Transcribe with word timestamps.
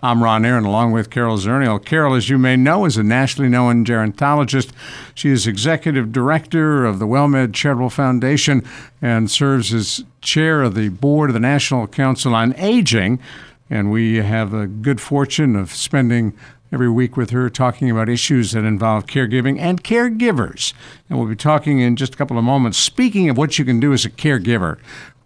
I'm 0.00 0.22
Ron 0.22 0.44
Aaron, 0.44 0.64
along 0.64 0.92
with 0.92 1.10
Carol 1.10 1.38
Zernial. 1.38 1.84
Carol, 1.84 2.14
as 2.14 2.28
you 2.28 2.38
may 2.38 2.54
know, 2.54 2.84
is 2.84 2.96
a 2.96 3.02
nationally 3.02 3.48
known 3.48 3.84
gerontologist. 3.84 4.70
She 5.12 5.30
is 5.30 5.48
executive 5.48 6.12
director 6.12 6.84
of 6.84 7.00
the 7.00 7.06
WellMed 7.06 7.52
Charitable 7.52 7.90
Foundation 7.90 8.62
and 9.02 9.28
serves 9.28 9.74
as 9.74 10.04
chair 10.20 10.62
of 10.62 10.76
the 10.76 10.90
board 10.90 11.30
of 11.30 11.34
the 11.34 11.40
National 11.40 11.88
Council 11.88 12.32
on 12.32 12.54
Aging. 12.56 13.18
And 13.68 13.90
we 13.90 14.16
have 14.18 14.52
the 14.52 14.68
good 14.68 15.00
fortune 15.00 15.56
of 15.56 15.72
spending 15.72 16.32
every 16.72 16.88
week 16.88 17.16
with 17.16 17.30
her 17.30 17.50
talking 17.50 17.90
about 17.90 18.08
issues 18.08 18.52
that 18.52 18.62
involve 18.62 19.06
caregiving 19.06 19.58
and 19.58 19.82
caregivers. 19.82 20.74
And 21.10 21.18
we'll 21.18 21.26
be 21.26 21.34
talking 21.34 21.80
in 21.80 21.96
just 21.96 22.14
a 22.14 22.16
couple 22.16 22.38
of 22.38 22.44
moments. 22.44 22.78
Speaking 22.78 23.28
of 23.28 23.36
what 23.36 23.58
you 23.58 23.64
can 23.64 23.80
do 23.80 23.92
as 23.92 24.04
a 24.04 24.10
caregiver, 24.10 24.78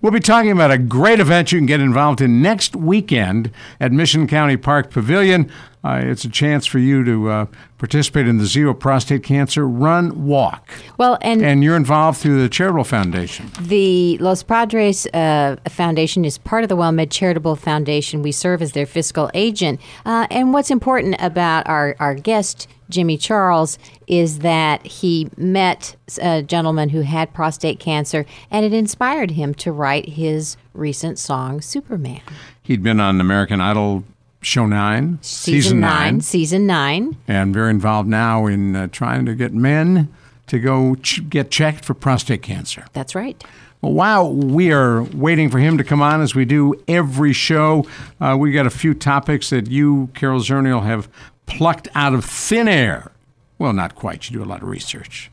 We'll 0.02 0.10
be 0.10 0.18
talking 0.18 0.50
about 0.50 0.72
a 0.72 0.78
great 0.78 1.20
event 1.20 1.52
you 1.52 1.60
can 1.60 1.66
get 1.66 1.78
involved 1.78 2.20
in 2.20 2.42
next 2.42 2.74
weekend 2.74 3.52
at 3.78 3.92
Mission 3.92 4.26
County 4.26 4.56
Park 4.56 4.90
Pavilion. 4.90 5.48
Uh, 5.84 6.00
it's 6.02 6.24
a 6.24 6.28
chance 6.28 6.66
for 6.66 6.80
you 6.80 7.04
to 7.04 7.30
uh, 7.30 7.46
participate 7.78 8.26
in 8.26 8.38
the 8.38 8.46
Zero 8.46 8.74
Prostate 8.74 9.22
Cancer 9.22 9.66
Run 9.66 10.26
Walk. 10.26 10.68
Well, 10.98 11.18
and 11.22 11.40
and 11.40 11.62
you're 11.62 11.76
involved 11.76 12.18
through 12.18 12.42
the 12.42 12.48
Charitable 12.48 12.82
Foundation. 12.82 13.48
The 13.60 14.18
Los 14.18 14.42
Padres 14.42 15.06
uh, 15.14 15.54
Foundation 15.68 16.24
is 16.24 16.36
part 16.36 16.64
of 16.64 16.68
the 16.68 16.76
WellMed 16.76 17.12
Charitable 17.12 17.54
Foundation. 17.54 18.22
We 18.22 18.32
serve 18.32 18.60
as 18.60 18.72
their 18.72 18.86
fiscal 18.86 19.30
agent. 19.34 19.80
Uh, 20.04 20.26
and 20.32 20.52
what's 20.52 20.72
important 20.72 21.14
about 21.20 21.68
our, 21.68 21.94
our 22.00 22.16
guest 22.16 22.66
Jimmy 22.92 23.16
Charles 23.16 23.78
is 24.06 24.40
that 24.40 24.86
he 24.86 25.28
met 25.36 25.96
a 26.20 26.42
gentleman 26.42 26.90
who 26.90 27.00
had 27.00 27.32
prostate 27.32 27.80
cancer 27.80 28.26
and 28.50 28.64
it 28.64 28.72
inspired 28.72 29.32
him 29.32 29.54
to 29.54 29.72
write 29.72 30.10
his 30.10 30.56
recent 30.74 31.18
song, 31.18 31.60
Superman. 31.60 32.20
He'd 32.62 32.82
been 32.82 33.00
on 33.00 33.20
American 33.20 33.60
Idol 33.60 34.04
Show 34.42 34.66
9, 34.66 35.18
season, 35.22 35.62
season 35.62 35.80
nine, 35.80 36.20
Season 36.20 36.66
9. 36.66 37.16
And 37.28 37.54
very 37.54 37.70
involved 37.70 38.08
now 38.08 38.46
in 38.46 38.74
uh, 38.74 38.88
trying 38.88 39.24
to 39.26 39.34
get 39.34 39.52
men 39.54 40.12
to 40.48 40.58
go 40.58 40.96
ch- 40.96 41.28
get 41.30 41.50
checked 41.50 41.84
for 41.84 41.94
prostate 41.94 42.42
cancer. 42.42 42.84
That's 42.92 43.14
right. 43.14 43.42
Well, 43.80 43.92
while 43.92 44.32
we 44.32 44.72
are 44.72 45.02
waiting 45.02 45.48
for 45.48 45.58
him 45.58 45.78
to 45.78 45.84
come 45.84 46.02
on, 46.02 46.20
as 46.20 46.34
we 46.34 46.44
do 46.44 46.74
every 46.86 47.32
show, 47.32 47.86
uh, 48.20 48.36
we 48.38 48.52
got 48.52 48.66
a 48.66 48.70
few 48.70 48.94
topics 48.94 49.50
that 49.50 49.70
you, 49.70 50.08
Carol 50.14 50.40
Zernial, 50.40 50.84
have 50.84 51.08
plucked 51.46 51.88
out 51.94 52.14
of 52.14 52.24
thin 52.24 52.68
air. 52.68 53.12
Well, 53.58 53.72
not 53.72 53.94
quite. 53.94 54.28
You 54.28 54.38
do 54.38 54.44
a 54.44 54.46
lot 54.46 54.62
of 54.62 54.68
research. 54.68 55.30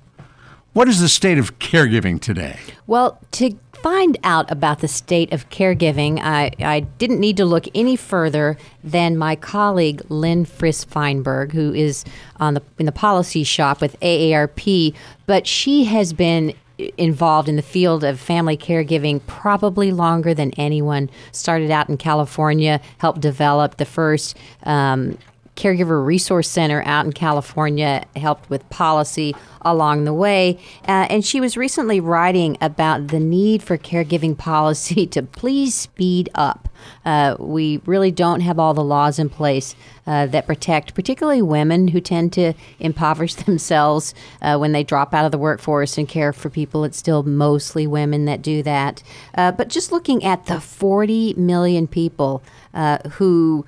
What 0.73 0.87
is 0.87 1.01
the 1.01 1.09
state 1.09 1.39
of 1.39 1.57
caregiving 1.59 2.21
today? 2.21 2.59
Well, 2.85 3.19
to 3.31 3.57
find 3.81 4.17
out 4.23 4.49
about 4.51 4.79
the 4.79 4.87
state 4.87 5.33
of 5.33 5.49
caregiving, 5.49 6.19
I, 6.21 6.51
I 6.59 6.81
didn't 6.81 7.19
need 7.19 7.37
to 7.37 7.45
look 7.45 7.65
any 7.73 7.95
further 7.95 8.57
than 8.83 9.17
my 9.17 9.35
colleague 9.35 10.01
Lynn 10.09 10.45
Friss 10.45 10.85
Feinberg, 10.85 11.53
who 11.53 11.73
is 11.73 12.05
on 12.39 12.53
the 12.53 12.61
in 12.77 12.85
the 12.85 12.91
policy 12.91 13.43
shop 13.43 13.81
with 13.81 13.99
AARP, 13.99 14.93
but 15.25 15.47
she 15.47 15.85
has 15.85 16.13
been 16.13 16.53
involved 16.97 17.49
in 17.49 17.55
the 17.55 17.61
field 17.61 18.03
of 18.03 18.19
family 18.19 18.55
caregiving 18.55 19.21
probably 19.27 19.91
longer 19.91 20.33
than 20.33 20.51
anyone. 20.51 21.09
Started 21.31 21.71
out 21.71 21.89
in 21.89 21.97
California, 21.97 22.79
helped 22.99 23.21
develop 23.21 23.77
the 23.77 23.85
first 23.85 24.37
um, 24.63 25.17
Caregiver 25.59 26.03
Resource 26.03 26.49
Center 26.49 26.81
out 26.85 27.05
in 27.05 27.11
California 27.11 28.05
helped 28.15 28.49
with 28.49 28.67
policy 28.69 29.35
along 29.61 30.05
the 30.05 30.13
way. 30.13 30.57
Uh, 30.87 31.05
and 31.09 31.25
she 31.25 31.41
was 31.41 31.57
recently 31.57 31.99
writing 31.99 32.57
about 32.61 33.09
the 33.09 33.19
need 33.19 33.61
for 33.61 33.77
caregiving 33.77 34.37
policy 34.49 35.05
to 35.07 35.21
please 35.21 35.75
speed 35.75 36.29
up. 36.33 36.69
Uh, 37.03 37.35
we 37.39 37.81
really 37.85 38.09
don't 38.09 38.39
have 38.39 38.57
all 38.57 38.73
the 38.73 38.83
laws 38.83 39.19
in 39.19 39.29
place 39.29 39.75
uh, 40.07 40.25
that 40.27 40.47
protect, 40.47 40.95
particularly 40.95 41.41
women 41.41 41.89
who 41.89 41.99
tend 41.99 42.31
to 42.31 42.53
impoverish 42.79 43.33
themselves 43.45 44.13
uh, 44.41 44.57
when 44.57 44.71
they 44.71 44.83
drop 44.83 45.13
out 45.13 45.25
of 45.25 45.31
the 45.33 45.37
workforce 45.37 45.97
and 45.97 46.07
care 46.07 46.31
for 46.31 46.49
people. 46.49 46.85
It's 46.85 46.97
still 46.97 47.23
mostly 47.23 47.85
women 47.85 48.23
that 48.25 48.41
do 48.41 48.63
that. 48.63 49.03
Uh, 49.35 49.51
but 49.51 49.67
just 49.67 49.91
looking 49.91 50.23
at 50.23 50.45
the 50.45 50.61
40 50.61 51.33
million 51.33 51.85
people 51.85 52.41
uh, 52.73 52.99
who 53.09 53.65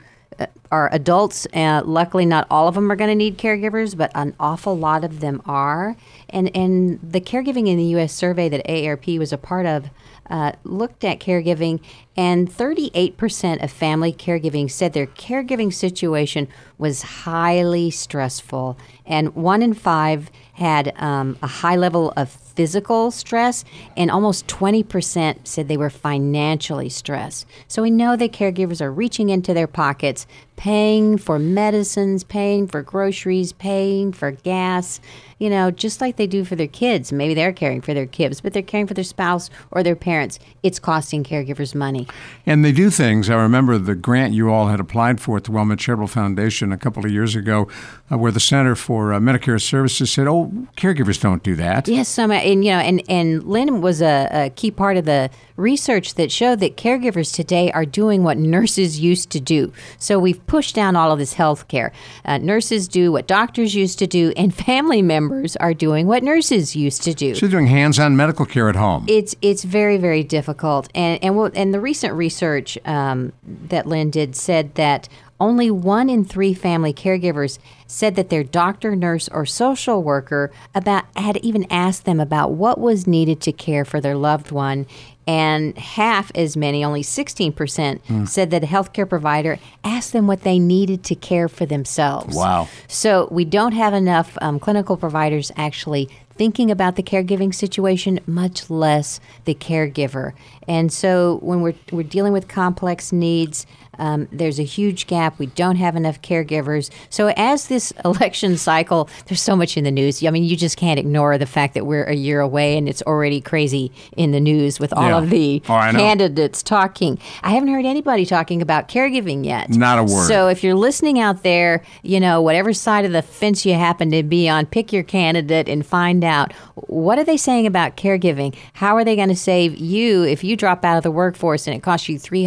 are 0.72 0.90
adults. 0.94 1.46
Uh, 1.54 1.82
luckily, 1.86 2.26
not 2.26 2.48
all 2.50 2.68
of 2.68 2.76
them 2.76 2.92
are 2.92 2.96
going 2.96 3.09
to 3.09 3.16
need 3.16 3.38
caregivers, 3.38 3.96
but 3.96 4.12
an 4.16 4.34
awful 4.40 4.78
lot 4.78 5.04
of 5.04 5.20
them 5.20 5.42
are. 5.46 5.96
And 6.30 6.56
and 6.56 7.00
the 7.04 7.22
caregiving 7.22 7.68
in 7.68 7.78
the 7.78 7.86
U.S. 7.96 8.14
survey 8.14 8.50
that 8.50 8.66
AARP 8.66 9.20
was 9.20 9.34
a 9.34 9.38
part 9.38 9.66
of 9.66 9.90
uh, 10.30 10.54
looked 10.64 11.04
at 11.04 11.20
caregiving, 11.20 11.81
and 12.16 12.50
38% 12.50 13.62
of 13.62 13.70
family 13.70 14.14
caregiving 14.14 14.72
said 14.72 14.94
their 14.94 15.08
caregiving 15.08 15.74
situation 15.74 16.48
was 16.78 17.02
highly 17.02 17.92
stressful, 17.92 18.78
and 19.06 19.36
one 19.36 19.62
in 19.62 19.74
five 19.74 20.31
had 20.54 20.94
um, 20.96 21.38
a 21.42 21.48
high 21.48 21.76
level 21.76 22.14
of 22.16 22.30
physical 22.56 23.12
stress, 23.12 23.63
and 23.95 24.12
almost 24.12 24.47
20% 24.47 25.47
said 25.47 25.67
they 25.67 25.78
were 25.78 25.89
financially 25.89 26.89
stressed. 26.89 27.45
So 27.67 27.81
we 27.81 27.91
know 27.91 28.16
that 28.16 28.31
caregivers 28.31 28.81
are 28.81 28.91
reaching 28.91 29.29
into 29.29 29.53
their 29.53 29.67
pockets, 29.67 30.28
paying 30.56 31.17
for 31.17 31.39
medicines, 31.39 32.23
paying 32.23 32.67
for 32.67 32.81
groceries, 32.81 33.53
paying 33.53 34.13
for 34.13 34.31
gas 34.31 35.00
you 35.41 35.50
know, 35.50 35.72
just 35.72 36.01
like 36.01 36.17
they 36.17 36.28
do 36.28 36.45
for 36.45 36.56
their 36.56 36.67
kids. 36.67 37.12
Maybe 37.12 37.34
they're 37.34 37.51
caring 37.51 37.81
for 37.81 37.95
their 37.95 38.06
kids, 38.06 38.41
but 38.41 38.53
they're 38.53 38.62
caring 38.62 38.85
for 38.85 38.94
their 38.94 39.03
spouse 39.03 39.50
or 39.72 39.81
their 39.81 39.95
parents. 39.95 40.38
It's 40.62 40.78
costing 40.78 41.23
caregivers 41.23 41.73
money. 41.73 42.07
And 42.45 42.63
they 42.63 42.72
do 42.72 42.91
things. 42.91 43.28
I 43.28 43.33
remember 43.41 43.79
the 43.79 43.95
grant 43.95 44.35
you 44.35 44.51
all 44.51 44.68
had 44.68 44.79
applied 44.79 45.19
for 45.19 45.38
at 45.38 45.45
the 45.45 45.50
WellMed 45.50 45.79
Charitable 45.79 46.09
Foundation 46.09 46.72
a 46.72 46.78
couple 46.78 47.03
of 47.03 47.12
years 47.12 47.35
ago, 47.35 47.68
uh, 48.12 48.19
where 48.19 48.31
the 48.31 48.39
Center 48.39 48.75
for 48.75 49.13
uh, 49.13 49.19
Medicare 49.19 49.59
Services 49.59 50.12
said, 50.12 50.28
"Oh, 50.28 50.51
caregivers 50.78 51.19
don't 51.19 51.41
do 51.41 51.56
that." 51.56 51.88
Yes, 51.88 52.07
some, 52.07 52.29
and 52.41 52.66
you 52.66 52.72
know, 52.72 52.79
and 52.79 53.02
and 53.09 53.44
Lynn 53.44 53.81
was 53.81 54.02
a, 54.02 54.28
a 54.31 54.50
key 54.50 54.72
part 54.72 54.97
of 54.97 55.06
the 55.06 55.29
research 55.56 56.16
that 56.16 56.31
showed 56.31 56.59
that 56.59 56.75
caregivers 56.75 57.34
today 57.34 57.72
are 57.72 57.85
doing 57.85 58.24
what 58.24 58.38
nurses 58.38 59.00
used 59.00 59.29
to 59.29 59.40
do. 59.40 59.72
So 60.00 60.18
we've 60.19 60.46
pushed 60.47 60.75
down 60.75 60.96
all 60.96 61.12
of 61.12 61.19
this 61.19 61.34
health 61.34 61.68
care. 61.68 61.91
Uh, 62.25 62.40
nurses 62.40 62.88
do 62.88 63.12
what 63.12 63.28
doctors 63.28 63.75
used 63.75 64.00
to 64.00 64.07
do, 64.07 64.34
and 64.35 64.53
family 64.66 65.01
members 65.01 65.56
are 65.57 65.74
doing 65.74 66.07
what 66.07 66.24
nurses 66.24 66.75
used 66.75 67.03
to 67.03 67.13
do. 67.13 67.35
So 67.35 67.47
doing 67.47 67.68
hands-on 67.68 68.16
medical 68.16 68.46
care 68.46 68.69
at 68.69 68.75
home. 68.75 69.06
It's 69.07 69.35
it's 69.41 69.63
very 69.63 69.97
very 69.97 70.24
difficult, 70.24 70.90
and 70.96 71.24
and 71.24 71.38
we'll, 71.38 71.51
and 71.56 71.74
the 71.74 71.80
recent 71.80 72.13
research 72.13 72.78
um, 72.85 73.34
that 73.44 73.85
Lynn 73.85 74.09
did 74.09 74.35
said 74.35 74.75
that 74.75 75.07
only 75.41 75.72
one 75.72 76.09
in 76.09 76.24
three 76.24 76.53
family 76.53 76.94
caregivers 76.94 77.57
said 77.88 78.16
that 78.16 78.29
their 78.29 78.44
doctor, 78.44 78.96
nurse, 78.96 79.28
or 79.29 79.46
social 79.46 80.03
worker 80.03 80.52
about 80.74 81.03
had 81.18 81.38
even 81.38 81.66
asked 81.69 82.06
them 82.06 82.19
about 82.19 82.52
what 82.52 82.79
was 82.79 83.07
needed 83.07 83.41
to 83.41 83.51
care 83.51 83.84
for 83.84 84.00
their 84.00 84.16
loved 84.16 84.51
one 84.51 84.85
and 85.28 85.78
half 85.78 86.31
as 86.35 86.57
many, 86.57 86.84
only 86.84 87.03
16%, 87.03 87.53
mm. 87.53 88.28
said 88.28 88.51
that 88.51 88.63
a 88.63 88.68
healthcare 88.68 89.07
provider 89.07 89.59
asked 89.83 90.13
them 90.13 90.27
what 90.27 90.42
they 90.42 90.57
needed 90.57 91.04
to 91.04 91.16
care 91.16 91.48
for 91.48 91.66
themselves. 91.66 92.36
Wow. 92.36 92.68
So 92.88 93.27
we 93.31 93.45
don't 93.45 93.74
have 93.74 93.94
enough 93.94 94.38
um, 94.42 94.60
clinical 94.60 94.98
providers 94.98 95.51
actually 95.56 96.10
thinking 96.36 96.71
about 96.71 96.95
the 96.95 97.04
caregiving 97.04 97.54
situation, 97.54 98.19
much 98.25 98.69
less 98.69 99.19
the 99.45 99.54
caregiver. 99.54 100.33
And 100.68 100.92
so 100.92 101.38
when 101.42 101.62
we're, 101.62 101.75
we're 101.92 102.04
dealing 102.04 102.33
with 102.33 102.48
complex 102.48 103.12
needs, 103.12 103.68
um, 104.00 104.28
there's 104.32 104.60
a 104.60 104.64
huge 104.64 105.08
gap. 105.08 105.38
We 105.38 105.48
don't 105.48 105.76
have 105.76 105.96
enough 105.96 106.22
caregivers. 106.22 106.90
So, 107.10 107.34
as 107.38 107.68
this 107.68 107.92
election 108.06 108.58
cycle, 108.58 109.10
there's 109.26 109.42
so 109.42 109.56
much 109.56 109.78
in 109.78 109.84
the 109.84 109.92
news. 109.92 110.24
I 110.24 110.30
mean, 110.30 110.44
you 110.44 110.56
just 110.56 110.78
can't 110.78 111.00
ignore 111.00 111.38
the 111.38 111.46
fact 111.46 111.74
that 111.74 111.86
we're 111.86 112.06
a 112.06 112.16
year 112.16 112.40
away 112.40 112.78
and 112.78 112.88
it's 112.88 113.02
already 113.04 113.42
crazy 113.42 113.92
in 114.16 114.32
the 114.32 114.40
news 114.40 114.80
with 114.80 114.94
all 114.94 115.10
yeah. 115.10 115.18
of 115.18 115.30
the 115.30 115.62
oh, 115.66 115.68
candidates 115.68 116.64
talking. 116.64 117.20
I 117.44 117.52
haven't 117.52 117.70
heard 117.70 117.86
anybody 117.86 118.26
talking 118.26 118.62
about 118.62 118.88
caregiving 118.88 119.46
yet. 119.46 119.70
Not 119.70 120.00
a 120.00 120.04
word. 120.04 120.28
So, 120.28 120.48
if 120.48 120.64
you're 120.64 120.76
listening 120.76 121.20
out 121.20 121.44
there, 121.44 121.84
you 122.02 122.20
know, 122.20 122.42
whatever 122.42 122.74
side 122.74 123.06
of 123.06 123.12
the 123.12 123.22
fence 123.22 123.66
you 123.66 123.74
happen 123.74 124.10
to 124.12 124.24
be 124.24 124.48
on, 124.48 124.66
pick 124.66 124.94
your 124.94 125.04
candidate 125.04 125.68
and 125.68 125.86
find 125.86 126.24
out 126.24 126.54
what 126.88 127.20
are 127.20 127.24
they 127.24 127.38
saying 127.38 127.68
about 127.68 127.98
caregiving? 127.98 128.56
How 128.74 128.96
are 128.96 129.04
they 129.04 129.16
going 129.16 129.30
to 129.30 129.36
save 129.36 129.78
you 129.78 130.24
if 130.24 130.44
you 130.44 130.56
drop 130.56 130.84
out 130.84 130.98
of 130.98 131.04
the 131.04 131.12
workforce 131.12 131.68
and 131.68 131.76
it 131.76 131.82
costs 131.82 132.10
you 132.10 132.18
three 132.18 132.46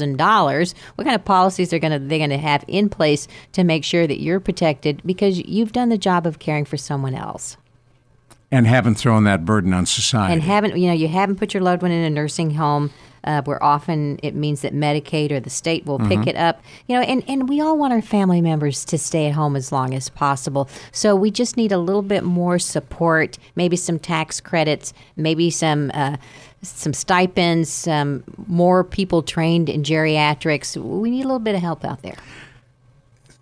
hundred 0.00 0.10
and 0.10 0.18
forty-five 0.18 0.18
thousand 0.18 0.18
dollars? 0.18 0.74
What 0.94 1.04
kind 1.04 1.14
of 1.14 1.24
policies 1.24 1.72
are 1.72 1.78
going 1.78 1.92
to 1.92 1.98
they're 1.98 2.18
going 2.18 2.30
to 2.30 2.38
have 2.38 2.64
in 2.68 2.88
place 2.88 3.28
to 3.52 3.64
make 3.64 3.84
sure 3.84 4.06
that 4.06 4.20
you're 4.20 4.40
protected 4.40 5.02
because 5.04 5.38
you've 5.38 5.72
done 5.72 5.88
the 5.88 5.98
job 5.98 6.26
of 6.26 6.38
caring 6.38 6.64
for 6.64 6.76
someone 6.76 7.14
else? 7.14 7.56
and 8.50 8.66
haven't 8.66 8.94
thrown 8.94 9.24
that 9.24 9.44
burden 9.44 9.74
on 9.74 9.84
society. 9.84 10.32
and 10.32 10.42
haven't 10.42 10.74
you 10.74 10.86
know 10.86 10.94
you 10.94 11.06
haven't 11.06 11.36
put 11.36 11.52
your 11.52 11.62
loved 11.62 11.82
one 11.82 11.90
in 11.90 12.02
a 12.02 12.08
nursing 12.08 12.52
home 12.52 12.90
uh, 13.24 13.42
where 13.42 13.62
often 13.62 14.18
it 14.22 14.34
means 14.34 14.62
that 14.62 14.72
Medicaid 14.72 15.30
or 15.30 15.40
the 15.40 15.50
state 15.50 15.84
will 15.84 15.98
pick 15.98 16.26
it 16.26 16.36
up. 16.36 16.62
You 16.86 16.96
know, 16.96 17.02
and, 17.02 17.22
and 17.28 17.48
we 17.48 17.60
all 17.60 17.76
want 17.76 17.92
our 17.92 18.00
family 18.00 18.40
members 18.40 18.84
to 18.86 18.96
stay 18.96 19.26
at 19.26 19.34
home 19.34 19.56
as 19.56 19.70
long 19.72 19.94
as 19.94 20.08
possible. 20.08 20.68
So 20.92 21.14
we 21.14 21.30
just 21.30 21.56
need 21.56 21.72
a 21.72 21.78
little 21.78 22.02
bit 22.02 22.24
more 22.24 22.58
support, 22.58 23.38
maybe 23.54 23.76
some 23.76 23.98
tax 23.98 24.40
credits, 24.40 24.92
maybe 25.16 25.50
some. 25.50 25.90
Uh, 25.92 26.16
some 26.62 26.92
stipends, 26.92 27.70
some 27.70 28.24
more 28.46 28.82
people 28.84 29.22
trained 29.22 29.68
in 29.68 29.82
geriatrics. 29.82 30.76
We 30.76 31.10
need 31.10 31.24
a 31.24 31.28
little 31.28 31.38
bit 31.38 31.54
of 31.54 31.60
help 31.60 31.84
out 31.84 32.02
there. 32.02 32.16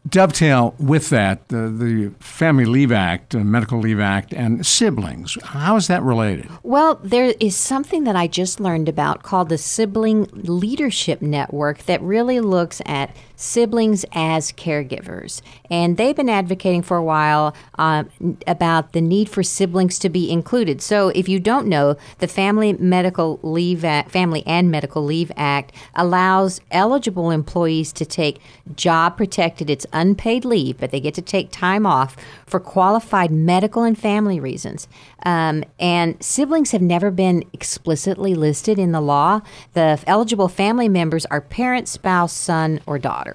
dovetail 0.08 0.74
with 0.78 1.10
that 1.10 1.48
the, 1.48 1.68
the 1.68 2.12
Family 2.20 2.64
Leave 2.64 2.92
Act, 2.92 3.34
uh, 3.34 3.38
Medical 3.38 3.80
Leave 3.80 3.98
Act, 4.00 4.32
and 4.32 4.64
siblings. 4.64 5.36
How 5.42 5.76
is 5.76 5.88
that 5.88 6.02
related? 6.02 6.48
Well, 6.62 6.96
there 7.02 7.34
is 7.40 7.56
something 7.56 8.04
that 8.04 8.14
I 8.16 8.26
just 8.26 8.60
learned 8.60 8.88
about 8.88 9.22
called 9.22 9.48
the 9.48 9.58
Sibling 9.58 10.28
Leadership 10.32 11.20
Network 11.22 11.84
that 11.86 12.00
really 12.02 12.40
looks 12.40 12.80
at 12.86 13.14
siblings 13.36 14.04
as 14.12 14.50
caregivers. 14.52 15.42
And 15.70 15.96
they've 15.96 16.16
been 16.16 16.28
advocating 16.28 16.82
for 16.82 16.96
a 16.96 17.04
while 17.04 17.54
um, 17.76 18.08
about 18.46 18.92
the 18.92 19.00
need 19.00 19.28
for 19.28 19.42
siblings 19.42 19.98
to 20.00 20.08
be 20.08 20.30
included. 20.30 20.82
So, 20.82 21.08
if 21.10 21.28
you 21.28 21.38
don't 21.38 21.66
know, 21.66 21.96
the 22.18 22.28
Family 22.28 22.72
Medical 22.72 23.38
Leave 23.42 23.84
Act, 23.84 24.10
Family 24.10 24.42
and 24.46 24.70
Medical 24.70 25.04
Leave 25.04 25.30
Act 25.36 25.72
allows 25.94 26.60
eligible 26.70 27.30
employees 27.30 27.92
to 27.92 28.04
take 28.04 28.40
job 28.74 29.16
protected, 29.16 29.70
it's 29.70 29.86
unpaid 29.92 30.44
leave, 30.44 30.78
but 30.78 30.90
they 30.90 31.00
get 31.00 31.14
to 31.14 31.22
take 31.22 31.50
time 31.50 31.86
off 31.86 32.16
for 32.46 32.60
qualified 32.60 33.30
medical 33.30 33.82
and 33.82 33.98
family 33.98 34.40
reasons. 34.40 34.88
Um, 35.24 35.64
and 35.80 36.22
siblings 36.22 36.70
have 36.70 36.82
never 36.82 37.10
been 37.10 37.44
explicitly 37.52 38.34
listed 38.34 38.78
in 38.78 38.92
the 38.92 39.00
law. 39.00 39.40
The 39.72 40.02
eligible 40.06 40.48
family 40.48 40.88
members 40.88 41.26
are 41.26 41.40
parent, 41.40 41.88
spouse, 41.88 42.32
son, 42.32 42.80
or 42.86 42.98
daughter. 42.98 43.25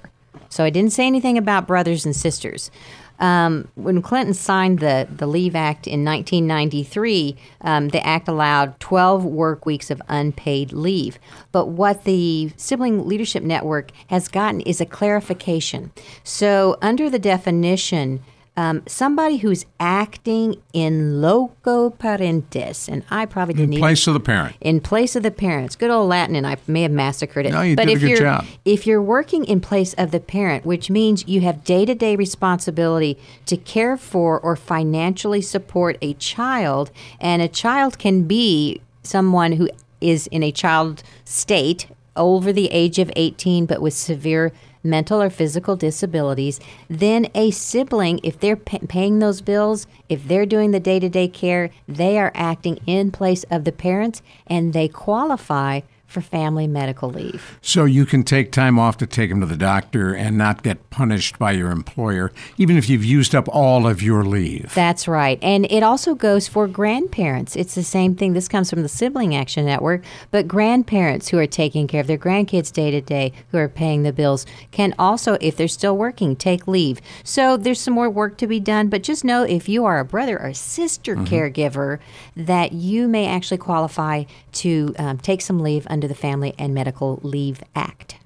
So 0.52 0.64
I 0.64 0.70
didn't 0.70 0.92
say 0.92 1.06
anything 1.06 1.38
about 1.38 1.66
brothers 1.66 2.04
and 2.04 2.14
sisters. 2.14 2.70
Um, 3.18 3.68
when 3.74 4.02
Clinton 4.02 4.34
signed 4.34 4.80
the, 4.80 5.08
the 5.10 5.26
Leave 5.26 5.56
Act 5.56 5.86
in 5.86 6.04
1993, 6.04 7.36
um, 7.62 7.88
the 7.88 8.06
act 8.06 8.28
allowed 8.28 8.78
12 8.78 9.24
work 9.24 9.64
weeks 9.64 9.90
of 9.90 10.02
unpaid 10.08 10.72
leave. 10.72 11.18
But 11.52 11.68
what 11.68 12.04
the 12.04 12.52
Sibling 12.58 13.08
Leadership 13.08 13.42
Network 13.42 13.92
has 14.08 14.28
gotten 14.28 14.60
is 14.60 14.78
a 14.78 14.86
clarification. 14.86 15.90
So, 16.22 16.76
under 16.82 17.08
the 17.08 17.18
definition, 17.18 18.20
um, 18.56 18.82
somebody 18.86 19.38
who's 19.38 19.64
acting 19.80 20.56
in 20.74 21.22
loco 21.22 21.88
parentis, 21.88 22.86
and 22.88 23.02
I 23.10 23.24
probably 23.24 23.54
didn't 23.54 23.70
In 23.70 23.72
even 23.74 23.82
place 23.82 24.06
of 24.06 24.12
the 24.14 24.20
parent. 24.20 24.56
in 24.60 24.80
place 24.80 25.16
of 25.16 25.22
the 25.22 25.30
parents. 25.30 25.74
Good 25.74 25.90
old 25.90 26.08
Latin, 26.08 26.36
and 26.36 26.46
I 26.46 26.56
may 26.66 26.82
have 26.82 26.90
massacred 26.90 27.46
it. 27.46 27.52
No, 27.52 27.62
you 27.62 27.76
but 27.76 27.86
did 27.86 27.96
a 27.96 28.00
good 28.00 28.08
you're 28.10 28.18
job. 28.18 28.44
if 28.64 28.86
you're 28.86 29.00
working 29.02 29.46
in 29.46 29.60
place 29.60 29.94
of 29.94 30.10
the 30.10 30.20
parent, 30.20 30.66
which 30.66 30.90
means 30.90 31.26
you 31.26 31.40
have 31.40 31.64
day 31.64 31.86
to 31.86 31.94
day 31.94 32.14
responsibility 32.14 33.18
to 33.46 33.56
care 33.56 33.96
for 33.96 34.38
or 34.40 34.54
financially 34.54 35.40
support 35.40 35.96
a 36.02 36.12
child, 36.14 36.90
and 37.20 37.40
a 37.40 37.48
child 37.48 37.98
can 37.98 38.24
be 38.24 38.82
someone 39.02 39.52
who 39.52 39.68
is 40.00 40.26
in 40.26 40.42
a 40.42 40.52
child 40.52 41.02
state 41.24 41.86
over 42.16 42.52
the 42.52 42.66
age 42.70 42.98
of 42.98 43.10
18 43.16 43.64
but 43.64 43.80
with 43.80 43.94
severe 43.94 44.52
mental 44.82 45.22
or 45.22 45.30
physical 45.30 45.76
disabilities, 45.76 46.60
then 46.88 47.26
a 47.34 47.50
sibling, 47.50 48.20
if 48.22 48.38
they're 48.38 48.56
pa- 48.56 48.78
paying 48.88 49.18
those 49.18 49.40
bills, 49.40 49.86
if 50.08 50.26
they're 50.26 50.46
doing 50.46 50.70
the 50.70 50.80
day 50.80 50.98
to 50.98 51.08
day 51.08 51.28
care, 51.28 51.70
they 51.88 52.18
are 52.18 52.32
acting 52.34 52.78
in 52.86 53.10
place 53.10 53.44
of 53.50 53.64
the 53.64 53.72
parents 53.72 54.22
and 54.46 54.72
they 54.72 54.88
qualify 54.88 55.80
for 56.12 56.20
family 56.20 56.66
medical 56.66 57.10
leave. 57.10 57.58
So 57.60 57.84
you 57.84 58.06
can 58.06 58.22
take 58.22 58.52
time 58.52 58.78
off 58.78 58.96
to 58.98 59.06
take 59.06 59.30
them 59.30 59.40
to 59.40 59.46
the 59.46 59.56
doctor 59.56 60.14
and 60.14 60.38
not 60.38 60.62
get 60.62 60.90
punished 60.90 61.38
by 61.38 61.52
your 61.52 61.70
employer, 61.70 62.30
even 62.58 62.76
if 62.76 62.88
you've 62.88 63.04
used 63.04 63.34
up 63.34 63.48
all 63.48 63.86
of 63.86 64.02
your 64.02 64.24
leave. 64.24 64.72
That's 64.74 65.08
right. 65.08 65.38
And 65.42 65.70
it 65.70 65.82
also 65.82 66.14
goes 66.14 66.46
for 66.46 66.68
grandparents. 66.68 67.56
It's 67.56 67.74
the 67.74 67.82
same 67.82 68.14
thing. 68.14 68.34
This 68.34 68.48
comes 68.48 68.70
from 68.70 68.82
the 68.82 68.88
Sibling 68.88 69.34
Action 69.34 69.64
Network, 69.66 70.04
but 70.30 70.46
grandparents 70.46 71.28
who 71.28 71.38
are 71.38 71.46
taking 71.46 71.86
care 71.86 72.00
of 72.00 72.06
their 72.06 72.18
grandkids 72.18 72.72
day 72.72 72.90
to 72.90 73.00
day, 73.00 73.32
who 73.50 73.58
are 73.58 73.68
paying 73.68 74.02
the 74.02 74.12
bills, 74.12 74.44
can 74.70 74.94
also, 74.98 75.38
if 75.40 75.56
they're 75.56 75.68
still 75.68 75.96
working, 75.96 76.36
take 76.36 76.68
leave. 76.68 77.00
So 77.24 77.56
there's 77.56 77.80
some 77.80 77.94
more 77.94 78.10
work 78.10 78.36
to 78.38 78.46
be 78.46 78.60
done, 78.60 78.88
but 78.88 79.02
just 79.02 79.24
know 79.24 79.42
if 79.42 79.68
you 79.68 79.84
are 79.84 79.98
a 79.98 80.04
brother 80.04 80.40
or 80.40 80.52
sister 80.52 81.16
mm-hmm. 81.16 81.24
caregiver, 81.24 81.98
that 82.36 82.72
you 82.72 83.08
may 83.08 83.26
actually 83.26 83.58
qualify 83.58 84.24
to 84.52 84.94
um, 84.98 85.18
take 85.18 85.40
some 85.40 85.60
leave 85.60 85.86
under 85.88 86.06
the 86.06 86.14
Family 86.14 86.54
and 86.58 86.74
Medical 86.74 87.20
Leave 87.22 87.62
Act. 87.74 88.16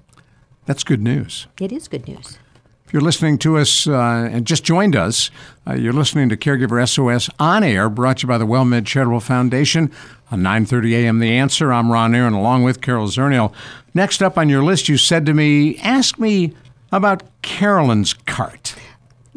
That's 0.65 0.83
good 0.83 1.01
news. 1.01 1.47
It 1.59 1.71
is 1.71 1.87
good 1.87 2.07
news. 2.07 2.37
If 2.85 2.93
you're 2.93 3.01
listening 3.01 3.37
to 3.39 3.57
us 3.57 3.85
uh, 3.85 4.29
and 4.31 4.47
just 4.47 4.63
joined 4.63 4.95
us, 4.95 5.29
uh, 5.67 5.73
you're 5.73 5.91
listening 5.91 6.29
to 6.29 6.37
Caregiver 6.37 6.87
SOS 6.87 7.29
on 7.37 7.61
air, 7.61 7.89
brought 7.89 8.19
to 8.19 8.23
you 8.23 8.27
by 8.29 8.37
the 8.37 8.45
WellMed 8.45 8.85
Charitable 8.85 9.19
Foundation 9.19 9.91
on 10.31 10.41
9:30 10.41 10.93
a.m. 10.93 11.19
The 11.19 11.31
Answer. 11.31 11.73
I'm 11.73 11.91
Ron 11.91 12.15
Aaron, 12.15 12.33
along 12.33 12.63
with 12.63 12.81
Carol 12.81 13.07
Zernial. 13.07 13.51
Next 13.93 14.23
up 14.23 14.37
on 14.37 14.47
your 14.47 14.63
list, 14.63 14.87
you 14.87 14.95
said 14.95 15.25
to 15.25 15.33
me, 15.33 15.77
"Ask 15.79 16.17
me 16.17 16.53
about 16.89 17.23
Caroline's 17.41 18.13
cart." 18.13 18.75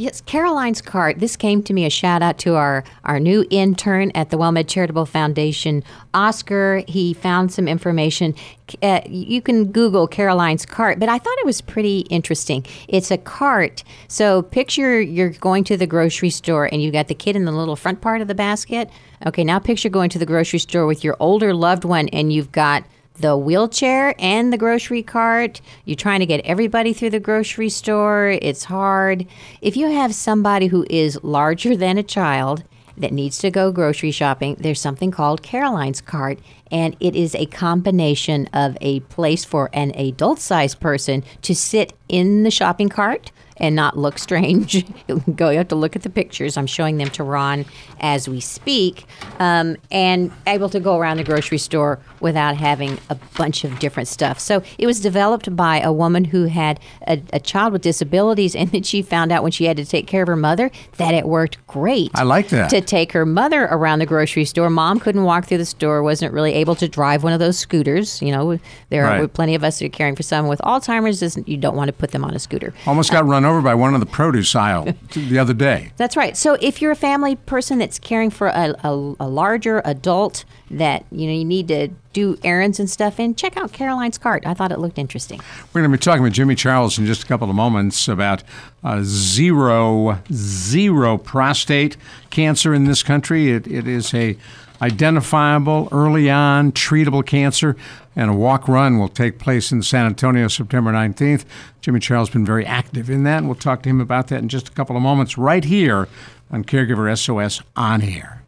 Yes, 0.00 0.23
Caroline's 0.23 0.81
cart. 0.81 1.19
This 1.19 1.37
came 1.37 1.62
to 1.62 1.75
me 1.75 1.85
a 1.85 1.91
shout 1.91 2.23
out 2.23 2.38
to 2.38 2.55
our, 2.55 2.85
our 3.05 3.20
new 3.20 3.44
intern 3.50 4.11
at 4.14 4.31
the 4.31 4.38
WellMed 4.38 4.67
Charitable 4.67 5.05
Foundation, 5.05 5.85
Oscar. 6.14 6.82
He 6.88 7.12
found 7.12 7.52
some 7.52 7.69
information. 7.69 8.35
Uh, 8.82 9.02
you 9.05 9.43
can 9.43 9.70
Google 9.70 10.08
Caroline's 10.08 10.64
cart, 10.64 10.99
but 10.99 11.11
I 11.11 11.19
thought 11.19 11.37
it 11.41 11.44
was 11.44 11.61
pretty 11.61 11.99
interesting. 12.08 12.64
It's 12.88 13.11
a 13.11 13.19
cart. 13.19 13.85
So 14.08 14.41
picture 14.41 14.99
you're 15.02 15.32
going 15.32 15.64
to 15.64 15.76
the 15.76 15.87
grocery 15.87 16.31
store 16.31 16.64
and 16.73 16.81
you've 16.81 16.94
got 16.94 17.08
the 17.08 17.14
kid 17.14 17.37
in 17.37 17.44
the 17.44 17.52
little 17.52 17.76
front 17.76 18.00
part 18.00 18.23
of 18.23 18.29
the 18.29 18.35
basket. 18.35 18.88
Okay, 19.26 19.44
now 19.44 19.58
picture 19.58 19.91
going 19.91 20.08
to 20.08 20.19
the 20.19 20.25
grocery 20.25 20.61
store 20.61 20.87
with 20.87 21.05
your 21.05 21.14
older 21.20 21.52
loved 21.52 21.85
one 21.85 22.08
and 22.08 22.32
you've 22.32 22.52
got 22.52 22.85
the 23.21 23.37
wheelchair 23.37 24.15
and 24.19 24.53
the 24.53 24.59
grocery 24.59 25.03
cart. 25.03 25.61
You're 25.85 25.97
trying 25.97 26.21
to 26.21 26.27
get 26.27 26.41
everybody 26.45 26.93
through 26.93 27.11
the 27.11 27.21
grocery 27.21 27.69
store. 27.69 28.39
It's 28.41 28.65
hard. 28.65 29.27
If 29.61 29.77
you 29.77 29.91
have 29.91 30.15
somebody 30.15 30.69
who 30.69 30.87
is 30.89 31.23
larger 31.23 31.77
than 31.77 31.99
a 31.99 32.03
child 32.03 32.65
that 32.97 33.12
needs 33.12 33.39
to 33.39 33.50
go 33.50 33.73
grocery 33.73 34.11
shopping, 34.11 34.57
there's 34.59 34.81
something 34.81 35.11
called 35.11 35.43
Caroline's 35.43 36.00
cart, 36.00 36.39
and 36.71 36.97
it 37.00 37.17
is 37.17 37.35
a 37.35 37.47
combination 37.47 38.49
of 38.53 38.77
a 38.81 39.00
place 39.00 39.45
for 39.45 39.71
an 39.73 39.93
adult 39.97 40.39
sized 40.39 40.81
person 40.81 41.23
to 41.43 41.55
sit 41.55 41.93
in 42.09 42.43
the 42.43 42.50
shopping 42.50 42.89
cart 42.89 43.33
and 43.61 43.77
not 43.77 43.97
look 43.97 44.19
strange. 44.19 44.85
Go, 45.37 45.50
you 45.50 45.59
have 45.59 45.69
to 45.69 45.77
look 45.77 45.95
at 45.95 46.03
the 46.03 46.11
pictures. 46.11 46.57
I'm 46.57 46.67
showing 46.67 46.97
them 46.97 47.11
to 47.11 47.23
Ron 47.23 47.67
as 48.00 48.29
we 48.29 48.41
speak, 48.41 49.05
um, 49.39 49.77
and 49.91 50.33
able 50.47 50.71
to 50.71 50.81
go 50.81 50.99
around 50.99 51.19
the 51.19 51.25
grocery 51.25 51.59
store 51.59 52.00
without 52.21 52.57
having 52.57 52.99
a 53.09 53.15
bunch 53.37 53.65
of 53.65 53.79
different 53.79 54.09
stuff. 54.09 54.39
So 54.39 54.62
it 54.79 54.87
was 54.87 55.00
developed 55.00 55.55
by 55.57 55.81
a 55.81 55.93
woman 55.93 56.27
who 56.27 56.45
had 56.45 56.81
a, 57.07 57.23
a 57.33 57.41
child 57.41 57.73
with 57.73 57.83
disabilities, 57.83 58.55
and 58.55 58.71
then 58.73 58.83
she 58.83 59.03
found 59.03 59.33
out 59.33 59.43
when 59.43 59.53
she 59.53 59.65
had 59.65 59.77
to 59.77 59.85
take 59.85 60.07
care 60.07 60.23
of 60.23 60.29
her 60.29 60.37
mother 60.37 60.71
that 60.97 61.15
it 61.15 61.27
worked 61.27 61.65
great. 61.67 62.11
I 62.15 62.23
like 62.23 62.49
that. 62.49 62.71
To 62.71 62.81
take 62.81 63.12
her 63.12 63.27
mother 63.27 63.65
around 63.65 64.00
the 64.00 64.07
grocery 64.07 64.45
store. 64.45 64.71
Mom 64.71 65.00
couldn't 65.00 65.25
walk 65.25 65.47
through 65.47 65.59
the 65.59 65.67
store, 65.67 66.03
wasn't 66.03 66.33
really 66.33 66.55
able 66.55 66.75
to 66.77 66.89
drive 66.89 67.23
one 67.23 67.33
of 67.33 67.39
those 67.39 67.59
scooters. 67.59 68.21
You 68.23 68.33
know, 68.33 68.59
there 68.89 69.07
are 69.07 69.29
plenty 69.29 69.55
of 69.55 69.65
us 69.65 69.79
who 69.79 69.87
are 69.87 69.91
caring 69.91 70.17
for 70.17 70.23
someone 70.23 70.49
with 70.49 70.61
Alzheimer's. 70.61 71.23
Isn't 71.23 71.49
you 71.49 71.57
don't 71.57 71.77
want 71.77 71.89
to 71.89 71.93
put 71.93 72.12
them 72.12 72.25
on 72.25 72.35
a 72.35 72.39
scooter. 72.39 72.73
Almost 72.87 73.11
got 73.11 73.23
uh, 73.23 73.27
run 73.27 73.45
over 73.45 73.61
by 73.61 73.75
one 73.75 73.95
of 73.95 74.00
the 74.00 74.07
produce 74.07 74.55
aisle 74.55 74.89
the 75.15 75.39
other 75.39 75.55
day. 75.55 75.93
That's 75.97 76.17
right. 76.17 76.37
So 76.37 76.57
if 76.61 76.81
you're 76.81 76.93
a 76.93 76.97
family 76.97 77.37
person 77.37 77.79
that's 77.79 77.99
caring 77.99 78.31
for 78.31 78.49
a, 78.49 78.75
a, 78.85 79.15
a 79.21 79.29
larger 79.29 79.83
adult 79.85 80.45
that 80.71 81.05
you 81.11 81.27
know 81.27 81.33
you 81.33 81.45
need 81.45 81.69
to 81.69 81.89
do 82.12 82.39
errands 82.45 82.79
and 82.79 82.89
stuff 82.89 83.19
in, 83.19 83.35
check 83.35 83.57
out 83.57 83.73
Caroline's 83.73 84.19
cart. 84.19 84.47
I 84.47 84.55
thought 84.55 84.73
it 84.73 84.79
looked 84.79 84.99
interesting. 84.99 85.41
We're 85.73 85.81
going 85.81 85.91
to 85.91 85.99
be 85.99 86.00
talking 86.00 86.23
with 86.23 86.33
Jimmy 86.33 86.55
Charles 86.55 86.99
in 86.99 87.07
just 87.07 87.23
a 87.23 87.27
couple 87.27 87.49
of 87.49 87.57
moments 87.57 88.09
about 88.09 88.43
uh, 88.83 89.00
zero, 89.03 90.21
zero 90.33 91.19
prostate 91.19 91.97
cancer 92.31 92.75
in 92.75 92.85
this 92.85 93.03
country. 93.03 93.50
It, 93.50 93.67
it 93.67 93.87
is 93.87 94.15
a 94.15 94.37
identifiable, 94.83 95.89
early 95.93 96.31
on, 96.31 96.73
treatable 96.73 97.25
cancer. 97.25 97.77
And 98.17 98.31
a 98.31 98.35
walk 98.35 98.67
run 98.67 98.99
will 98.99 99.09
take 99.09 99.39
place 99.39 99.71
in 99.71 99.83
San 99.83 100.07
Antonio 100.07 100.49
September 100.49 100.93
19th. 100.93 101.45
Jimmy 101.81 102.00
Charles 102.00 102.29
has 102.29 102.33
been 102.33 102.47
very 102.47 102.67
active 102.67 103.09
in 103.09 103.23
that, 103.25 103.39
and 103.39 103.47
we'll 103.47 103.55
talk 103.55 103.83
to 103.83 103.89
him 103.89 104.00
about 104.00 104.29
that 104.29 104.43
in 104.43 104.49
just 104.49 104.69
a 104.69 104.73
couple 104.73 104.97
of 104.97 105.03
moments 105.03 105.39
right 105.39 105.65
here 105.65 106.09
on 106.50 106.65
Caregiver 106.65 107.17
SOS 107.17 107.62
On 107.77 108.03
Air. 108.03 108.39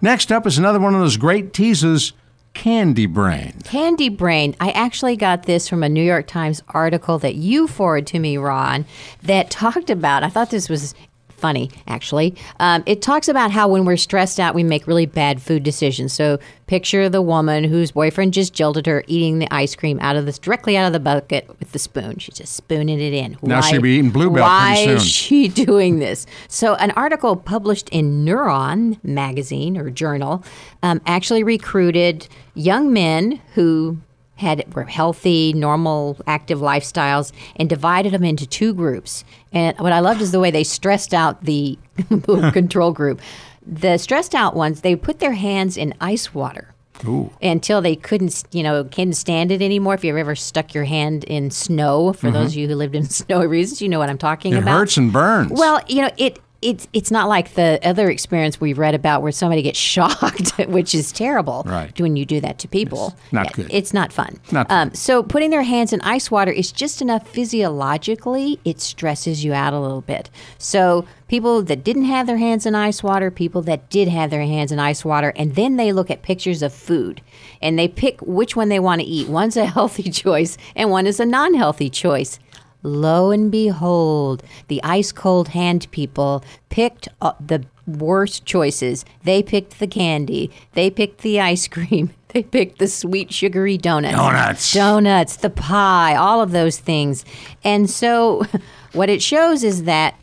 Next 0.00 0.30
up 0.30 0.46
is 0.46 0.58
another 0.58 0.78
one 0.78 0.94
of 0.94 1.00
those 1.00 1.16
great 1.16 1.52
teases 1.52 2.12
Candy 2.54 3.06
Brain. 3.06 3.54
Candy 3.64 4.08
Brain. 4.08 4.54
I 4.60 4.70
actually 4.70 5.16
got 5.16 5.44
this 5.44 5.68
from 5.68 5.82
a 5.82 5.88
New 5.88 6.02
York 6.02 6.26
Times 6.26 6.62
article 6.68 7.18
that 7.18 7.34
you 7.34 7.68
forwarded 7.68 8.06
to 8.08 8.18
me, 8.18 8.36
Ron, 8.36 8.84
that 9.22 9.50
talked 9.50 9.90
about. 9.90 10.24
I 10.24 10.28
thought 10.28 10.50
this 10.50 10.68
was 10.68 10.94
funny, 11.38 11.70
actually. 11.86 12.34
Um, 12.60 12.82
it 12.86 13.02
talks 13.02 13.28
about 13.28 13.50
how 13.50 13.68
when 13.68 13.84
we're 13.84 13.96
stressed 13.96 14.40
out, 14.40 14.54
we 14.54 14.62
make 14.62 14.86
really 14.86 15.06
bad 15.06 15.40
food 15.40 15.62
decisions. 15.62 16.12
So 16.12 16.38
picture 16.66 17.08
the 17.08 17.22
woman 17.22 17.64
whose 17.64 17.92
boyfriend 17.92 18.34
just 18.34 18.52
jilted 18.52 18.86
her 18.86 19.02
eating 19.06 19.38
the 19.38 19.48
ice 19.50 19.74
cream 19.74 19.98
out 20.00 20.16
of 20.16 20.26
this 20.26 20.38
directly 20.38 20.76
out 20.76 20.86
of 20.86 20.92
the 20.92 21.00
bucket 21.00 21.48
with 21.58 21.72
the 21.72 21.78
spoon. 21.78 22.18
She's 22.18 22.36
just 22.36 22.54
spooning 22.54 23.00
it 23.00 23.12
in. 23.12 23.36
Now 23.42 23.60
she'll 23.60 23.80
be 23.80 23.92
eating 23.92 24.10
Bluebell 24.10 24.42
Why 24.42 24.84
pretty 24.84 24.84
soon. 24.84 24.88
Why 24.88 24.96
is 24.96 25.06
she 25.06 25.48
doing 25.66 25.98
this? 25.98 26.26
So 26.48 26.74
an 26.74 26.90
article 26.92 27.36
published 27.36 27.88
in 27.90 28.24
Neuron 28.24 29.02
magazine 29.02 29.76
or 29.76 29.90
journal 29.90 30.44
um, 30.82 31.00
actually 31.06 31.42
recruited 31.42 32.28
young 32.54 32.92
men 32.92 33.40
who 33.54 33.98
had 34.38 34.74
were 34.74 34.84
healthy, 34.84 35.52
normal, 35.52 36.16
active 36.26 36.60
lifestyles, 36.60 37.32
and 37.56 37.68
divided 37.68 38.12
them 38.12 38.24
into 38.24 38.46
two 38.46 38.72
groups. 38.72 39.24
And 39.52 39.76
what 39.78 39.92
I 39.92 40.00
loved 40.00 40.20
is 40.20 40.30
the 40.32 40.40
way 40.40 40.50
they 40.50 40.64
stressed 40.64 41.12
out 41.12 41.44
the 41.44 41.78
control 42.52 42.92
group. 42.92 43.20
The 43.66 43.98
stressed 43.98 44.34
out 44.34 44.56
ones, 44.56 44.80
they 44.80 44.96
put 44.96 45.18
their 45.18 45.32
hands 45.32 45.76
in 45.76 45.92
ice 46.00 46.32
water. 46.34 46.74
Ooh. 47.06 47.30
Until 47.40 47.80
they 47.80 47.94
couldn't, 47.94 48.42
you 48.50 48.62
know, 48.64 48.82
couldn't 48.82 49.12
stand 49.12 49.52
it 49.52 49.62
anymore. 49.62 49.94
If 49.94 50.02
you've 50.04 50.16
ever 50.16 50.34
stuck 50.34 50.74
your 50.74 50.82
hand 50.84 51.22
in 51.24 51.50
snow, 51.52 52.12
for 52.12 52.30
those 52.32 52.52
of 52.52 52.56
you 52.56 52.66
who 52.66 52.74
lived 52.74 52.96
in 52.96 53.04
snowy 53.08 53.46
regions, 53.46 53.80
you 53.80 53.88
know 53.88 54.00
what 54.00 54.10
I'm 54.10 54.18
talking 54.18 54.50
Mm-hmm. 54.52 54.58
It 54.58 54.62
about. 54.62 54.78
hurts 54.78 54.96
and 54.96 55.12
burns. 55.12 55.52
Well, 55.52 55.80
you 55.86 56.02
know, 56.02 56.10
it 56.16 56.40
it's 56.60 56.88
it's 56.92 57.10
not 57.10 57.28
like 57.28 57.54
the 57.54 57.78
other 57.84 58.10
experience 58.10 58.60
we've 58.60 58.78
read 58.78 58.94
about 58.94 59.22
where 59.22 59.30
somebody 59.32 59.62
gets 59.62 59.78
shocked, 59.94 60.56
which 60.68 60.94
is 60.94 61.12
terrible. 61.12 61.62
Right. 61.66 61.98
When 62.00 62.16
you 62.16 62.24
do 62.26 62.40
that 62.40 62.58
to 62.60 62.68
people, 62.68 63.16
not 63.30 63.46
Yeah, 63.46 63.52
good. 63.52 63.66
It's 63.70 63.94
not 63.94 64.12
fun. 64.12 64.38
Not 64.50 64.68
fun. 64.68 64.88
Um, 64.88 64.94
so 64.94 65.22
putting 65.22 65.50
their 65.50 65.62
hands 65.62 65.92
in 65.92 66.00
ice 66.00 66.30
water 66.30 66.50
is 66.50 66.72
just 66.72 67.00
enough 67.00 67.28
physiologically. 67.28 68.58
It 68.64 68.80
stresses 68.80 69.44
you 69.44 69.52
out 69.52 69.72
a 69.72 69.78
little 69.80 70.00
bit. 70.00 70.30
So 70.58 71.06
people 71.28 71.62
that 71.62 71.84
didn't 71.84 72.04
have 72.04 72.26
their 72.26 72.38
hands 72.38 72.66
in 72.66 72.74
ice 72.74 73.02
water, 73.02 73.30
people 73.30 73.62
that 73.62 73.88
did 73.90 74.08
have 74.08 74.30
their 74.30 74.42
hands 74.42 74.72
in 74.72 74.78
ice 74.78 75.04
water, 75.04 75.32
and 75.36 75.54
then 75.54 75.76
they 75.76 75.92
look 75.92 76.10
at 76.10 76.22
pictures 76.22 76.62
of 76.62 76.72
food 76.72 77.20
and 77.62 77.78
they 77.78 77.86
pick 77.86 78.20
which 78.22 78.56
one 78.56 78.68
they 78.68 78.80
want 78.80 79.00
to 79.00 79.06
eat. 79.06 79.28
One's 79.28 79.56
a 79.56 79.66
healthy 79.78 80.10
choice 80.10 80.58
and 80.74 80.90
one 80.90 81.06
is 81.06 81.20
a 81.20 81.26
non-healthy 81.26 81.90
choice. 81.90 82.40
Lo 82.82 83.30
and 83.30 83.50
behold, 83.50 84.42
the 84.68 84.82
ice 84.84 85.12
cold 85.12 85.48
hand 85.48 85.90
people 85.90 86.44
picked 86.68 87.08
uh, 87.20 87.32
the 87.44 87.64
worst 87.86 88.44
choices. 88.44 89.04
They 89.24 89.42
picked 89.42 89.78
the 89.78 89.86
candy. 89.86 90.50
They 90.74 90.90
picked 90.90 91.22
the 91.22 91.40
ice 91.40 91.68
cream. 91.68 92.10
They 92.34 92.42
picked 92.42 92.78
the 92.78 92.88
sweet 92.88 93.32
sugary 93.32 93.78
donuts. 93.78 94.14
Donuts. 94.14 94.74
Donuts, 94.74 95.36
the 95.36 95.48
pie, 95.48 96.14
all 96.14 96.42
of 96.42 96.50
those 96.50 96.78
things. 96.78 97.24
And 97.64 97.88
so 97.88 98.44
what 98.92 99.08
it 99.08 99.22
shows 99.22 99.64
is 99.64 99.84
that 99.84 100.14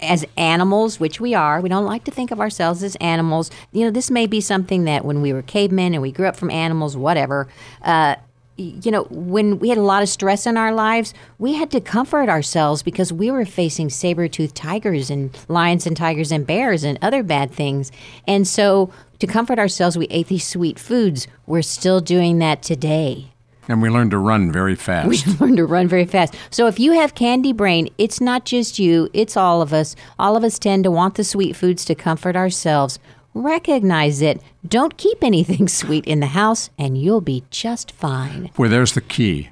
as 0.00 0.26
animals, 0.36 0.98
which 0.98 1.20
we 1.20 1.32
are, 1.32 1.60
we 1.60 1.68
don't 1.68 1.84
like 1.84 2.02
to 2.04 2.10
think 2.10 2.32
of 2.32 2.40
ourselves 2.40 2.82
as 2.82 2.96
animals. 2.96 3.52
You 3.70 3.84
know, 3.84 3.92
this 3.92 4.10
may 4.10 4.26
be 4.26 4.40
something 4.40 4.82
that 4.84 5.04
when 5.04 5.22
we 5.22 5.32
were 5.32 5.42
cavemen 5.42 5.94
and 5.94 6.02
we 6.02 6.10
grew 6.10 6.26
up 6.26 6.34
from 6.36 6.50
animals, 6.50 6.96
whatever, 6.96 7.46
uh, 7.82 8.16
you 8.56 8.90
know, 8.90 9.04
when 9.10 9.58
we 9.58 9.68
had 9.70 9.78
a 9.78 9.82
lot 9.82 10.02
of 10.02 10.08
stress 10.08 10.46
in 10.46 10.56
our 10.56 10.72
lives, 10.72 11.14
we 11.38 11.54
had 11.54 11.70
to 11.70 11.80
comfort 11.80 12.28
ourselves 12.28 12.82
because 12.82 13.12
we 13.12 13.30
were 13.30 13.44
facing 13.44 13.88
saber 13.88 14.28
toothed 14.28 14.54
tigers 14.54 15.10
and 15.10 15.36
lions 15.48 15.86
and 15.86 15.96
tigers 15.96 16.30
and 16.30 16.46
bears 16.46 16.84
and 16.84 16.98
other 17.00 17.22
bad 17.22 17.50
things. 17.50 17.90
And 18.26 18.46
so 18.46 18.92
to 19.20 19.26
comfort 19.26 19.58
ourselves, 19.58 19.96
we 19.96 20.06
ate 20.08 20.28
these 20.28 20.46
sweet 20.46 20.78
foods. 20.78 21.26
We're 21.46 21.62
still 21.62 22.00
doing 22.00 22.38
that 22.40 22.62
today. 22.62 23.32
and 23.68 23.80
we 23.80 23.88
learned 23.88 24.10
to 24.10 24.18
run 24.18 24.52
very 24.52 24.74
fast. 24.74 25.08
We 25.08 25.22
learn 25.40 25.56
to 25.56 25.64
run 25.64 25.88
very 25.88 26.04
fast. 26.04 26.34
So 26.50 26.66
if 26.66 26.78
you 26.78 26.92
have 26.92 27.14
candy 27.14 27.52
brain, 27.52 27.88
it's 27.96 28.20
not 28.20 28.44
just 28.44 28.78
you, 28.78 29.08
it's 29.14 29.36
all 29.36 29.62
of 29.62 29.72
us. 29.72 29.96
All 30.18 30.36
of 30.36 30.44
us 30.44 30.58
tend 30.58 30.84
to 30.84 30.90
want 30.90 31.14
the 31.14 31.24
sweet 31.24 31.56
foods 31.56 31.84
to 31.86 31.94
comfort 31.94 32.36
ourselves. 32.36 32.98
Recognize 33.34 34.20
it. 34.20 34.42
Don't 34.66 34.96
keep 34.96 35.22
anything 35.24 35.68
sweet 35.80 36.04
in 36.06 36.20
the 36.20 36.26
house, 36.26 36.70
and 36.78 36.98
you'll 36.98 37.20
be 37.20 37.44
just 37.50 37.92
fine. 37.92 38.50
Where 38.56 38.68
there's 38.68 38.92
the 38.92 39.00
key. 39.00 39.50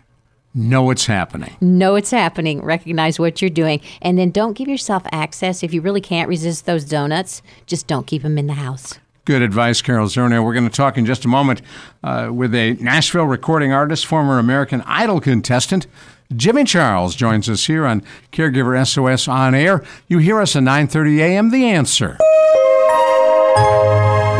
Know 0.52 0.90
it's 0.90 1.06
happening. 1.06 1.56
Know 1.60 1.94
it's 1.94 2.10
happening. 2.10 2.60
Recognize 2.62 3.20
what 3.20 3.40
you're 3.40 3.50
doing. 3.50 3.80
And 4.02 4.18
then 4.18 4.30
don't 4.32 4.54
give 4.54 4.66
yourself 4.66 5.04
access. 5.12 5.62
If 5.62 5.72
you 5.72 5.80
really 5.80 6.00
can't 6.00 6.28
resist 6.28 6.66
those 6.66 6.84
donuts, 6.84 7.40
just 7.66 7.86
don't 7.86 8.06
keep 8.06 8.22
them 8.22 8.36
in 8.36 8.48
the 8.48 8.54
house. 8.54 8.98
Good 9.26 9.42
advice, 9.42 9.80
Carol 9.80 10.08
Zernial. 10.08 10.44
We're 10.44 10.54
going 10.54 10.68
to 10.68 10.74
talk 10.74 10.98
in 10.98 11.06
just 11.06 11.24
a 11.24 11.28
moment 11.28 11.62
uh, 12.02 12.30
with 12.32 12.52
a 12.52 12.72
Nashville 12.74 13.26
recording 13.26 13.72
artist, 13.72 14.06
former 14.06 14.40
American 14.40 14.82
Idol 14.86 15.20
contestant. 15.20 15.86
Jimmy 16.34 16.64
Charles 16.64 17.14
joins 17.14 17.48
us 17.48 17.66
here 17.66 17.86
on 17.86 18.02
Caregiver 18.32 18.84
SOS 18.84 19.28
On 19.28 19.54
Air. 19.54 19.84
You 20.08 20.18
hear 20.18 20.40
us 20.40 20.56
at 20.56 20.64
9.30 20.64 21.18
a.m. 21.18 21.50
The 21.50 21.64
Answer. 21.66 22.18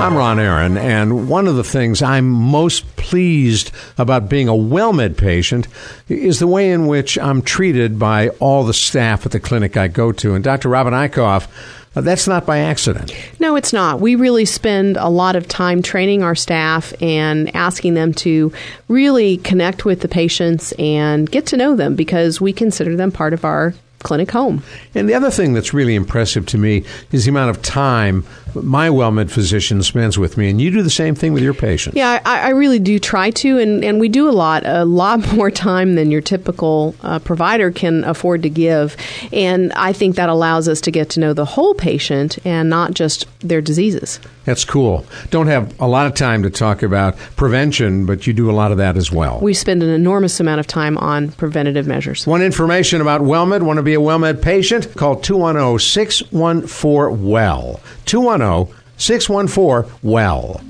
I'm 0.00 0.16
Ron 0.16 0.40
Aaron, 0.40 0.78
and 0.78 1.28
one 1.28 1.46
of 1.46 1.56
the 1.56 1.62
things 1.62 2.00
I'm 2.00 2.26
most 2.26 2.96
pleased 2.96 3.70
about 3.98 4.30
being 4.30 4.48
a 4.48 4.52
WellMed 4.52 5.18
patient 5.18 5.68
is 6.08 6.38
the 6.38 6.46
way 6.46 6.70
in 6.70 6.86
which 6.86 7.18
I'm 7.18 7.42
treated 7.42 7.98
by 7.98 8.30
all 8.40 8.64
the 8.64 8.72
staff 8.72 9.26
at 9.26 9.32
the 9.32 9.38
clinic 9.38 9.76
I 9.76 9.88
go 9.88 10.10
to. 10.12 10.34
And 10.34 10.42
Dr. 10.42 10.70
Robin 10.70 10.94
Eichhoff, 10.94 11.48
uh, 11.94 12.00
that's 12.00 12.26
not 12.26 12.46
by 12.46 12.60
accident. 12.60 13.14
No, 13.40 13.56
it's 13.56 13.74
not. 13.74 14.00
We 14.00 14.14
really 14.14 14.46
spend 14.46 14.96
a 14.96 15.10
lot 15.10 15.36
of 15.36 15.46
time 15.46 15.82
training 15.82 16.22
our 16.22 16.34
staff 16.34 16.94
and 17.02 17.54
asking 17.54 17.92
them 17.92 18.14
to 18.14 18.54
really 18.88 19.36
connect 19.36 19.84
with 19.84 20.00
the 20.00 20.08
patients 20.08 20.72
and 20.78 21.30
get 21.30 21.44
to 21.48 21.58
know 21.58 21.76
them 21.76 21.94
because 21.94 22.40
we 22.40 22.54
consider 22.54 22.96
them 22.96 23.12
part 23.12 23.34
of 23.34 23.44
our 23.44 23.74
clinic 24.02 24.30
home. 24.30 24.62
And 24.94 25.08
the 25.08 25.14
other 25.14 25.30
thing 25.30 25.52
that's 25.52 25.72
really 25.72 25.94
impressive 25.94 26.46
to 26.46 26.58
me 26.58 26.84
is 27.12 27.24
the 27.24 27.30
amount 27.30 27.50
of 27.50 27.62
time 27.62 28.24
my 28.54 28.88
WellMed 28.88 29.30
physician 29.30 29.82
spends 29.82 30.18
with 30.18 30.36
me. 30.36 30.50
And 30.50 30.60
you 30.60 30.70
do 30.70 30.82
the 30.82 30.90
same 30.90 31.14
thing 31.14 31.32
with 31.32 31.42
your 31.42 31.54
patients. 31.54 31.96
Yeah, 31.96 32.20
I, 32.24 32.40
I 32.40 32.48
really 32.50 32.78
do 32.78 32.98
try 32.98 33.30
to, 33.30 33.58
and, 33.58 33.84
and 33.84 34.00
we 34.00 34.08
do 34.08 34.28
a 34.28 34.32
lot, 34.32 34.66
a 34.66 34.84
lot 34.84 35.32
more 35.34 35.50
time 35.50 35.94
than 35.94 36.10
your 36.10 36.20
typical 36.20 36.94
uh, 37.02 37.18
provider 37.20 37.70
can 37.70 38.04
afford 38.04 38.42
to 38.42 38.50
give. 38.50 38.96
And 39.32 39.72
I 39.74 39.92
think 39.92 40.16
that 40.16 40.28
allows 40.28 40.68
us 40.68 40.80
to 40.82 40.90
get 40.90 41.10
to 41.10 41.20
know 41.20 41.32
the 41.32 41.44
whole 41.44 41.74
patient 41.74 42.38
and 42.44 42.68
not 42.68 42.94
just 42.94 43.26
their 43.40 43.60
diseases. 43.60 44.20
That's 44.44 44.64
cool. 44.64 45.04
Don't 45.30 45.48
have 45.48 45.78
a 45.80 45.86
lot 45.86 46.06
of 46.06 46.14
time 46.14 46.42
to 46.42 46.50
talk 46.50 46.82
about 46.82 47.16
prevention, 47.36 48.06
but 48.06 48.26
you 48.26 48.32
do 48.32 48.50
a 48.50 48.52
lot 48.52 48.72
of 48.72 48.78
that 48.78 48.96
as 48.96 49.12
well. 49.12 49.38
We 49.40 49.54
spend 49.54 49.82
an 49.82 49.90
enormous 49.90 50.40
amount 50.40 50.60
of 50.60 50.66
time 50.66 50.96
on 50.98 51.32
preventative 51.32 51.86
measures. 51.86 52.26
Want 52.26 52.42
information 52.42 53.00
about 53.00 53.20
WellMed? 53.20 53.62
Want 53.62 53.76
to 53.76 53.82
be 53.82 53.94
a 53.94 54.00
WellMed 54.00 54.40
patient? 54.42 54.94
Call 54.96 55.16
210 55.16 55.78
614 55.78 57.22
WELL. 57.22 57.80
210 58.06 58.74
614 58.96 59.92
WELL. 60.02 60.60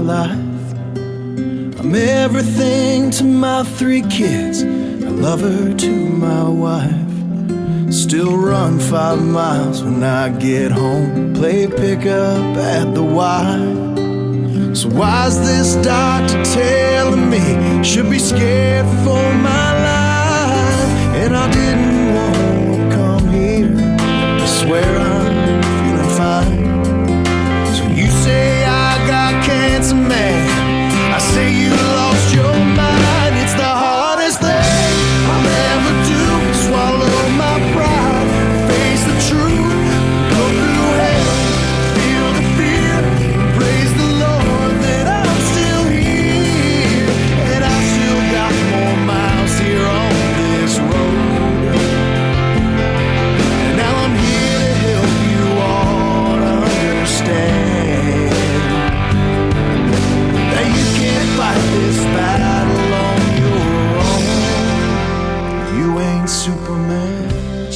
Life. 0.00 0.32
I'm 1.78 1.94
everything 1.94 3.10
to 3.12 3.24
my 3.24 3.62
three 3.64 4.02
kids, 4.02 4.62
a 4.62 5.10
lover 5.10 5.74
to 5.74 5.90
my 5.90 6.48
wife. 6.48 7.92
Still 7.92 8.36
run 8.36 8.78
five 8.78 9.22
miles 9.22 9.82
when 9.82 10.02
I 10.02 10.28
get 10.28 10.70
home, 10.72 11.34
play 11.34 11.66
pickup 11.66 12.56
at 12.56 12.94
the 12.94 13.02
Y. 13.02 14.74
So 14.74 14.88
why's 14.88 15.40
this 15.40 15.74
doctor 15.84 16.42
telling 16.44 17.28
me 17.28 17.82
should 17.82 18.08
be 18.08 18.18
scared 18.18 18.86
for 19.04 19.22
my 19.48 19.68
life? 19.90 20.90
And 21.20 21.36
I 21.36 21.50
didn't 21.50 22.14
want 22.14 22.76
to 22.76 22.96
come 22.96 23.28
here. 23.32 23.74
I 24.40 24.46
swear 24.46 24.98
I'm 24.98 25.09
man. 29.92 30.49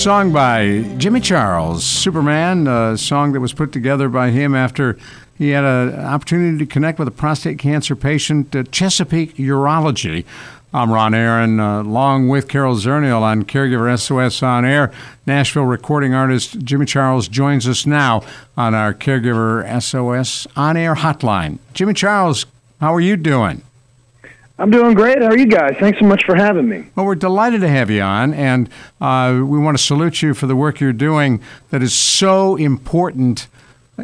Song 0.04 0.34
by 0.34 0.82
Jimmy 0.98 1.18
Charles, 1.18 1.82
Superman, 1.82 2.66
a 2.66 2.98
song 2.98 3.32
that 3.32 3.40
was 3.40 3.54
put 3.54 3.72
together 3.72 4.10
by 4.10 4.28
him 4.28 4.54
after 4.54 4.98
he 5.38 5.48
had 5.48 5.64
an 5.64 5.98
opportunity 5.98 6.58
to 6.58 6.66
connect 6.66 6.98
with 6.98 7.08
a 7.08 7.10
prostate 7.10 7.58
cancer 7.58 7.96
patient 7.96 8.54
at 8.54 8.70
Chesapeake 8.70 9.36
Urology. 9.36 10.26
I'm 10.74 10.92
Ron 10.92 11.14
Aaron, 11.14 11.58
uh, 11.58 11.80
along 11.80 12.28
with 12.28 12.48
Carol 12.48 12.76
Zernial 12.76 13.22
on 13.22 13.44
Caregiver 13.44 13.98
SOS 13.98 14.42
On 14.42 14.66
Air. 14.66 14.92
Nashville 15.26 15.64
recording 15.64 16.12
artist 16.12 16.58
Jimmy 16.58 16.84
Charles 16.84 17.26
joins 17.26 17.66
us 17.66 17.86
now 17.86 18.20
on 18.58 18.74
our 18.74 18.92
Caregiver 18.92 19.64
SOS 19.80 20.46
On 20.54 20.76
Air 20.76 20.96
hotline. 20.96 21.60
Jimmy 21.72 21.94
Charles, 21.94 22.44
how 22.78 22.92
are 22.92 23.00
you 23.00 23.16
doing? 23.16 23.62
I'm 24.56 24.70
doing 24.70 24.94
great. 24.94 25.20
How 25.20 25.28
are 25.28 25.36
you 25.36 25.46
guys? 25.46 25.76
Thanks 25.80 25.98
so 25.98 26.06
much 26.06 26.24
for 26.24 26.36
having 26.36 26.68
me. 26.68 26.84
Well, 26.94 27.06
we're 27.06 27.16
delighted 27.16 27.60
to 27.62 27.68
have 27.68 27.90
you 27.90 28.02
on, 28.02 28.32
and 28.34 28.68
uh, 29.00 29.40
we 29.44 29.58
want 29.58 29.76
to 29.76 29.82
salute 29.82 30.22
you 30.22 30.32
for 30.32 30.46
the 30.46 30.54
work 30.54 30.78
you're 30.78 30.92
doing 30.92 31.42
that 31.70 31.82
is 31.82 31.92
so 31.92 32.54
important 32.54 33.48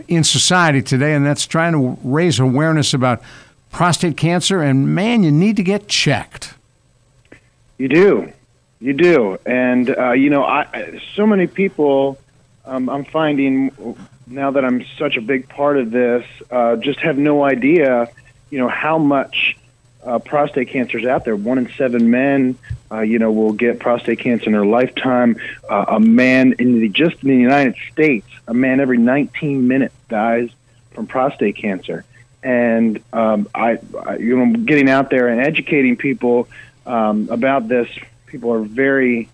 in 0.09 0.25
society 0.25 0.83
today, 0.83 1.15
and 1.15 1.25
that's 1.25 1.47
trying 1.47 1.73
to 1.73 1.97
raise 2.03 2.41
awareness 2.41 2.93
about 2.93 3.23
prostate 3.71 4.17
cancer. 4.17 4.61
And 4.61 4.93
man, 4.93 5.23
you 5.23 5.31
need 5.31 5.55
to 5.57 5.63
get 5.63 5.87
checked. 5.87 6.55
You 7.79 7.89
do, 7.89 8.33
you 8.81 8.93
do, 8.93 9.39
and 9.47 9.97
uh, 9.97 10.13
you 10.13 10.31
know, 10.31 10.45
I 10.45 11.01
so 11.15 11.27
many 11.27 11.47
people. 11.47 12.19
Um, 12.67 12.89
I'm 12.89 13.05
finding 13.05 13.97
now 14.27 14.51
that 14.51 14.65
I'm 14.65 14.85
such 14.99 15.17
a 15.17 15.21
big 15.21 15.49
part 15.49 15.79
of 15.79 15.91
this, 15.91 16.27
uh, 16.51 16.77
just 16.77 17.01
have 17.01 17.17
no 17.19 17.43
idea, 17.43 18.11
you 18.51 18.59
know, 18.59 18.69
how 18.69 18.99
much 18.99 19.57
uh, 20.05 20.19
prostate 20.19 20.69
cancer 20.69 20.99
is 20.99 21.07
out 21.07 21.25
there. 21.25 21.37
One 21.37 21.59
in 21.59 21.71
seven 21.73 22.11
men, 22.11 22.57
uh, 22.91 23.01
you 23.01 23.19
know, 23.19 23.31
will 23.31 23.53
get 23.53 23.79
prostate 23.79 24.19
cancer 24.19 24.47
in 24.47 24.53
their 24.53 24.65
lifetime. 24.65 25.37
Uh, 25.69 25.85
a 25.89 26.01
man 26.01 26.55
in 26.59 26.81
the 26.81 26.89
just 26.89 27.23
in 27.23 27.29
the 27.29 27.37
United 27.37 27.77
States, 27.93 28.27
a 28.49 28.55
man 28.55 28.81
every 28.81 28.99
19 28.99 29.69
minutes 29.69 29.95
dies 30.09 30.51
from 30.93 31.07
prostate 31.07 31.57
cancer. 31.57 32.05
And 32.43 33.03
um, 33.13 33.49
I, 33.55 33.79
I, 34.07 34.17
you 34.17 34.37
know, 34.37 34.57
getting 34.65 34.89
out 34.89 35.11
there 35.11 35.29
and 35.29 35.41
educating 35.41 35.97
people 35.97 36.49
um, 36.87 37.29
about 37.31 37.69
this, 37.69 37.89
people 38.27 38.53
are 38.53 38.63
very 38.63 39.29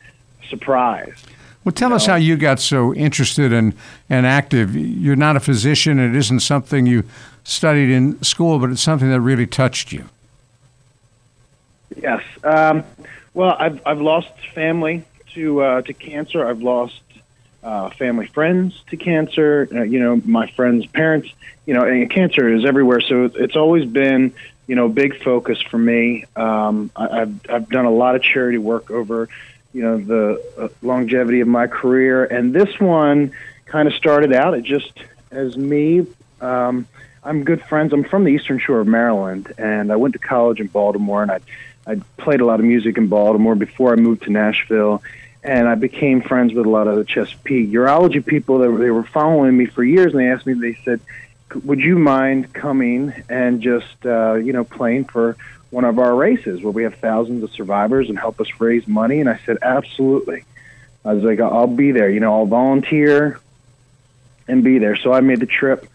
surprised. 0.49 1.27
Well, 1.65 1.73
tell 1.73 1.93
us 1.93 2.07
how 2.07 2.15
you 2.15 2.37
got 2.37 2.61
so 2.61 2.95
interested 2.95 3.53
and, 3.53 3.75
and 4.09 4.25
active. 4.25 4.77
You're 4.77 5.17
not 5.17 5.37
a 5.37 5.41
physician. 5.41 5.99
It 5.99 6.15
isn't 6.15 6.41
something 6.41 6.87
you 6.87 7.05
studied 7.43 7.91
in 7.91 8.23
school, 8.23 8.59
but 8.59 8.71
it's 8.71 8.83
something 8.83 9.11
that 9.11 9.21
really 9.21 9.47
touched 9.47 9.93
you. 9.93 10.09
Yes. 11.97 12.23
Um, 12.45 12.85
well, 13.35 13.57
I've, 13.59 13.81
I've 13.87 14.01
lost 14.01 14.29
family 14.55 15.05
to, 15.35 15.61
uh, 15.61 15.83
to 15.83 15.93
cancer. 15.93 16.47
I've 16.47 16.63
lost 16.63 17.01
uh, 17.63 17.91
family 17.91 18.27
friends 18.27 18.81
to 18.91 18.97
cancer. 18.97 19.69
Uh, 19.73 19.83
you 19.83 19.99
know, 19.99 20.21
my 20.25 20.47
friends' 20.53 20.87
parents. 20.87 21.29
You 21.67 21.75
know, 21.75 21.85
and 21.85 22.09
cancer 22.09 22.49
is 22.55 22.65
everywhere. 22.65 23.01
So 23.01 23.25
it's 23.35 23.57
always 23.57 23.85
been 23.85 24.33
you 24.67 24.75
know, 24.75 24.89
big 24.89 25.23
focus 25.23 25.61
for 25.63 25.79
me. 25.79 26.25
Um, 26.35 26.91
I, 26.97 27.23
I've 27.23 27.41
I've 27.49 27.69
done 27.69 27.85
a 27.85 27.91
lot 27.91 28.17
of 28.17 28.23
charity 28.23 28.59
work 28.59 28.91
over, 28.91 29.29
you 29.73 29.83
know, 29.83 29.99
the 29.99 30.45
uh, 30.59 30.69
longevity 30.83 31.41
of 31.41 31.49
my 31.49 31.67
career, 31.67 32.25
and 32.25 32.53
this 32.53 32.79
one 32.81 33.33
kind 33.67 33.89
of 33.89 33.95
started 33.95 34.33
out 34.33 34.55
it 34.55 34.65
just 34.65 34.93
as 35.31 35.57
me. 35.57 36.07
Um, 36.41 36.87
I'm 37.23 37.45
good 37.45 37.63
friends. 37.65 37.93
I'm 37.93 38.05
from 38.05 38.25
the 38.25 38.31
Eastern 38.31 38.59
Shore 38.59 38.81
of 38.81 38.87
Maryland, 38.87 39.53
and 39.59 39.93
I 39.93 39.97
went 39.97 40.15
to 40.15 40.19
college 40.19 40.61
in 40.61 40.69
Baltimore, 40.69 41.23
and 41.23 41.31
I 41.31 41.41
I 41.87 42.01
played 42.17 42.41
a 42.41 42.45
lot 42.45 42.61
of 42.61 42.67
music 42.67 42.99
in 42.99 43.07
Baltimore 43.07 43.55
before 43.55 43.93
I 43.93 43.97
moved 43.97 44.25
to 44.25 44.31
Nashville. 44.31 45.03
And 45.43 45.69
I 45.69 45.77
became 45.77 46.23
friends 46.23 46.53
with 46.53 46.67
a 46.67 46.69
lot 46.69 46.89
of 46.89 46.97
the 46.97 47.05
Chesapeake 47.05 47.71
urology 47.71 48.25
people 48.25 48.59
that 48.59 48.83
they 48.83 48.91
were 48.91 49.05
following 49.05 49.57
me 49.57 49.67
for 49.67 49.85
years. 49.85 50.13
And 50.13 50.21
they 50.21 50.29
asked 50.29 50.45
me, 50.45 50.55
they 50.55 50.77
said, 50.85 51.01
would 51.65 51.81
you 51.81 51.99
mind 51.99 52.53
coming 52.53 53.13
and 53.29 53.61
just 53.63 54.05
uh, 54.05 54.35
you 54.35 54.53
know 54.53 54.65
playing 54.65 55.05
for 55.05 55.37
one 55.71 55.85
of 55.85 55.99
our 55.99 56.15
races 56.15 56.63
where 56.63 56.73
we 56.73 56.83
have 56.85 56.95
thousands 56.97 57.43
of 57.43 57.51
survivors 57.53 58.09
and 58.09 58.19
help 58.19 58.41
us 58.41 58.49
raise 58.59 58.87
money 58.87 59.21
and 59.21 59.29
i 59.29 59.39
said 59.45 59.59
absolutely 59.63 60.45
i 61.05 61.13
was 61.13 61.23
like 61.25 61.41
i'll 61.41 61.67
be 61.67 61.93
there 61.93 62.11
you 62.11 62.21
know 62.21 62.35
i'll 62.35 62.47
volunteer 62.47 63.41
and 64.49 64.63
be 64.63 64.79
there 64.79 64.97
so 64.97 65.13
i 65.13 65.21
made 65.21 65.41
the 65.41 65.47
trip 65.47 65.87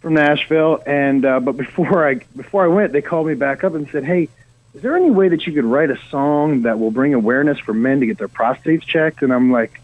from 0.00 0.14
nashville 0.14 0.82
and 0.86 1.24
uh, 1.24 1.40
but 1.40 1.56
before 1.56 2.06
i 2.06 2.14
before 2.36 2.64
i 2.64 2.68
went 2.68 2.92
they 2.92 3.02
called 3.02 3.26
me 3.26 3.34
back 3.34 3.64
up 3.64 3.74
and 3.74 3.88
said 3.90 4.04
hey 4.04 4.28
is 4.74 4.82
there 4.82 4.96
any 4.96 5.10
way 5.10 5.28
that 5.28 5.46
you 5.46 5.52
could 5.52 5.64
write 5.64 5.90
a 5.90 5.98
song 6.10 6.62
that 6.62 6.78
will 6.78 6.90
bring 6.90 7.14
awareness 7.14 7.58
for 7.58 7.74
men 7.74 8.00
to 8.00 8.06
get 8.06 8.18
their 8.18 8.28
prostates 8.28 8.82
checked 8.82 9.22
and 9.22 9.32
i'm 9.32 9.50
like 9.50 9.80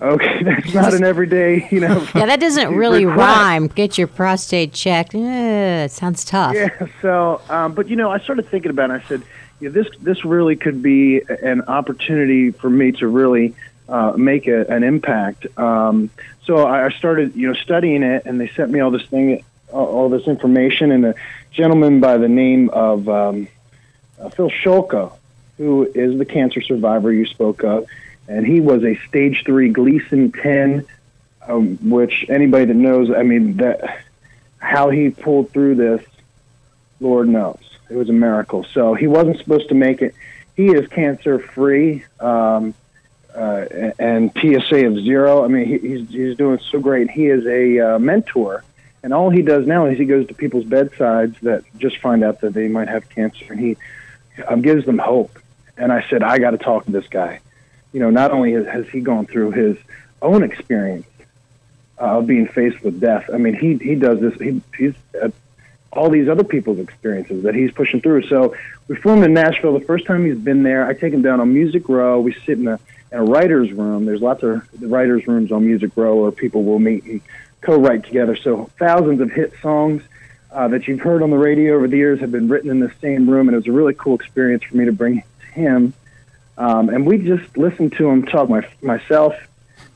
Okay, 0.00 0.42
that's 0.44 0.74
not 0.74 0.92
an 0.92 1.04
everyday, 1.04 1.68
you 1.70 1.80
know. 1.80 2.06
yeah, 2.14 2.26
that 2.26 2.40
doesn't 2.40 2.74
really 2.76 3.04
rhyme. 3.04 3.68
Get 3.68 3.96
your 3.96 4.08
prostate 4.08 4.72
checked. 4.72 5.14
Eh, 5.14 5.84
it 5.84 5.92
sounds 5.92 6.24
tough. 6.24 6.54
Yeah. 6.54 6.86
So, 7.00 7.40
um, 7.48 7.74
but 7.74 7.88
you 7.88 7.96
know, 7.96 8.10
I 8.10 8.18
started 8.18 8.48
thinking 8.48 8.70
about. 8.70 8.90
it. 8.90 9.02
I 9.04 9.08
said, 9.08 9.22
yeah, 9.60 9.70
this 9.70 9.86
this 10.00 10.24
really 10.24 10.56
could 10.56 10.82
be 10.82 11.22
an 11.42 11.62
opportunity 11.62 12.50
for 12.50 12.68
me 12.68 12.92
to 12.92 13.06
really 13.06 13.54
uh, 13.88 14.12
make 14.16 14.48
a, 14.48 14.66
an 14.66 14.82
impact. 14.82 15.46
Um, 15.58 16.10
so 16.44 16.66
I 16.66 16.90
started, 16.90 17.36
you 17.36 17.48
know, 17.48 17.54
studying 17.54 18.02
it, 18.02 18.26
and 18.26 18.40
they 18.40 18.48
sent 18.48 18.70
me 18.70 18.80
all 18.80 18.90
this 18.90 19.06
thing, 19.06 19.44
all, 19.72 19.86
all 19.86 20.08
this 20.08 20.26
information, 20.26 20.90
and 20.90 21.06
a 21.06 21.14
gentleman 21.52 22.00
by 22.00 22.18
the 22.18 22.28
name 22.28 22.68
of 22.70 23.08
um, 23.08 23.46
uh, 24.20 24.28
Phil 24.30 24.50
Shulka, 24.50 25.12
who 25.58 25.84
is 25.94 26.18
the 26.18 26.24
cancer 26.24 26.60
survivor 26.60 27.12
you 27.12 27.26
spoke 27.26 27.62
of 27.64 27.86
and 28.28 28.46
he 28.46 28.60
was 28.60 28.84
a 28.84 28.96
stage 29.08 29.42
three 29.44 29.68
Gleason 29.68 30.32
10, 30.32 30.86
um, 31.46 31.76
which 31.90 32.26
anybody 32.28 32.66
that 32.66 32.74
knows, 32.74 33.10
I 33.10 33.22
mean, 33.22 33.58
that 33.58 34.00
how 34.58 34.90
he 34.90 35.10
pulled 35.10 35.50
through 35.50 35.74
this, 35.74 36.02
Lord 37.00 37.28
knows. 37.28 37.58
It 37.90 37.96
was 37.96 38.08
a 38.08 38.14
miracle. 38.14 38.64
So 38.72 38.94
he 38.94 39.06
wasn't 39.06 39.38
supposed 39.38 39.68
to 39.68 39.74
make 39.74 40.00
it. 40.00 40.14
He 40.56 40.68
is 40.68 40.88
cancer 40.88 41.38
free 41.38 42.04
um, 42.18 42.74
uh, 43.34 43.66
and 43.98 44.32
PSA 44.32 44.86
of 44.86 44.94
zero. 45.00 45.44
I 45.44 45.48
mean, 45.48 45.66
he, 45.66 45.78
he's, 45.78 46.08
he's 46.08 46.36
doing 46.36 46.60
so 46.70 46.80
great. 46.80 47.10
He 47.10 47.26
is 47.26 47.44
a 47.46 47.96
uh, 47.96 47.98
mentor. 47.98 48.64
And 49.02 49.12
all 49.12 49.28
he 49.28 49.42
does 49.42 49.66
now 49.66 49.84
is 49.84 49.98
he 49.98 50.06
goes 50.06 50.26
to 50.28 50.34
people's 50.34 50.64
bedsides 50.64 51.36
that 51.42 51.62
just 51.76 51.98
find 51.98 52.24
out 52.24 52.40
that 52.40 52.54
they 52.54 52.68
might 52.68 52.88
have 52.88 53.06
cancer, 53.10 53.44
and 53.50 53.60
he 53.60 53.76
um, 54.46 54.62
gives 54.62 54.86
them 54.86 54.98
hope. 54.98 55.38
And 55.76 55.92
I 55.92 56.06
said, 56.08 56.22
I 56.22 56.38
got 56.38 56.52
to 56.52 56.58
talk 56.58 56.84
to 56.86 56.92
this 56.92 57.08
guy 57.08 57.40
you 57.94 58.00
know, 58.00 58.10
not 58.10 58.32
only 58.32 58.52
has 58.52 58.86
he 58.88 59.00
gone 59.00 59.24
through 59.24 59.52
his 59.52 59.78
own 60.20 60.42
experience 60.42 61.06
uh, 61.98 62.18
of 62.18 62.26
being 62.26 62.48
faced 62.48 62.82
with 62.82 63.00
death. 63.00 63.30
I 63.32 63.38
mean, 63.38 63.54
he 63.54 63.76
he 63.76 63.94
does 63.94 64.20
this. 64.20 64.34
He, 64.34 64.60
he's 64.76 64.94
uh, 65.22 65.30
all 65.92 66.10
these 66.10 66.28
other 66.28 66.42
people's 66.42 66.80
experiences 66.80 67.44
that 67.44 67.54
he's 67.54 67.70
pushing 67.70 68.00
through. 68.00 68.26
So 68.26 68.56
we 68.88 68.96
flew 68.96 69.12
him 69.12 69.22
in 69.22 69.32
Nashville. 69.32 69.78
The 69.78 69.86
first 69.86 70.06
time 70.06 70.26
he's 70.26 70.36
been 70.36 70.64
there, 70.64 70.84
I 70.84 70.92
take 70.92 71.14
him 71.14 71.22
down 71.22 71.40
on 71.40 71.54
Music 71.54 71.88
Row. 71.88 72.20
We 72.20 72.32
sit 72.32 72.58
in 72.58 72.66
a 72.66 72.80
in 73.12 73.18
a 73.18 73.24
writer's 73.24 73.72
room. 73.72 74.06
There's 74.06 74.20
lots 74.20 74.42
of 74.42 74.66
writers' 74.82 75.28
rooms 75.28 75.52
on 75.52 75.64
Music 75.64 75.92
Row 75.94 76.16
where 76.16 76.32
people 76.32 76.64
will 76.64 76.80
meet 76.80 77.04
and 77.04 77.20
co-write 77.60 78.02
together. 78.02 78.34
So 78.34 78.70
thousands 78.76 79.20
of 79.20 79.30
hit 79.30 79.54
songs. 79.62 80.02
Uh, 80.54 80.68
that 80.68 80.86
you've 80.86 81.00
heard 81.00 81.20
on 81.20 81.30
the 81.30 81.36
radio 81.36 81.74
over 81.74 81.88
the 81.88 81.96
years 81.96 82.20
have 82.20 82.30
been 82.30 82.48
written 82.48 82.70
in 82.70 82.78
the 82.78 82.92
same 83.00 83.28
room, 83.28 83.48
and 83.48 83.56
it 83.56 83.58
was 83.58 83.66
a 83.66 83.72
really 83.72 83.92
cool 83.92 84.14
experience 84.14 84.62
for 84.62 84.76
me 84.76 84.84
to 84.84 84.92
bring 84.92 85.22
him 85.52 85.92
um, 86.56 86.88
and 86.88 87.06
we 87.06 87.18
just 87.18 87.56
listened 87.56 87.92
to 87.94 88.08
him 88.08 88.24
talk. 88.24 88.48
My, 88.48 88.66
myself 88.82 89.34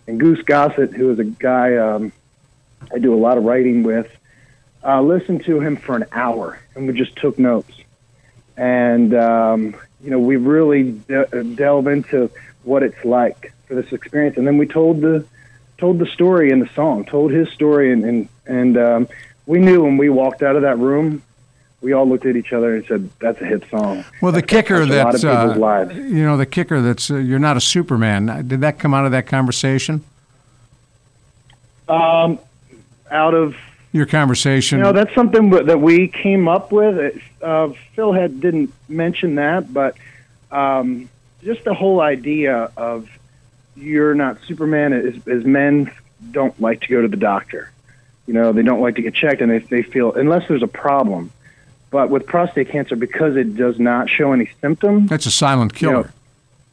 and 0.06 0.18
Goose 0.18 0.42
Gossett, 0.42 0.92
who 0.92 1.10
is 1.12 1.18
a 1.18 1.24
guy 1.24 1.76
um, 1.76 2.12
I 2.92 2.98
do 2.98 3.14
a 3.14 3.16
lot 3.16 3.38
of 3.38 3.44
writing 3.44 3.82
with, 3.82 4.10
uh, 4.84 5.00
listened 5.02 5.44
to 5.44 5.60
him 5.60 5.76
for 5.76 5.96
an 5.96 6.06
hour, 6.12 6.58
and 6.74 6.86
we 6.86 6.94
just 6.94 7.16
took 7.16 7.38
notes. 7.38 7.72
And 8.56 9.14
um, 9.14 9.76
you 10.02 10.10
know, 10.10 10.18
we 10.18 10.36
really 10.36 10.92
de- 10.92 11.44
delve 11.44 11.86
into 11.86 12.30
what 12.64 12.82
it's 12.82 13.04
like 13.04 13.52
for 13.66 13.74
this 13.74 13.92
experience, 13.92 14.36
and 14.36 14.46
then 14.46 14.58
we 14.58 14.66
told 14.66 15.00
the 15.00 15.24
told 15.76 16.00
the 16.00 16.06
story 16.06 16.50
in 16.50 16.58
the 16.58 16.68
song, 16.74 17.04
told 17.04 17.30
his 17.30 17.48
story, 17.50 17.92
and 17.92 18.04
and, 18.04 18.28
and 18.46 18.76
um, 18.76 19.08
we 19.48 19.58
knew 19.58 19.82
when 19.82 19.96
we 19.96 20.08
walked 20.08 20.44
out 20.44 20.54
of 20.54 20.62
that 20.62 20.78
room 20.78 21.22
we 21.80 21.92
all 21.92 22.08
looked 22.08 22.26
at 22.26 22.36
each 22.36 22.52
other 22.52 22.74
and 22.74 22.84
said, 22.86 23.08
"That's 23.20 23.40
a 23.40 23.44
hit 23.44 23.68
song." 23.70 24.04
Well, 24.20 24.32
the 24.32 24.42
kicker 24.42 24.84
that's 24.84 25.24
uh, 25.24 25.88
you 25.94 26.24
know 26.24 26.36
the 26.36 26.46
kicker 26.46 26.80
that's 26.80 27.10
uh, 27.10 27.16
you're 27.16 27.38
not 27.38 27.56
a 27.56 27.60
Superman. 27.60 28.46
Did 28.48 28.60
that 28.62 28.78
come 28.78 28.94
out 28.94 29.04
of 29.04 29.12
that 29.12 29.26
conversation? 29.26 30.04
Um, 31.88 32.38
out 33.10 33.34
of 33.34 33.56
your 33.92 34.06
conversation. 34.06 34.78
You 34.78 34.84
know, 34.84 34.92
that's 34.92 35.14
something 35.14 35.50
that 35.50 35.80
we 35.80 36.08
came 36.08 36.48
up 36.48 36.72
with. 36.72 37.22
Uh, 37.40 37.70
Phil 37.94 38.12
had 38.12 38.40
didn't 38.40 38.72
mention 38.88 39.36
that, 39.36 39.72
but 39.72 39.96
um, 40.50 41.08
just 41.44 41.64
the 41.64 41.74
whole 41.74 42.00
idea 42.00 42.72
of 42.76 43.08
you're 43.76 44.14
not 44.14 44.38
Superman. 44.46 44.92
Is, 44.92 45.26
is 45.28 45.44
men 45.44 45.92
don't 46.32 46.60
like 46.60 46.80
to 46.80 46.88
go 46.88 47.02
to 47.02 47.08
the 47.08 47.16
doctor. 47.16 47.70
You 48.28 48.34
know, 48.34 48.52
they 48.52 48.62
don't 48.62 48.80
like 48.80 48.94
to 48.96 49.02
get 49.02 49.14
checked, 49.14 49.40
and 49.40 49.50
they 49.50 49.58
they 49.58 49.82
feel 49.82 50.12
unless 50.12 50.46
there's 50.46 50.62
a 50.62 50.68
problem 50.68 51.32
but 51.90 52.10
with 52.10 52.26
prostate 52.26 52.68
cancer, 52.68 52.96
because 52.96 53.36
it 53.36 53.56
does 53.56 53.78
not 53.78 54.10
show 54.10 54.32
any 54.32 54.50
symptoms, 54.60 55.08
that's 55.08 55.26
a 55.26 55.30
silent 55.30 55.74
killer. 55.74 56.12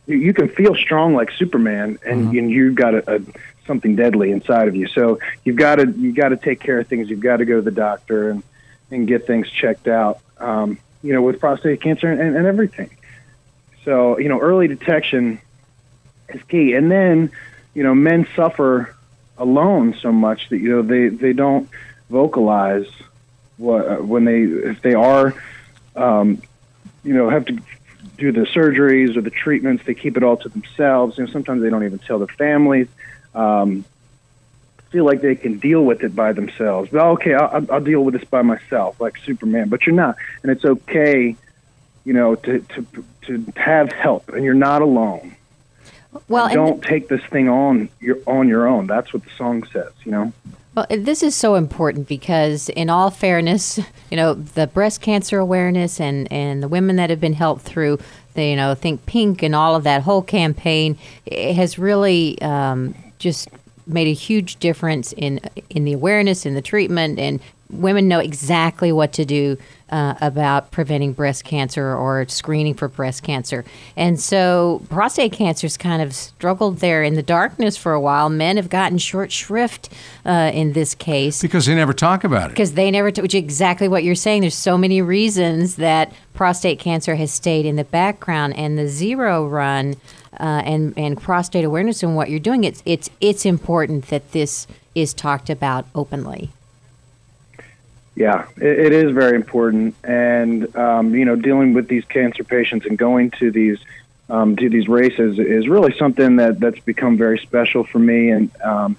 You 0.07 0.17
know, 0.17 0.23
you, 0.25 0.33
can 0.33 0.49
feel 0.49 0.75
strong 0.75 1.15
like 1.15 1.31
Superman, 1.31 1.97
and, 2.05 2.27
Mm-hmm. 2.27 2.37
and 2.37 2.51
you've 2.51 2.75
got 2.75 2.95
a, 2.95 3.15
a 3.15 3.19
something 3.65 3.95
deadly 3.95 4.31
inside 4.31 4.67
of 4.67 4.75
you. 4.75 4.87
So 4.87 5.19
you've 5.43 5.55
got 5.55 5.75
to 5.75 5.89
you've 5.91 6.15
got 6.15 6.29
to 6.29 6.37
take 6.37 6.59
care 6.59 6.79
of 6.79 6.87
things. 6.87 7.09
You've 7.09 7.21
got 7.21 7.37
to 7.37 7.45
go 7.45 7.55
to 7.55 7.61
the 7.61 7.71
doctor 7.71 8.29
and 8.29 8.43
and 8.91 9.07
get 9.07 9.25
things 9.25 9.49
checked 9.49 9.87
out. 9.87 10.19
Um, 10.37 10.77
you 11.01 11.13
know, 11.13 11.21
with 11.21 11.39
prostate 11.39 11.81
cancer 11.81 12.11
and, 12.11 12.35
and 12.35 12.45
everything. 12.45 12.89
So 13.85 14.19
you 14.19 14.27
know, 14.27 14.39
early 14.39 14.67
detection 14.67 15.39
is 16.29 16.43
key. 16.43 16.73
And 16.73 16.91
then 16.91 17.31
you 17.73 17.83
know, 17.83 17.95
men 17.95 18.27
suffer 18.35 18.94
alone 19.37 19.95
so 20.01 20.11
much 20.11 20.49
that 20.49 20.59
you 20.59 20.69
know 20.69 20.81
they 20.81 21.09
they 21.09 21.33
don't 21.33 21.69
vocalize 22.09 22.87
what 23.57 23.87
uh, 23.87 23.95
when 23.97 24.25
they 24.25 24.41
if 24.41 24.81
they 24.81 24.93
are 24.93 25.33
um, 25.95 26.41
you 27.03 27.13
know 27.13 27.29
have 27.29 27.45
to 27.45 27.59
do 28.17 28.31
the 28.31 28.41
surgeries 28.41 29.17
or 29.17 29.21
the 29.21 29.29
treatments 29.29 29.83
they 29.85 29.93
keep 29.93 30.17
it 30.17 30.23
all 30.23 30.37
to 30.37 30.49
themselves. 30.49 31.17
You 31.17 31.25
know 31.25 31.31
sometimes 31.31 31.61
they 31.61 31.69
don't 31.69 31.83
even 31.83 31.99
tell 31.99 32.19
their 32.19 32.27
families 32.27 32.87
um, 33.33 33.83
feel 34.89 35.05
like 35.05 35.21
they 35.21 35.35
can 35.35 35.59
deal 35.59 35.83
with 35.83 36.03
it 36.03 36.15
by 36.15 36.31
themselves. 36.33 36.89
But 36.91 37.01
okay 37.01 37.33
I'll, 37.33 37.65
I'll 37.71 37.81
deal 37.81 38.03
with 38.03 38.13
this 38.13 38.25
by 38.25 38.41
myself 38.41 38.99
like 38.99 39.17
superman 39.17 39.69
but 39.69 39.85
you're 39.85 39.95
not. 39.95 40.15
And 40.43 40.51
it's 40.51 40.65
okay 40.65 41.35
you 42.05 42.13
know 42.13 42.35
to 42.35 42.59
to 42.59 42.85
to 43.23 43.45
have 43.55 43.91
help 43.91 44.29
and 44.29 44.43
you're 44.43 44.53
not 44.53 44.81
alone 44.81 45.35
Well, 46.27 46.49
don't 46.49 46.83
take 46.83 47.09
this 47.09 47.23
thing 47.25 47.49
on 47.49 47.89
your 47.99 48.17
on 48.27 48.47
your 48.47 48.67
own. 48.67 48.87
That's 48.87 49.13
what 49.13 49.23
the 49.23 49.31
song 49.37 49.63
says 49.65 49.91
you 50.05 50.11
know? 50.11 50.31
Well, 50.75 50.85
this 50.89 51.23
is 51.23 51.35
so 51.35 51.55
important 51.55 52.07
because, 52.07 52.67
in 52.69 52.89
all 52.89 53.09
fairness, 53.09 53.79
you 54.11 54.17
know, 54.17 54.33
the 54.33 54.67
breast 54.67 54.99
cancer 54.99 55.39
awareness 55.39 56.01
and, 56.01 56.31
and 56.31 56.61
the 56.61 56.67
women 56.67 56.97
that 56.97 57.09
have 57.09 57.21
been 57.21 57.33
helped 57.33 57.61
through, 57.61 57.99
the, 58.33 58.45
you 58.45 58.57
know, 58.57 58.75
Think 58.75 59.05
Pink 59.05 59.41
and 59.41 59.55
all 59.55 59.75
of 59.75 59.85
that 59.85 60.01
whole 60.01 60.21
campaign 60.21 60.97
has 61.31 61.79
really 61.79 62.41
um, 62.41 62.93
just 63.19 63.47
made 63.87 64.07
a 64.07 64.13
huge 64.13 64.57
difference 64.57 65.13
in 65.13 65.39
in 65.69 65.85
the 65.85 65.93
awareness 65.93 66.45
in 66.45 66.55
the 66.55 66.61
treatment 66.61 67.19
and 67.19 67.39
women 67.69 68.07
know 68.07 68.19
exactly 68.19 68.91
what 68.91 69.11
to 69.13 69.25
do 69.25 69.57
uh, 69.89 70.15
about 70.21 70.71
preventing 70.71 71.13
breast 71.13 71.43
cancer 71.43 71.95
or 71.95 72.27
screening 72.27 72.73
for 72.73 72.87
breast 72.87 73.23
cancer. 73.23 73.63
And 73.95 74.19
so 74.19 74.81
prostate 74.89 75.31
cancer's 75.31 75.77
kind 75.77 76.01
of 76.01 76.13
struggled 76.13 76.79
there 76.79 77.03
in 77.03 77.13
the 77.13 77.23
darkness 77.23 77.77
for 77.77 77.93
a 77.93 77.99
while. 78.01 78.29
Men 78.29 78.57
have 78.57 78.69
gotten 78.69 78.97
short 78.97 79.31
shrift 79.31 79.89
uh, 80.25 80.51
in 80.53 80.73
this 80.73 80.95
case 80.95 81.41
Because 81.41 81.65
they 81.65 81.75
never 81.75 81.93
talk 81.93 82.23
about 82.23 82.45
it. 82.47 82.49
because 82.49 82.73
they 82.73 82.89
never, 82.91 83.11
t- 83.11 83.21
which 83.21 83.35
is 83.35 83.39
exactly 83.39 83.87
what 83.87 84.03
you're 84.03 84.15
saying. 84.15 84.41
There's 84.41 84.55
so 84.55 84.77
many 84.77 85.01
reasons 85.01 85.75
that 85.75 86.11
prostate 86.33 86.79
cancer 86.79 87.15
has 87.15 87.31
stayed 87.31 87.65
in 87.65 87.75
the 87.75 87.83
background, 87.83 88.55
and 88.57 88.77
the 88.77 88.87
zero 88.87 89.47
run 89.47 89.95
uh, 90.39 90.61
and 90.65 90.93
and 90.97 91.21
prostate 91.21 91.63
awareness 91.63 92.03
and 92.03 92.15
what 92.15 92.29
you're 92.29 92.39
doing. 92.39 92.63
It's 92.63 92.81
it's 92.85 93.09
it's 93.21 93.45
important 93.45 94.07
that 94.07 94.31
this 94.33 94.67
is 94.95 95.13
talked 95.13 95.49
about 95.49 95.85
openly. 95.95 96.51
Yeah, 98.15 98.47
it, 98.55 98.79
it 98.79 98.93
is 98.93 99.11
very 99.11 99.35
important, 99.35 99.95
and 100.03 100.73
um, 100.75 101.13
you 101.13 101.25
know, 101.25 101.35
dealing 101.35 101.73
with 101.73 101.89
these 101.89 102.05
cancer 102.05 102.45
patients 102.45 102.85
and 102.85 102.97
going 102.97 103.31
to 103.31 103.51
these 103.51 103.77
um, 104.29 104.55
to 104.55 104.69
these 104.69 104.87
races 104.87 105.37
is 105.37 105.67
really 105.67 105.95
something 105.97 106.37
that 106.37 106.59
that's 106.59 106.79
become 106.79 107.17
very 107.17 107.37
special 107.39 107.83
for 107.83 107.99
me. 107.99 108.29
And 108.29 108.61
um, 108.61 108.97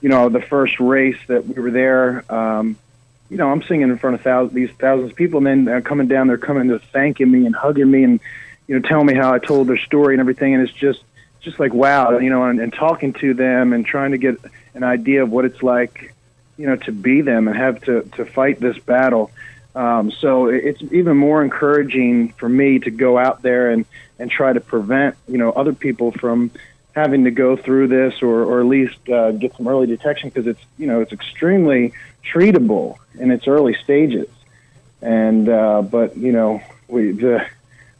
you 0.00 0.08
know, 0.08 0.28
the 0.28 0.40
first 0.40 0.78
race 0.78 1.18
that 1.26 1.46
we 1.46 1.60
were 1.60 1.72
there, 1.72 2.24
um, 2.32 2.76
you 3.28 3.36
know, 3.36 3.50
I'm 3.50 3.62
singing 3.64 3.90
in 3.90 3.98
front 3.98 4.14
of 4.14 4.22
thousands, 4.22 4.54
these 4.54 4.70
thousands 4.78 5.10
of 5.10 5.16
people, 5.16 5.38
and 5.38 5.46
then 5.46 5.64
they're 5.64 5.82
coming 5.82 6.06
down, 6.06 6.28
they're 6.28 6.38
coming 6.38 6.68
to 6.68 6.78
thanking 6.78 7.30
me 7.30 7.46
and 7.46 7.56
hugging 7.56 7.90
me, 7.90 8.04
and 8.04 8.20
you 8.68 8.78
know, 8.78 8.88
telling 8.88 9.06
me 9.06 9.14
how 9.14 9.34
I 9.34 9.40
told 9.40 9.66
their 9.66 9.78
story 9.78 10.14
and 10.14 10.20
everything, 10.20 10.54
and 10.54 10.62
it's 10.62 10.72
just 10.72 11.02
just 11.40 11.58
like 11.58 11.74
wow, 11.74 12.16
you 12.18 12.30
know, 12.30 12.44
and, 12.44 12.60
and 12.60 12.72
talking 12.72 13.12
to 13.14 13.34
them 13.34 13.72
and 13.72 13.84
trying 13.84 14.12
to 14.12 14.18
get 14.18 14.36
an 14.74 14.84
idea 14.84 15.24
of 15.24 15.32
what 15.32 15.44
it's 15.44 15.64
like 15.64 16.11
you 16.62 16.68
know, 16.68 16.76
to 16.76 16.92
be 16.92 17.22
them 17.22 17.48
and 17.48 17.56
have 17.56 17.80
to, 17.82 18.02
to 18.14 18.24
fight 18.24 18.60
this 18.60 18.78
battle. 18.78 19.32
Um, 19.74 20.12
so 20.12 20.46
it's 20.46 20.80
even 20.92 21.16
more 21.16 21.42
encouraging 21.42 22.28
for 22.34 22.48
me 22.48 22.78
to 22.78 22.90
go 22.92 23.18
out 23.18 23.42
there 23.42 23.70
and, 23.70 23.84
and 24.20 24.30
try 24.30 24.52
to 24.52 24.60
prevent, 24.60 25.16
you 25.26 25.38
know, 25.38 25.50
other 25.50 25.72
people 25.72 26.12
from 26.12 26.52
having 26.94 27.24
to 27.24 27.32
go 27.32 27.56
through 27.56 27.88
this 27.88 28.22
or, 28.22 28.44
or 28.44 28.60
at 28.60 28.66
least 28.66 29.08
uh, 29.08 29.32
get 29.32 29.56
some 29.56 29.66
early 29.66 29.88
detection 29.88 30.28
because 30.28 30.46
it's, 30.46 30.60
you 30.78 30.86
know, 30.86 31.00
it's 31.00 31.12
extremely 31.12 31.94
treatable 32.32 32.98
in 33.18 33.32
its 33.32 33.48
early 33.48 33.74
stages. 33.74 34.28
And, 35.00 35.48
uh, 35.48 35.82
but, 35.82 36.16
you 36.16 36.30
know, 36.30 36.62
we, 36.86 37.10
the, 37.10 37.44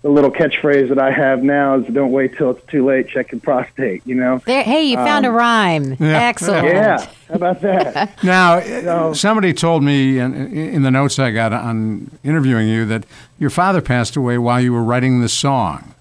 the 0.02 0.08
little 0.08 0.30
catchphrase 0.30 0.88
that 0.88 0.98
I 0.98 1.12
have 1.12 1.42
now 1.44 1.78
is 1.78 1.86
don't 1.94 2.10
wait 2.10 2.36
till 2.36 2.50
it's 2.50 2.66
too 2.66 2.84
late, 2.84 3.08
check 3.08 3.30
your 3.30 3.40
prostate, 3.40 4.04
you 4.04 4.16
know? 4.16 4.38
There, 4.44 4.62
hey, 4.64 4.82
you 4.82 4.96
found 4.96 5.24
a 5.24 5.30
rhyme. 5.30 5.96
yeah. 6.00 6.22
Excellent. 6.28 6.66
Yeah, 6.66 7.06
how 7.28 7.34
about 7.34 7.60
that? 7.60 8.18
Now, 8.24 8.54
uh, 8.58 9.14
somebody 9.14 9.52
told 9.52 9.84
me 9.84 10.18
in, 10.18 10.34
in 10.56 10.82
the 10.82 10.90
notes 10.90 11.18
I 11.18 11.30
got 11.30 11.52
on 11.52 12.10
interviewing 12.24 12.68
you 12.68 12.84
that 12.86 13.04
your 13.38 13.50
father 13.50 13.80
passed 13.80 14.16
away 14.16 14.38
while 14.38 14.60
you 14.60 14.72
were 14.72 14.82
writing 14.82 15.20
the 15.20 15.28
song. 15.28 15.94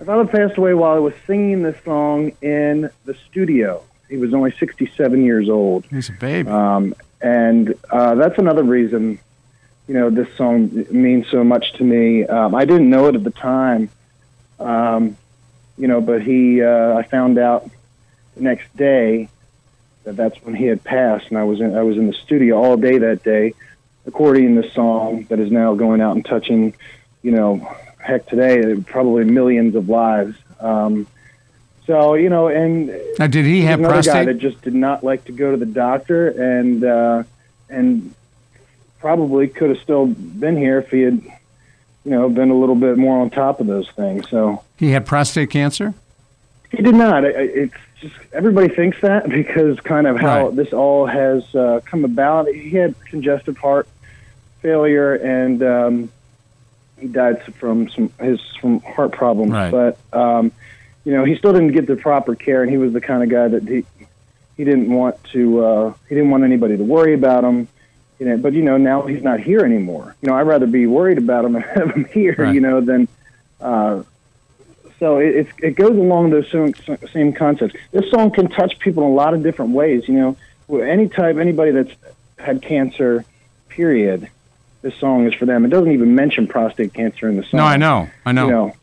My 0.00 0.06
father 0.06 0.26
passed 0.26 0.58
away 0.58 0.74
while 0.74 0.96
I 0.96 0.98
was 0.98 1.14
singing 1.26 1.62
this 1.62 1.76
song 1.84 2.32
in 2.42 2.90
the 3.04 3.14
studio. 3.30 3.84
He 4.08 4.16
was 4.16 4.34
only 4.34 4.50
67 4.50 5.24
years 5.24 5.48
old. 5.48 5.84
He's 5.86 6.08
a 6.08 6.12
baby. 6.12 6.48
Um, 6.48 6.94
and 7.20 7.74
uh, 7.90 8.16
that's 8.16 8.36
another 8.38 8.64
reason, 8.64 9.20
you 9.88 9.94
know, 9.94 10.10
this 10.10 10.28
song 10.36 10.86
means 10.90 11.28
so 11.30 11.42
much 11.42 11.72
to 11.74 11.84
me. 11.84 12.24
Um, 12.24 12.54
I 12.54 12.64
didn't 12.64 12.88
know 12.88 13.08
it 13.08 13.14
at 13.14 13.24
the 13.24 13.30
time, 13.30 13.90
um, 14.60 15.16
you 15.76 15.88
know, 15.88 16.00
but 16.00 16.22
he, 16.22 16.62
uh, 16.62 16.94
I 16.94 17.02
found 17.02 17.38
out 17.38 17.68
the 18.36 18.42
next 18.42 18.74
day 18.76 19.28
that 20.04 20.16
that's 20.16 20.36
when 20.44 20.54
he 20.54 20.66
had 20.66 20.82
passed, 20.84 21.26
and 21.28 21.38
I 21.38 21.44
was 21.44 21.60
in, 21.60 21.76
I 21.76 21.82
was 21.82 21.96
in 21.96 22.06
the 22.06 22.12
studio 22.12 22.62
all 22.62 22.76
day 22.76 22.98
that 22.98 23.22
day, 23.22 23.54
recording 24.04 24.54
the 24.54 24.68
song 24.70 25.24
that 25.28 25.38
is 25.38 25.50
now 25.50 25.74
going 25.74 26.00
out 26.00 26.14
and 26.16 26.24
touching, 26.24 26.74
you 27.22 27.30
know, 27.30 27.68
heck 27.98 28.26
today 28.26 28.74
probably 28.86 29.24
millions 29.24 29.74
of 29.74 29.88
lives. 29.88 30.36
Um, 30.60 31.06
so 31.86 32.14
you 32.14 32.28
know, 32.28 32.48
and 32.48 32.88
now, 33.18 33.26
did 33.26 33.44
he 33.44 33.62
have 33.62 33.80
another 33.80 33.94
guy 33.94 34.02
prostate? 34.02 34.26
that 34.26 34.38
just 34.38 34.62
did 34.62 34.74
not 34.74 35.02
like 35.02 35.24
to 35.24 35.32
go 35.32 35.50
to 35.50 35.56
the 35.56 35.66
doctor, 35.66 36.28
and 36.28 36.84
uh, 36.84 37.24
and 37.68 38.14
probably 39.06 39.48
could 39.48 39.68
have 39.70 39.80
still 39.80 40.06
been 40.06 40.56
here 40.56 40.78
if 40.78 40.90
he 40.90 41.00
had, 41.02 41.20
you 42.04 42.10
know, 42.12 42.28
been 42.30 42.50
a 42.50 42.54
little 42.54 42.76
bit 42.76 42.96
more 42.96 43.18
on 43.20 43.30
top 43.30 43.58
of 43.60 43.66
those 43.66 43.90
things. 43.90 44.28
So 44.30 44.62
He 44.78 44.90
had 44.92 45.04
prostate 45.04 45.50
cancer? 45.50 45.92
he 46.70 46.82
did 46.82 46.94
not. 46.94 47.24
It's 47.24 47.74
just 48.00 48.14
everybody 48.32 48.68
thinks 48.68 48.98
that 49.02 49.28
because 49.40 49.78
kind 49.80 50.06
of 50.06 50.18
how 50.18 50.46
Right. 50.46 50.56
this 50.56 50.72
all 50.72 51.04
has 51.06 51.52
uh, 51.54 51.80
come 51.84 52.04
about. 52.06 52.46
He 52.48 52.70
had 52.70 52.94
congestive 53.06 53.58
heart 53.58 53.86
failure, 54.60 55.14
and 55.14 55.62
um, 55.62 56.12
he 56.98 57.08
died 57.08 57.42
from 57.54 57.90
some 57.90 58.10
his 58.20 58.40
from 58.60 58.80
heart 58.80 59.12
problems. 59.12 59.52
Right. 59.52 59.70
But 59.70 59.98
um, 60.18 60.52
you 61.04 61.12
know, 61.12 61.24
he 61.24 61.34
still 61.36 61.52
didn't 61.52 61.72
get 61.72 61.86
the 61.88 61.96
proper 61.96 62.34
care, 62.36 62.62
and 62.62 62.70
he 62.70 62.78
was 62.78 62.92
the 62.92 63.00
kind 63.00 63.22
of 63.22 63.28
guy 63.28 63.48
that 63.48 63.64
he 63.68 63.84
he 64.56 64.64
didn't 64.64 64.90
want 64.90 65.22
to 65.32 65.64
uh, 65.64 65.94
he 66.08 66.14
didn't 66.14 66.30
want 66.30 66.44
anybody 66.44 66.76
to 66.76 66.84
worry 66.84 67.12
about 67.14 67.42
him. 67.44 67.66
You 68.22 68.28
know, 68.28 68.36
but 68.36 68.52
you 68.52 68.62
know 68.62 68.76
now 68.76 69.02
he's 69.02 69.24
not 69.24 69.40
here 69.40 69.64
anymore. 69.64 70.14
You 70.22 70.28
know, 70.28 70.36
I'd 70.36 70.42
rather 70.46 70.68
be 70.68 70.86
worried 70.86 71.18
about 71.18 71.44
him 71.44 71.56
and 71.56 71.64
have 71.64 71.90
him 71.90 72.04
here. 72.04 72.36
Right. 72.38 72.54
You 72.54 72.60
know, 72.60 72.80
than 72.80 73.08
uh, 73.60 74.04
so 75.00 75.18
it, 75.18 75.48
it 75.58 75.72
goes 75.72 75.96
along 75.96 76.30
those 76.30 76.48
same, 76.48 76.72
same 77.12 77.32
concepts. 77.32 77.74
This 77.90 78.08
song 78.12 78.30
can 78.30 78.46
touch 78.48 78.78
people 78.78 79.02
in 79.02 79.10
a 79.10 79.12
lot 79.12 79.34
of 79.34 79.42
different 79.42 79.72
ways. 79.72 80.06
You 80.06 80.14
know, 80.68 80.80
any 80.80 81.08
type, 81.08 81.36
anybody 81.38 81.72
that's 81.72 81.90
had 82.38 82.62
cancer, 82.62 83.24
period. 83.68 84.30
This 84.82 84.94
song 85.00 85.26
is 85.26 85.34
for 85.34 85.44
them. 85.44 85.64
It 85.64 85.70
doesn't 85.70 85.90
even 85.90 86.14
mention 86.14 86.46
prostate 86.46 86.94
cancer 86.94 87.28
in 87.28 87.38
the 87.38 87.42
song. 87.42 87.58
No, 87.58 87.64
I 87.64 87.76
know. 87.76 88.08
I 88.24 88.30
know. 88.30 88.44
You 88.46 88.52
know, 88.52 88.76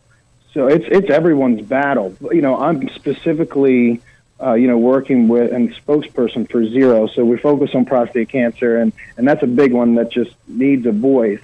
so 0.53 0.67
it's 0.67 0.83
it's 0.89 1.09
everyone's 1.09 1.61
battle. 1.61 2.13
You 2.29 2.41
know, 2.41 2.57
I'm 2.59 2.89
specifically, 2.89 4.01
uh, 4.41 4.53
you 4.53 4.67
know, 4.67 4.77
working 4.77 5.27
with 5.27 5.51
and 5.51 5.73
spokesperson 5.73 6.49
for 6.49 6.65
Zero. 6.65 7.07
So 7.07 7.25
we 7.25 7.37
focus 7.37 7.75
on 7.75 7.85
prostate 7.85 8.29
cancer, 8.29 8.77
and 8.77 8.93
and 9.17 9.27
that's 9.27 9.43
a 9.43 9.47
big 9.47 9.73
one 9.73 9.95
that 9.95 10.11
just 10.11 10.31
needs 10.47 10.85
a 10.85 10.91
voice. 10.91 11.41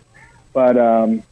But 0.53 0.77
um, 0.77 1.23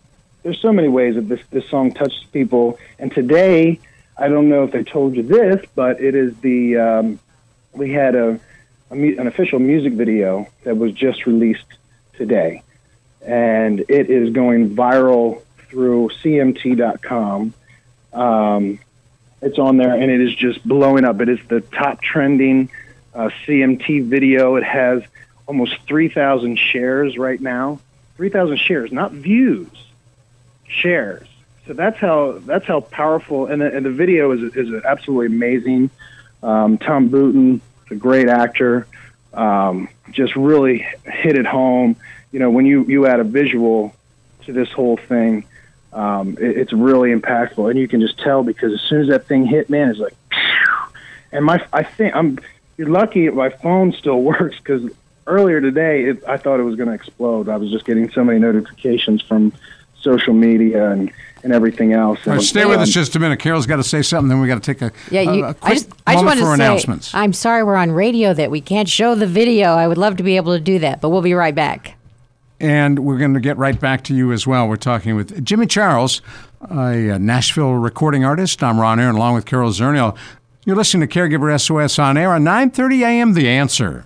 there's 0.43 0.59
so 0.59 0.73
many 0.73 0.89
ways 0.89 1.15
that 1.15 1.29
this 1.29 1.39
this 1.51 1.69
song 1.69 1.93
touches 1.93 2.23
people. 2.31 2.77
And 2.99 3.11
today, 3.11 3.79
I 4.17 4.27
don't 4.27 4.49
know 4.49 4.63
if 4.63 4.71
they 4.71 4.83
told 4.83 5.15
you 5.15 5.23
this, 5.23 5.65
but 5.73 6.01
it 6.01 6.15
is 6.15 6.35
the 6.37 6.77
um, 6.77 7.19
we 7.71 7.91
had 7.91 8.15
a, 8.15 8.39
a 8.91 8.95
mu- 8.95 9.15
an 9.17 9.27
official 9.27 9.59
music 9.59 9.93
video 9.93 10.47
that 10.63 10.77
was 10.77 10.91
just 10.91 11.25
released 11.25 11.65
today, 12.17 12.61
and 13.25 13.79
it 13.87 14.09
is 14.09 14.31
going 14.31 14.75
viral 14.75 15.41
through 15.69 16.09
CMT.com. 16.21 17.53
Um, 18.11 18.79
it's 19.43 19.59
on 19.59 19.77
there, 19.77 19.93
and 19.93 20.09
it 20.11 20.21
is 20.21 20.33
just 20.35 20.65
blowing 20.67 21.05
up. 21.05 21.21
It 21.21 21.29
is 21.29 21.39
the 21.47 21.61
top 21.61 22.01
trending 22.01 22.69
uh, 23.13 23.29
CMT 23.45 24.05
video. 24.05 24.55
It 24.55 24.63
has 24.63 25.03
almost 25.45 25.77
3,000 25.87 26.57
shares 26.57 27.17
right 27.17 27.39
now. 27.39 27.79
3,000 28.17 28.57
shares, 28.57 28.91
not 28.91 29.11
views, 29.11 29.67
shares. 30.67 31.27
so 31.67 31.73
that's 31.73 31.97
how 31.97 32.39
that's 32.45 32.65
how 32.65 32.81
powerful. 32.81 33.47
And 33.47 33.61
the, 33.61 33.75
and 33.75 33.85
the 33.85 33.91
video 33.91 34.31
is 34.31 34.55
is 34.55 34.83
absolutely 34.83 35.35
amazing. 35.35 35.89
Um, 36.41 36.77
Tom 36.77 37.09
Booten, 37.09 37.61
a 37.89 37.95
great 37.95 38.29
actor, 38.29 38.87
um, 39.33 39.89
just 40.11 40.35
really 40.35 40.85
hit 41.05 41.37
it 41.37 41.45
home. 41.45 41.95
You 42.31 42.39
know, 42.39 42.51
when 42.51 42.65
you 42.65 42.85
you 42.85 43.07
add 43.07 43.19
a 43.19 43.23
visual 43.23 43.95
to 44.45 44.53
this 44.53 44.71
whole 44.71 44.97
thing, 44.97 45.45
um, 45.93 46.37
it, 46.39 46.57
it's 46.57 46.73
really 46.73 47.13
impactful, 47.13 47.69
and 47.69 47.79
you 47.79 47.87
can 47.87 48.01
just 48.01 48.19
tell 48.19 48.43
because 48.43 48.73
as 48.73 48.81
soon 48.81 49.01
as 49.01 49.07
that 49.09 49.27
thing 49.27 49.45
hit, 49.45 49.69
man, 49.69 49.89
it's 49.89 49.99
like, 49.99 50.15
and 51.31 51.45
my 51.45 51.65
I 51.71 51.83
think 51.83 52.15
I'm 52.15 52.39
you're 52.77 52.89
lucky 52.89 53.29
my 53.29 53.49
phone 53.49 53.93
still 53.93 54.21
works 54.21 54.57
because 54.57 54.91
earlier 55.27 55.61
today 55.61 56.05
it, 56.05 56.23
I 56.27 56.37
thought 56.37 56.59
it 56.59 56.63
was 56.63 56.75
going 56.75 56.89
to 56.89 56.95
explode. 56.95 57.49
I 57.49 57.57
was 57.57 57.71
just 57.71 57.85
getting 57.85 58.09
so 58.11 58.23
many 58.23 58.39
notifications 58.39 59.21
from 59.21 59.53
social 59.99 60.33
media 60.33 60.91
and 60.91 61.11
and 61.43 61.51
everything 61.51 61.91
else. 61.91 62.25
All 62.25 62.33
right, 62.33 62.41
stay 62.41 62.65
with 62.65 62.79
us 62.79 62.89
just 62.89 63.15
a 63.15 63.19
minute. 63.19 63.39
Carol's 63.39 63.65
got 63.65 63.75
to 63.75 63.83
say 63.83 64.01
something, 64.01 64.29
then 64.29 64.39
we 64.39 64.47
got 64.47 64.63
to 64.63 64.73
take 64.73 64.81
a, 64.81 64.91
Yeah, 65.11 65.21
you, 65.21 65.43
a, 65.43 65.49
a 65.49 65.53
quick 65.53 65.71
I 65.71 65.73
just, 65.73 65.89
I 66.07 66.13
just 66.13 66.23
moment 66.23 66.25
wanted 66.25 66.39
for 66.39 66.45
to 66.45 66.57
say, 66.57 66.65
announcements. 66.65 67.13
I'm 67.13 67.33
sorry 67.33 67.63
we're 67.63 67.75
on 67.75 67.91
radio 67.91 68.33
that 68.33 68.49
we 68.49 68.61
can't 68.61 68.87
show 68.87 69.13
the 69.13 69.27
video. 69.27 69.73
I 69.73 69.87
would 69.87 69.97
love 69.97 70.15
to 70.17 70.23
be 70.23 70.37
able 70.37 70.53
to 70.53 70.61
do 70.61 70.79
that, 70.79 71.01
but 71.01 71.09
we'll 71.09 71.21
be 71.21 71.33
right 71.33 71.53
back. 71.53 71.95
And 72.63 72.99
we're 72.99 73.17
going 73.17 73.33
to 73.33 73.41
get 73.41 73.57
right 73.57 73.77
back 73.77 74.05
to 74.05 74.15
you 74.15 74.31
as 74.31 74.47
well. 74.47 74.69
We're 74.69 74.77
talking 74.77 75.17
with 75.17 75.43
Jimmy 75.43 75.67
Charles, 75.67 76.21
a, 76.71 77.11
uh, 77.11 77.17
Nashville 77.17 77.73
recording 77.73 78.23
artist. 78.23 78.63
I'm 78.63 78.79
Ron 78.79 79.01
Aaron, 79.01 79.15
along 79.17 79.35
with 79.35 79.45
Carol 79.45 79.71
Zernial. 79.71 80.15
You're 80.63 80.77
listening 80.77 81.05
to 81.05 81.13
Caregiver 81.13 81.59
SOS 81.59 81.99
on 81.99 82.15
air 82.15 82.31
on 82.31 82.45
9:30 82.45 83.01
a.m. 83.01 83.33
The 83.33 83.49
Answer. 83.49 84.05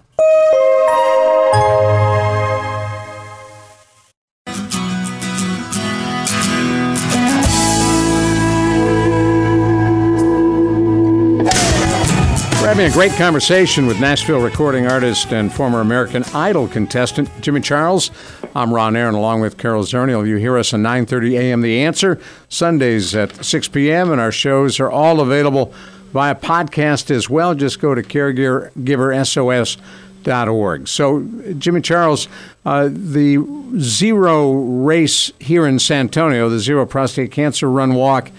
Having 12.78 12.92
a 12.92 12.94
great 12.94 13.14
conversation 13.14 13.88
with 13.88 14.00
Nashville 14.00 14.40
recording 14.40 14.86
artist 14.86 15.34
and 15.34 15.52
former 15.52 15.82
American 15.82 16.24
Idol 16.36 16.68
contestant 16.68 17.28
Jimmy 17.42 17.60
Charles. 17.60 18.12
I'm 18.56 18.72
Ron 18.72 18.96
Aaron, 18.96 19.16
along 19.16 19.42
with 19.42 19.58
Carol 19.58 19.82
Zernial. 19.82 20.28
You 20.28 20.36
hear 20.36 20.60
us 20.60 20.76
at 20.76 20.80
9:30 20.82 21.40
a.m. 21.40 21.62
The 21.62 21.82
Answer 21.82 22.20
Sundays 22.50 23.16
at 23.16 23.44
6 23.44 23.68
p.m. 23.70 24.12
and 24.12 24.22
our 24.22 24.32
shows 24.32 24.80
are 24.80 24.92
all 24.92 25.22
available 25.22 25.74
via 26.14 26.36
podcast 26.36 27.10
as 27.10 27.28
well. 27.28 27.56
Just 27.56 27.80
go 27.80 27.96
to 27.96 28.04
caregiversos.org. 28.04 30.88
So, 30.88 31.28
Jimmy 31.58 31.82
Charles, 31.82 32.28
uh, 32.64 32.90
the 32.92 33.44
zero 33.80 34.54
race 34.54 35.32
here 35.40 35.66
in 35.66 35.80
San 35.80 36.02
Antonio, 36.02 36.48
the 36.48 36.60
Zero 36.60 36.86
Prostate 36.86 37.32
Cancer 37.32 37.72
Run 37.72 37.96
Walk 37.96 38.30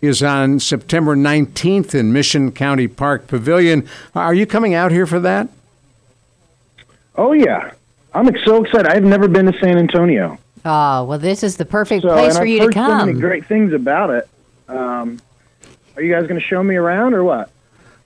is 0.00 0.22
on 0.22 0.60
September 0.60 1.16
19th 1.16 1.94
in 1.94 2.12
Mission 2.12 2.52
County 2.52 2.86
Park 2.88 3.26
Pavilion. 3.26 3.88
Are 4.14 4.34
you 4.34 4.46
coming 4.46 4.74
out 4.74 4.92
here 4.92 5.06
for 5.06 5.20
that? 5.20 5.48
Oh 7.16 7.32
yeah, 7.32 7.72
I'm 8.14 8.28
so 8.44 8.62
excited. 8.64 8.86
I've 8.88 9.04
never 9.04 9.26
been 9.28 9.46
to 9.46 9.58
San 9.58 9.78
Antonio, 9.78 10.38
Oh, 10.68 11.04
well, 11.04 11.18
this 11.18 11.42
is 11.44 11.56
the 11.58 11.64
perfect 11.64 12.02
so 12.02 12.08
place 12.08 12.30
and 12.30 12.36
for 12.36 12.42
I've 12.42 12.48
you 12.48 12.60
heard 12.60 12.72
to 12.72 12.78
so 12.78 12.98
many 12.98 13.12
come. 13.12 13.20
great 13.20 13.46
things 13.46 13.72
about 13.72 14.10
it. 14.10 14.28
Um, 14.68 15.20
are 15.94 16.02
you 16.02 16.12
guys 16.12 16.26
going 16.26 16.40
to 16.40 16.44
show 16.46 16.60
me 16.62 16.74
around 16.74 17.14
or 17.14 17.22
what? 17.22 17.50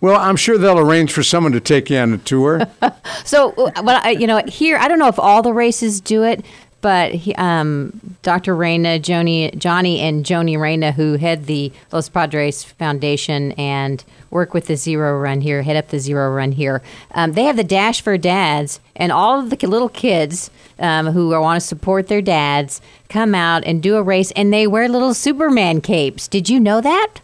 Well, 0.02 0.20
I'm 0.20 0.36
sure 0.36 0.58
they'll 0.58 0.78
arrange 0.78 1.10
for 1.12 1.22
someone 1.22 1.52
to 1.52 1.60
take 1.60 1.88
you 1.90 1.96
on 1.98 2.12
a 2.12 2.18
tour. 2.18 2.60
So, 3.24 3.52
well, 3.56 4.00
I, 4.02 4.10
you 4.10 4.26
know, 4.26 4.42
here 4.46 4.76
I 4.78 4.88
don't 4.88 4.98
know 4.98 5.08
if 5.08 5.18
all 5.18 5.42
the 5.42 5.52
races 5.52 6.00
do 6.00 6.22
it, 6.24 6.44
but 6.80 7.12
he, 7.12 7.34
um, 7.34 8.16
Dr. 8.22 8.54
Reyna, 8.54 8.98
Joni, 8.98 9.56
Johnny, 9.56 10.00
and 10.00 10.24
Joni 10.24 10.58
Reyna, 10.58 10.92
who 10.92 11.14
head 11.14 11.46
the 11.46 11.72
Los 11.92 12.08
Padres 12.08 12.64
Foundation 12.64 13.52
and 13.52 14.02
work 14.30 14.54
with 14.54 14.66
the 14.66 14.76
Zero 14.76 15.18
Run 15.18 15.40
here, 15.40 15.62
head 15.62 15.76
up 15.76 15.88
the 15.88 15.98
Zero 15.98 16.34
Run 16.34 16.52
here. 16.52 16.82
Um, 17.14 17.32
they 17.32 17.44
have 17.44 17.56
the 17.56 17.64
Dash 17.64 18.00
for 18.00 18.16
Dads, 18.16 18.80
and 18.96 19.12
all 19.12 19.40
of 19.40 19.50
the 19.50 19.66
little 19.66 19.88
kids 19.88 20.50
um, 20.78 21.08
who 21.08 21.28
want 21.30 21.60
to 21.60 21.66
support 21.66 22.08
their 22.08 22.22
dads 22.22 22.80
come 23.08 23.34
out 23.34 23.64
and 23.64 23.82
do 23.82 23.96
a 23.96 24.02
race, 24.02 24.30
and 24.32 24.52
they 24.52 24.66
wear 24.66 24.88
little 24.88 25.14
Superman 25.14 25.80
capes. 25.80 26.28
Did 26.28 26.48
you 26.48 26.58
know 26.58 26.80
that? 26.80 27.16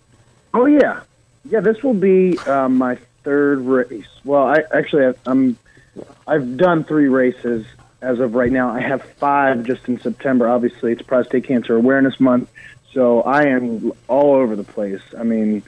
Oh 0.53 0.67
yeah, 0.67 1.01
yeah. 1.49 1.61
This 1.61 1.83
will 1.83 1.95
be 1.95 2.39
um, 2.41 2.77
my 2.77 2.99
third 3.25 3.61
race. 3.61 4.07
Well, 4.25 4.47
I 4.47 4.63
actually 4.73 5.07
I've, 5.07 5.19
I'm 5.27 5.59
I've 6.27 6.57
done 6.57 6.85
three 6.85 7.09
races 7.09 7.67
as 8.01 8.21
of 8.21 8.35
right 8.35 8.53
now. 8.53 8.71
I 8.71 8.81
have 8.81 9.03
five 9.03 9.65
just 9.65 9.89
in 9.89 10.01
September. 10.01 10.49
Obviously, 10.49 10.93
it's 10.93 11.03
Prostate 11.03 11.45
Cancer 11.45 11.77
Awareness 11.77 12.21
Month, 12.21 12.51
so 12.93 13.23
I 13.23 13.45
am 13.45 13.93
all 14.09 14.35
over 14.35 14.57
the 14.57 14.65
place. 14.65 15.03
I 15.19 15.23
mean, 15.23 15.63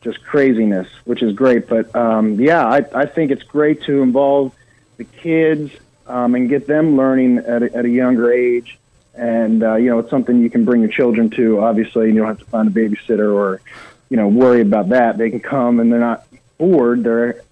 just 0.00 0.24
craziness, 0.24 0.88
which 1.04 1.22
is 1.22 1.34
great. 1.34 1.68
But 1.68 1.94
um, 1.94 2.40
yeah, 2.40 2.66
I, 2.66 2.84
I 2.94 3.06
think 3.06 3.30
it's 3.30 3.42
great 3.42 3.82
to 3.84 4.02
involve 4.02 4.52
the 4.96 5.04
kids 5.04 5.72
um, 6.06 6.34
and 6.34 6.48
get 6.48 6.66
them 6.66 6.96
learning 6.96 7.38
at 7.38 7.62
a, 7.62 7.74
at 7.74 7.84
a 7.84 7.90
younger 7.90 8.32
age. 8.32 8.78
And 9.14 9.62
uh, 9.62 9.76
you 9.76 9.90
know, 9.90 9.98
it's 9.98 10.10
something 10.10 10.40
you 10.40 10.50
can 10.50 10.64
bring 10.64 10.80
your 10.80 10.90
children 10.90 11.30
to. 11.30 11.60
Obviously, 11.60 12.08
you 12.08 12.14
don't 12.14 12.26
have 12.26 12.38
to 12.38 12.44
find 12.46 12.68
a 12.68 12.70
babysitter 12.70 13.34
or 13.34 13.60
you 14.08 14.16
know 14.16 14.28
worry 14.28 14.60
about 14.60 14.90
that. 14.90 15.18
They 15.18 15.30
can 15.30 15.40
come 15.40 15.80
and 15.80 15.92
they're 15.92 16.00
not 16.00 16.26
bored. 16.58 17.04
They're 17.04 17.42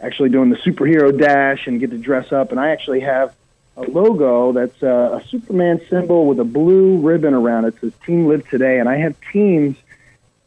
actually 0.00 0.30
doing 0.30 0.50
the 0.50 0.56
superhero 0.56 1.16
dash 1.16 1.66
and 1.66 1.78
get 1.78 1.90
to 1.90 1.98
dress 1.98 2.32
up. 2.32 2.50
And 2.50 2.58
I 2.58 2.70
actually 2.70 3.00
have 3.00 3.34
a 3.76 3.82
logo 3.82 4.52
that's 4.52 4.82
a, 4.82 5.20
a 5.22 5.28
Superman 5.28 5.80
symbol 5.88 6.26
with 6.26 6.38
a 6.40 6.44
blue 6.44 6.98
ribbon 6.98 7.34
around 7.34 7.64
it. 7.64 7.74
It 7.74 7.80
says 7.80 7.92
Team 8.04 8.26
Live 8.26 8.48
Today, 8.48 8.78
and 8.78 8.88
I 8.88 8.96
have 8.96 9.16
teams 9.32 9.76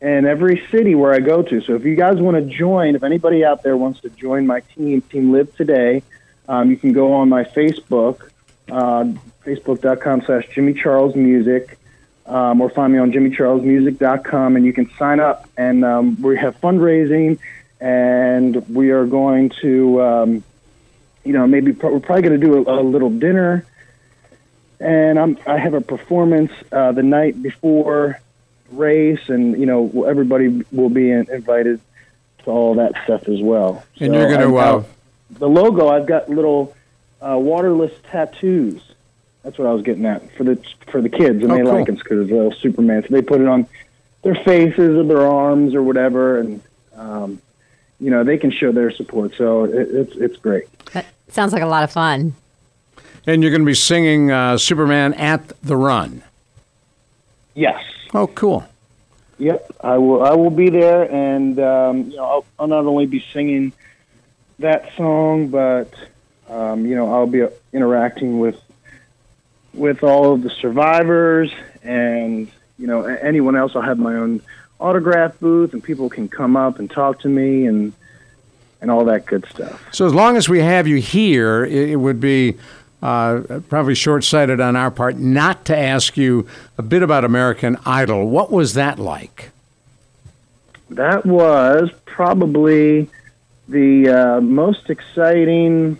in 0.01 0.25
every 0.25 0.63
city 0.69 0.93
where 0.93 1.13
I 1.13 1.19
go 1.19 1.41
to. 1.41 1.61
So 1.61 1.75
if 1.75 1.83
you 1.85 1.95
guys 1.95 2.17
want 2.17 2.37
to 2.37 2.43
join, 2.43 2.95
if 2.95 3.03
anybody 3.03 3.43
out 3.43 3.63
there 3.63 3.75
wants 3.75 4.01
to 4.01 4.09
join 4.09 4.45
my 4.45 4.59
team, 4.75 5.01
Team 5.01 5.31
Live 5.31 5.55
Today, 5.55 6.03
um, 6.47 6.69
you 6.69 6.77
can 6.77 6.93
go 6.93 7.13
on 7.13 7.29
my 7.29 7.43
Facebook, 7.43 8.29
uh, 8.69 9.05
facebook.com 9.43 10.21
slash 10.23 10.47
Jimmy 10.53 10.73
Charles 10.73 11.15
Music, 11.15 11.79
um, 12.27 12.61
or 12.61 12.69
find 12.69 12.93
me 12.93 12.99
on 12.99 13.11
jimmycharlesmusic.com, 13.11 14.55
and 14.55 14.65
you 14.65 14.73
can 14.73 14.89
sign 14.91 15.19
up. 15.19 15.49
And 15.57 15.83
um, 15.83 16.21
we 16.21 16.37
have 16.37 16.59
fundraising, 16.59 17.39
and 17.79 18.67
we 18.69 18.91
are 18.91 19.05
going 19.05 19.49
to, 19.61 20.01
um, 20.01 20.43
you 21.25 21.33
know, 21.33 21.45
maybe 21.47 21.73
pro- 21.73 21.91
we're 21.93 21.99
probably 21.99 22.21
going 22.21 22.39
to 22.39 22.45
do 22.45 22.65
a, 22.67 22.81
a 22.81 22.83
little 22.83 23.09
dinner. 23.09 23.65
And 24.79 25.17
I'm, 25.19 25.37
I 25.47 25.57
have 25.57 25.73
a 25.73 25.81
performance 25.81 26.51
uh, 26.71 26.91
the 26.91 27.03
night 27.03 27.41
before 27.41 28.19
race, 28.71 29.29
and 29.29 29.57
you 29.59 29.65
know 29.65 30.03
everybody 30.03 30.63
will 30.71 30.89
be 30.89 31.09
in, 31.11 31.29
invited 31.31 31.79
to 32.39 32.51
all 32.51 32.75
that 32.75 32.91
stuff 33.05 33.27
as 33.29 33.41
well. 33.41 33.83
And 33.99 34.11
So 34.13 34.19
you're 34.19 34.27
going 34.29 34.41
to. 34.47 34.51
Got- 34.53 34.85
the 35.31 35.49
logo. 35.49 35.87
I've 35.89 36.05
got 36.05 36.29
little 36.29 36.75
uh, 37.21 37.37
waterless 37.37 37.91
tattoos. 38.11 38.81
That's 39.43 39.57
what 39.57 39.67
I 39.67 39.73
was 39.73 39.81
getting 39.81 40.05
at 40.05 40.29
for 40.35 40.43
the 40.43 40.61
for 40.91 41.01
the 41.01 41.09
kids, 41.09 41.41
and 41.41 41.51
Oh, 41.51 41.55
they 41.55 41.63
cool. 41.63 41.73
like 41.73 41.85
them 41.87 41.95
because 41.95 42.27
they're 42.27 42.37
little 42.37 42.51
Superman. 42.53 43.01
So 43.03 43.07
they 43.09 43.21
put 43.21 43.41
it 43.41 43.47
on 43.47 43.67
their 44.21 44.35
faces 44.35 44.97
or 44.97 45.03
their 45.03 45.25
arms 45.25 45.73
or 45.73 45.81
whatever, 45.83 46.39
and 46.39 46.61
um, 46.95 47.41
you 48.05 48.11
know 48.11 48.23
they 48.23 48.37
can 48.37 48.51
show 48.51 48.71
their 48.71 48.91
support. 48.91 49.33
So 49.35 49.63
it, 49.63 49.73
it's 49.73 50.15
it's 50.15 50.37
great. 50.37 50.67
That 50.93 51.07
sounds 51.27 51.53
like 51.53 51.63
a 51.63 51.65
lot 51.65 51.83
of 51.83 51.91
fun. 51.91 52.35
and 53.25 53.41
you're 53.41 53.49
going 53.49 53.63
to 53.63 53.65
be 53.65 53.73
singing 53.73 54.29
uh, 54.29 54.59
Superman 54.59 55.15
at 55.15 55.41
the 55.63 55.75
Run. 55.75 56.21
Yes. 57.55 57.83
Oh, 58.13 58.27
cool. 58.27 58.63
Yep, 59.39 59.71
I 59.81 59.97
will. 59.97 60.23
I 60.23 60.35
will 60.35 60.51
be 60.51 60.69
there, 60.69 61.11
and 61.11 61.59
um, 61.59 62.11
you 62.11 62.17
know, 62.17 62.25
I'll, 62.25 62.45
I'll 62.59 62.67
not 62.67 62.85
only 62.85 63.07
be 63.07 63.25
singing 63.33 63.73
that 64.59 64.93
song, 64.95 65.47
but 65.47 65.91
um, 66.47 66.85
you 66.85 66.95
know, 66.95 67.11
I'll 67.11 67.25
be 67.25 67.41
uh, 67.41 67.49
interacting 67.73 68.37
with 68.37 68.61
with 69.73 70.03
all 70.03 70.31
of 70.33 70.43
the 70.43 70.51
survivors, 70.51 71.51
and 71.81 72.51
you 72.77 72.85
know, 72.85 73.03
anyone 73.03 73.55
else. 73.55 73.75
I'll 73.75 73.81
have 73.81 73.97
my 73.97 74.13
own 74.13 74.41
autograph 74.79 75.39
booth, 75.39 75.73
and 75.73 75.83
people 75.83 76.09
can 76.09 76.27
come 76.27 76.55
up 76.55 76.79
and 76.79 76.89
talk 76.89 77.19
to 77.21 77.29
me, 77.29 77.65
and 77.65 77.93
and 78.81 78.91
all 78.91 79.05
that 79.05 79.25
good 79.25 79.45
stuff. 79.49 79.83
So 79.91 80.05
as 80.05 80.13
long 80.13 80.37
as 80.37 80.47
we 80.47 80.59
have 80.59 80.87
you 80.87 80.97
here, 80.97 81.65
it, 81.65 81.89
it 81.91 81.95
would 81.95 82.19
be 82.19 82.55
uh, 83.01 83.61
probably 83.69 83.95
short-sighted 83.95 84.59
on 84.59 84.75
our 84.75 84.91
part 84.91 85.17
not 85.17 85.65
to 85.65 85.77
ask 85.77 86.17
you 86.17 86.47
a 86.77 86.81
bit 86.81 87.03
about 87.03 87.23
American 87.23 87.77
Idol. 87.85 88.29
What 88.29 88.51
was 88.51 88.73
that 88.73 88.99
like? 88.99 89.51
That 90.89 91.25
was 91.25 91.89
probably 92.05 93.09
the 93.67 94.09
uh, 94.09 94.41
most 94.41 94.89
exciting, 94.89 95.99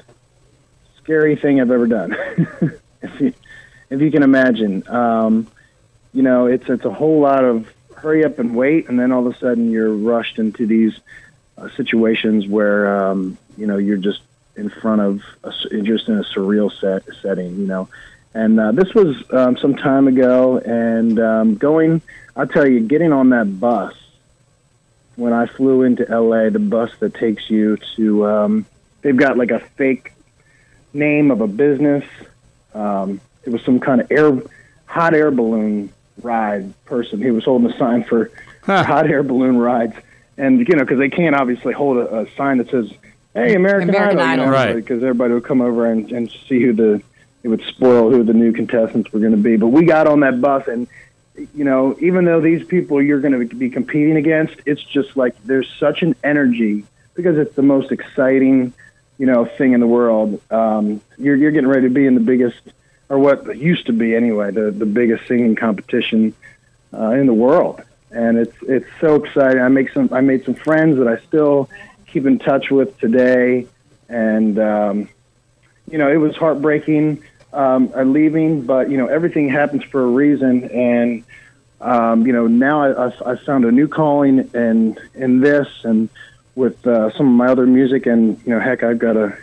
scary 0.98 1.36
thing 1.36 1.60
I've 1.60 1.72
ever 1.72 1.88
done. 1.88 2.14
if 3.02 3.22
you 3.22 3.34
if 3.90 4.02
you 4.02 4.12
can 4.12 4.24
imagine, 4.24 4.88
um, 4.88 5.48
you 6.14 6.24
know, 6.24 6.48
it's 6.48 6.68
it's 6.70 6.86
a 6.86 6.94
whole 6.94 7.20
lot 7.20 7.44
of 7.44 7.72
hurry 8.06 8.24
up 8.24 8.38
and 8.38 8.56
wait, 8.56 8.88
and 8.88 9.00
then 9.00 9.12
all 9.12 9.26
of 9.26 9.36
a 9.36 9.40
sudden 9.40 9.72
you're 9.72 9.92
rushed 9.92 10.38
into 10.38 10.68
these 10.68 10.94
uh, 11.58 11.68
situations 11.76 12.46
where 12.46 13.10
um, 13.10 13.36
you 13.58 13.66
know 13.66 13.78
you're 13.78 13.98
just 13.98 14.22
in 14.56 14.70
front 14.70 15.02
of 15.02 15.22
a, 15.44 15.52
just 15.82 16.08
in 16.08 16.20
a 16.20 16.24
surreal 16.24 16.72
set 16.80 17.04
setting, 17.24 17.58
you 17.58 17.66
know, 17.66 17.90
And 18.36 18.60
uh, 18.60 18.72
this 18.74 18.94
was 18.94 19.16
um, 19.34 19.58
some 19.58 19.76
time 19.76 20.08
ago, 20.08 20.60
and 20.60 21.20
um, 21.20 21.56
going, 21.56 22.04
I'll 22.36 22.46
tell 22.46 22.68
you, 22.68 22.82
getting 22.82 23.12
on 23.12 23.30
that 23.30 23.60
bus 23.60 23.96
when 25.16 25.34
I 25.34 25.48
flew 25.48 25.82
into 25.82 26.04
LA, 26.04 26.50
the 26.52 26.60
bus 26.60 26.92
that 27.00 27.16
takes 27.16 27.50
you 27.50 27.78
to, 27.96 28.28
um, 28.28 28.66
they've 29.02 29.18
got 29.18 29.36
like 29.36 29.52
a 29.52 29.60
fake 29.60 30.14
name 30.94 31.32
of 31.32 31.42
a 31.42 31.48
business. 31.48 32.06
Um, 32.76 33.20
it 33.46 33.50
was 33.50 33.64
some 33.64 33.80
kind 33.80 34.00
of 34.02 34.12
air, 34.12 34.32
hot 34.86 35.16
air 35.16 35.32
balloon 35.32 35.92
ride 36.22 36.74
person. 36.86 37.22
He 37.22 37.32
was 37.32 37.44
holding 37.44 37.70
a 37.72 37.78
sign 37.78 38.04
for 38.04 38.32
Huh. 38.64 38.84
hot 38.84 39.10
air 39.12 39.22
balloon 39.22 39.58
rides, 39.58 39.94
and 40.38 40.60
you 40.68 40.76
know, 40.76 40.84
because 40.84 40.98
they 40.98 41.10
can't 41.10 41.36
obviously 41.36 41.72
hold 41.74 41.98
a, 41.98 42.22
a 42.22 42.28
sign 42.36 42.58
that 42.58 42.70
says, 42.72 42.90
"Hey, 43.36 43.54
American, 43.54 43.90
American 43.90 44.18
Idol," 44.20 44.26
you 44.26 44.32
Idol. 44.32 44.46
know, 44.48 44.52
Right. 44.52 44.76
Because 44.76 45.04
everybody 45.04 45.34
would 45.36 45.44
come 45.44 45.62
over 45.62 45.86
and, 45.86 46.12
and 46.12 46.32
see 46.50 46.62
who 46.64 46.74
the 46.74 47.02
it 47.44 47.48
would 47.50 47.62
spoil 47.66 48.10
who 48.10 48.24
the 48.24 48.34
new 48.34 48.52
contestants 48.52 49.14
were 49.14 49.20
going 49.20 49.34
to 49.34 49.38
be. 49.38 49.56
But 49.56 49.68
we 49.68 49.86
got 49.86 50.08
on 50.08 50.22
that 50.22 50.42
bus, 50.42 50.68
and 50.68 50.88
you 51.54 51.64
know, 51.64 51.96
even 52.00 52.26
though 52.26 52.42
these 52.42 52.66
people 52.66 53.00
you're 53.02 53.20
going 53.20 53.48
to 53.48 53.56
be 53.56 53.70
competing 53.70 54.16
against, 54.16 54.56
it's 54.66 54.82
just 54.82 55.16
like 55.16 55.36
there's 55.44 55.70
such 55.80 56.02
an 56.02 56.16
energy 56.24 56.86
because 57.14 57.38
it's 57.38 57.54
the 57.56 57.62
most 57.62 57.92
exciting, 57.92 58.74
you 59.20 59.28
know, 59.28 59.46
thing 59.46 59.74
in 59.74 59.80
the 59.80 59.86
world. 59.88 60.42
Um, 60.52 61.02
you're 61.20 61.36
you're 61.36 61.52
getting 61.52 61.70
ready 61.70 61.84
to 61.88 61.94
be 61.94 62.08
in 62.08 62.16
the 62.16 62.20
biggest, 62.22 62.60
or 63.10 63.20
what 63.20 63.58
used 63.58 63.86
to 63.88 63.94
be 63.94 64.16
anyway, 64.16 64.52
the 64.52 64.72
the 64.72 64.86
biggest 64.86 65.28
singing 65.28 65.56
competition 65.56 66.34
uh, 66.94 67.12
in 67.12 67.26
the 67.26 67.34
world, 67.34 67.82
and 68.12 68.38
it's 68.38 68.56
it's 68.64 68.90
so 69.00 69.16
exciting. 69.16 69.62
I 69.62 69.68
make 69.70 69.92
some 69.92 70.10
I 70.12 70.22
made 70.22 70.46
some 70.46 70.56
friends 70.56 70.98
that 70.98 71.08
I 71.08 71.18
still 71.26 71.70
keep 72.08 72.26
in 72.26 72.40
touch 72.40 72.72
with 72.72 72.98
today, 73.00 73.68
and 74.10 74.58
um, 74.58 75.10
you 75.90 75.98
know, 75.98 76.12
it 76.12 76.18
was 76.18 76.36
heartbreaking 76.36 77.24
um, 77.54 77.92
uh, 77.96 78.04
leaving, 78.04 78.66
but 78.66 78.90
you 78.90 78.98
know, 78.98 79.08
everything 79.08 79.50
happens 79.50 79.84
for 79.84 80.04
a 80.04 80.08
reason, 80.08 80.66
and 80.72 81.24
um, 81.82 82.26
you 82.26 82.34
know, 82.34 82.48
now 82.48 82.82
I, 82.82 83.08
I, 83.08 83.32
I 83.32 83.36
found 83.38 83.66
a 83.66 83.72
new 83.72 83.88
calling 83.88 84.50
in 84.54 84.98
in 85.14 85.42
this, 85.42 85.68
and 85.84 86.10
with 86.56 86.86
uh, 86.88 87.12
some 87.12 87.28
of 87.28 87.34
my 87.34 87.48
other 87.48 87.68
music, 87.68 88.06
and 88.06 88.42
you 88.46 88.54
know, 88.54 88.60
heck, 88.60 88.84
I've 88.84 89.00
got 89.00 89.16
a 89.16 89.38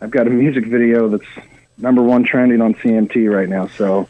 I've 0.00 0.10
got 0.10 0.26
a 0.26 0.30
music 0.30 0.66
video 0.66 1.08
that's 1.08 1.46
number 1.78 2.02
one 2.02 2.24
trending 2.24 2.60
on 2.60 2.74
CMT 2.74 3.32
right 3.32 3.48
now, 3.48 3.66
so 3.68 4.08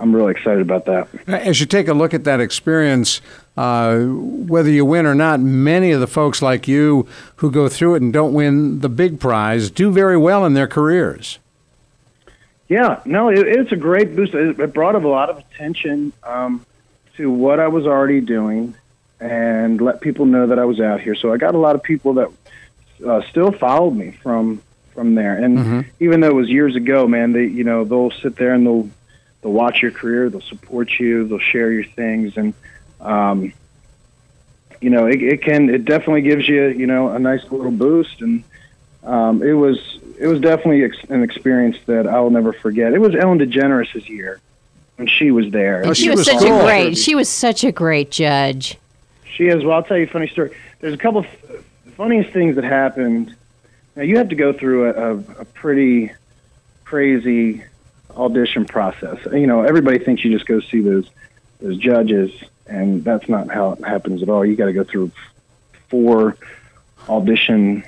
I'm 0.00 0.14
really 0.14 0.32
excited 0.32 0.62
about 0.62 0.86
that. 0.86 1.08
As 1.28 1.60
you 1.60 1.66
take 1.66 1.86
a 1.86 1.94
look 1.94 2.14
at 2.14 2.24
that 2.24 2.40
experience, 2.40 3.20
uh, 3.56 3.98
whether 3.98 4.70
you 4.70 4.84
win 4.86 5.04
or 5.04 5.14
not, 5.14 5.40
many 5.40 5.90
of 5.92 6.00
the 6.00 6.06
folks 6.06 6.40
like 6.40 6.66
you 6.66 7.06
who 7.36 7.50
go 7.50 7.68
through 7.68 7.96
it 7.96 8.02
and 8.02 8.12
don't 8.12 8.32
win 8.32 8.80
the 8.80 8.88
big 8.88 9.20
prize 9.20 9.70
do 9.70 9.92
very 9.92 10.16
well 10.16 10.46
in 10.46 10.54
their 10.54 10.66
careers. 10.66 11.38
Yeah, 12.68 13.02
no, 13.04 13.28
it, 13.28 13.46
it's 13.46 13.72
a 13.72 13.76
great 13.76 14.16
boost. 14.16 14.32
It, 14.32 14.58
it 14.58 14.72
brought 14.72 14.94
a 14.94 14.98
lot 14.98 15.28
of 15.28 15.38
attention 15.38 16.12
um, 16.22 16.64
to 17.16 17.30
what 17.30 17.60
I 17.60 17.68
was 17.68 17.86
already 17.86 18.20
doing, 18.20 18.74
and 19.18 19.80
let 19.80 20.00
people 20.00 20.24
know 20.24 20.46
that 20.46 20.58
I 20.58 20.64
was 20.64 20.80
out 20.80 21.00
here. 21.00 21.14
So 21.14 21.32
I 21.32 21.36
got 21.36 21.54
a 21.54 21.58
lot 21.58 21.74
of 21.74 21.82
people 21.82 22.14
that 22.14 22.30
uh, 23.06 23.22
still 23.28 23.52
followed 23.52 23.90
me 23.90 24.12
from 24.12 24.62
from 25.00 25.14
there. 25.14 25.34
And 25.42 25.86
even 25.98 26.20
though 26.20 26.28
it 26.28 26.34
was 26.34 26.50
years 26.50 26.76
ago, 26.76 27.08
man, 27.08 27.32
they 27.32 27.46
you 27.46 27.64
know 27.64 27.84
they'll 27.84 28.10
sit 28.10 28.36
there 28.36 28.52
and 28.52 28.66
they'll 28.66 28.90
they'll 29.40 29.52
watch 29.52 29.80
your 29.80 29.92
career, 29.92 30.28
they'll 30.28 30.42
support 30.42 30.90
you, 30.98 31.26
they'll 31.26 31.38
share 31.38 31.72
your 31.72 31.84
things, 31.84 32.36
and 32.36 32.52
um, 33.00 33.50
you 34.82 34.90
know 34.90 35.06
it, 35.06 35.22
it 35.22 35.42
can 35.42 35.70
it 35.70 35.86
definitely 35.86 36.20
gives 36.20 36.46
you 36.46 36.66
you 36.68 36.86
know 36.86 37.08
a 37.08 37.18
nice 37.18 37.42
little 37.50 37.70
boost 37.70 38.20
and 38.20 38.44
um, 39.04 39.42
it 39.42 39.54
was 39.54 39.78
it 40.18 40.26
was 40.26 40.38
definitely 40.38 40.84
ex- 40.84 41.02
an 41.08 41.22
experience 41.22 41.78
that 41.86 42.06
I 42.06 42.20
will 42.20 42.28
never 42.28 42.52
forget. 42.52 42.92
It 42.92 42.98
was 42.98 43.14
Ellen 43.14 43.38
DeGeneres' 43.38 44.06
year 44.06 44.38
when 44.96 45.08
she 45.08 45.30
was 45.30 45.50
there. 45.50 45.82
Oh, 45.86 45.94
She, 45.94 46.02
she 46.04 46.10
was, 46.10 46.18
was 46.18 46.26
such 46.26 46.40
cool. 46.40 46.60
a 46.60 46.64
great. 46.64 46.98
She 46.98 47.14
was 47.14 47.30
such 47.30 47.64
a 47.64 47.72
great 47.72 48.10
judge. 48.10 48.76
She 49.24 49.46
is. 49.46 49.64
Well, 49.64 49.76
I'll 49.76 49.82
tell 49.82 49.96
you 49.96 50.04
a 50.04 50.08
funny 50.08 50.28
story. 50.28 50.54
There's 50.80 50.92
a 50.92 50.98
couple 50.98 51.20
of 51.20 51.26
the 51.48 51.90
funniest 51.92 52.32
things 52.34 52.56
that 52.56 52.64
happened. 52.64 53.34
Now 53.96 54.02
you 54.02 54.18
have 54.18 54.28
to 54.28 54.36
go 54.36 54.52
through 54.52 54.90
a, 54.90 55.16
a, 55.40 55.44
pretty 55.44 56.12
crazy 56.84 57.64
audition 58.10 58.64
process. 58.64 59.18
You 59.32 59.46
know, 59.46 59.62
everybody 59.62 59.98
thinks 59.98 60.24
you 60.24 60.30
just 60.30 60.46
go 60.46 60.60
see 60.60 60.80
those 60.80 61.08
those 61.60 61.76
judges, 61.76 62.32
and 62.66 63.04
that's 63.04 63.28
not 63.28 63.50
how 63.50 63.72
it 63.72 63.84
happens 63.84 64.22
at 64.22 64.28
all. 64.28 64.44
You 64.44 64.56
got 64.56 64.66
to 64.66 64.72
go 64.72 64.84
through 64.84 65.10
four 65.88 66.36
audition 67.08 67.84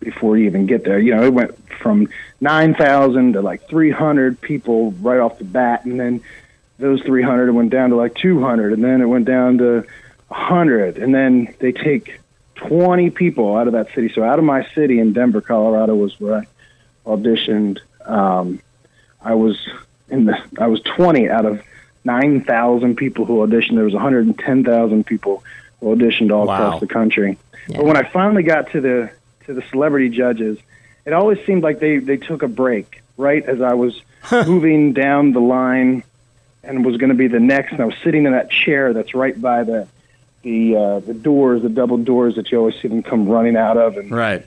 before 0.00 0.36
you 0.36 0.46
even 0.46 0.66
get 0.66 0.84
there. 0.84 0.98
You 0.98 1.14
know, 1.14 1.24
it 1.24 1.32
went 1.32 1.56
from 1.80 2.08
nine 2.40 2.74
thousand 2.74 3.34
to 3.34 3.42
like 3.42 3.68
three 3.68 3.90
hundred 3.90 4.40
people 4.40 4.92
right 4.92 5.20
off 5.20 5.38
the 5.38 5.44
bat, 5.44 5.84
and 5.84 5.98
then 5.98 6.20
those 6.78 7.02
three 7.02 7.22
hundred 7.22 7.52
went 7.52 7.70
down 7.70 7.90
to 7.90 7.96
like 7.96 8.14
two 8.14 8.40
hundred, 8.40 8.72
and 8.72 8.84
then 8.84 9.00
it 9.00 9.06
went 9.06 9.24
down 9.24 9.58
to 9.58 9.84
hundred, 10.30 10.98
and 10.98 11.14
then 11.14 11.54
they 11.60 11.72
take 11.72 12.20
twenty 12.56 13.10
people 13.10 13.56
out 13.56 13.66
of 13.66 13.72
that 13.74 13.94
city. 13.94 14.10
So 14.12 14.22
out 14.22 14.38
of 14.38 14.44
my 14.44 14.66
city 14.74 14.98
in 14.98 15.12
Denver, 15.12 15.40
Colorado, 15.40 15.94
was 15.94 16.18
where 16.20 16.34
I 16.34 16.46
auditioned. 17.06 17.78
Um, 18.04 18.60
I 19.20 19.34
was 19.34 19.58
in 20.08 20.24
the 20.24 20.38
I 20.58 20.66
was 20.66 20.80
twenty 20.82 21.28
out 21.28 21.44
of 21.46 21.62
nine 22.04 22.44
thousand 22.44 22.96
people 22.96 23.24
who 23.24 23.46
auditioned. 23.46 23.74
There 23.76 23.84
was 23.84 23.94
one 23.94 24.02
hundred 24.02 24.26
and 24.26 24.38
ten 24.38 24.64
thousand 24.64 25.06
people 25.06 25.42
who 25.80 25.94
auditioned 25.94 26.32
all 26.32 26.46
Wow. 26.46 26.54
across 26.54 26.80
the 26.80 26.86
country. 26.86 27.38
But 27.68 27.84
when 27.84 27.96
I 27.96 28.04
finally 28.04 28.42
got 28.44 28.70
to 28.72 28.80
the 28.80 29.10
to 29.46 29.54
the 29.54 29.62
celebrity 29.70 30.08
judges, 30.08 30.58
it 31.04 31.12
always 31.12 31.38
seemed 31.46 31.62
like 31.62 31.80
they 31.80 31.98
they 31.98 32.16
took 32.16 32.42
a 32.42 32.48
break 32.48 33.02
right 33.16 33.44
as 33.44 33.60
I 33.60 33.74
was 33.74 34.00
moving 34.32 34.92
down 34.92 35.32
the 35.32 35.40
line 35.40 36.02
and 36.62 36.84
was 36.84 36.96
going 36.96 37.10
to 37.10 37.16
be 37.16 37.28
the 37.28 37.40
next. 37.40 37.72
And 37.72 37.80
I 37.80 37.84
was 37.84 37.94
sitting 38.04 38.24
in 38.26 38.32
that 38.32 38.50
chair 38.50 38.92
that's 38.92 39.14
right 39.14 39.40
by 39.40 39.64
the 39.64 39.88
the 40.46 40.76
uh, 40.76 41.00
the 41.00 41.12
doors, 41.12 41.62
the 41.62 41.68
double 41.68 41.96
doors 41.98 42.36
that 42.36 42.52
you 42.52 42.58
always 42.58 42.80
see 42.80 42.86
them 42.86 43.02
come 43.02 43.28
running 43.28 43.56
out 43.56 43.76
of. 43.76 43.96
And 43.96 44.12
Right. 44.12 44.46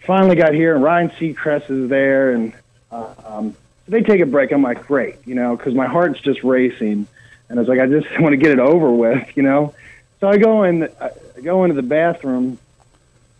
finally 0.00 0.34
got 0.34 0.52
here, 0.54 0.74
and 0.74 0.82
Ryan 0.82 1.08
Seacrest 1.10 1.70
is 1.70 1.88
there, 1.88 2.32
and 2.32 2.52
uh, 2.90 3.14
um, 3.24 3.56
they 3.86 4.02
take 4.02 4.20
a 4.20 4.26
break. 4.26 4.50
I'm 4.50 4.62
like, 4.62 4.88
great, 4.88 5.14
you 5.24 5.36
know, 5.36 5.56
because 5.56 5.72
my 5.72 5.86
heart's 5.86 6.20
just 6.20 6.42
racing, 6.42 7.06
and 7.48 7.58
I 7.58 7.62
was 7.62 7.68
like, 7.68 7.78
I 7.78 7.86
just 7.86 8.08
want 8.20 8.32
to 8.32 8.36
get 8.36 8.50
it 8.50 8.58
over 8.58 8.90
with, 8.90 9.36
you 9.36 9.44
know. 9.44 9.72
So 10.18 10.28
I 10.28 10.36
go 10.36 10.64
in, 10.64 10.88
I 11.00 11.10
go 11.40 11.62
into 11.62 11.76
the 11.76 11.82
bathroom, 11.86 12.58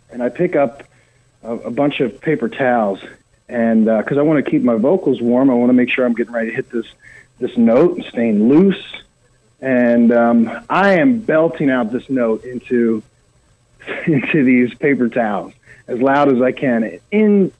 and 0.09 0.23
I 0.23 0.29
pick 0.29 0.55
up 0.55 0.83
a, 1.43 1.51
a 1.55 1.71
bunch 1.71 1.99
of 1.99 2.21
paper 2.21 2.47
towels, 2.47 3.01
and 3.49 3.83
because 3.83 4.17
I 4.17 4.21
want 4.21 4.43
to 4.45 4.49
keep 4.49 4.61
my 4.63 4.75
vocals 4.75 5.19
warm, 5.21 5.49
I 5.49 5.55
want 5.55 5.69
to 5.71 5.73
make 5.73 5.89
sure 5.89 6.05
I'm 6.05 6.13
getting 6.13 6.33
ready 6.33 6.51
to 6.51 6.55
hit 6.55 6.69
this 6.71 6.85
this 7.39 7.57
note 7.57 7.97
and 7.97 8.05
staying 8.05 8.47
loose, 8.47 8.81
and 9.61 10.11
um, 10.11 10.65
I 10.69 10.99
am 10.99 11.19
belting 11.19 11.69
out 11.69 11.91
this 11.91 12.09
note 12.09 12.43
into 12.43 13.03
into 14.05 14.43
these 14.43 14.73
paper 14.75 15.09
towels 15.09 15.53
as 15.87 15.99
loud 15.99 16.29
as 16.29 16.41
I 16.41 16.51
can. 16.51 16.99
In 17.11 17.51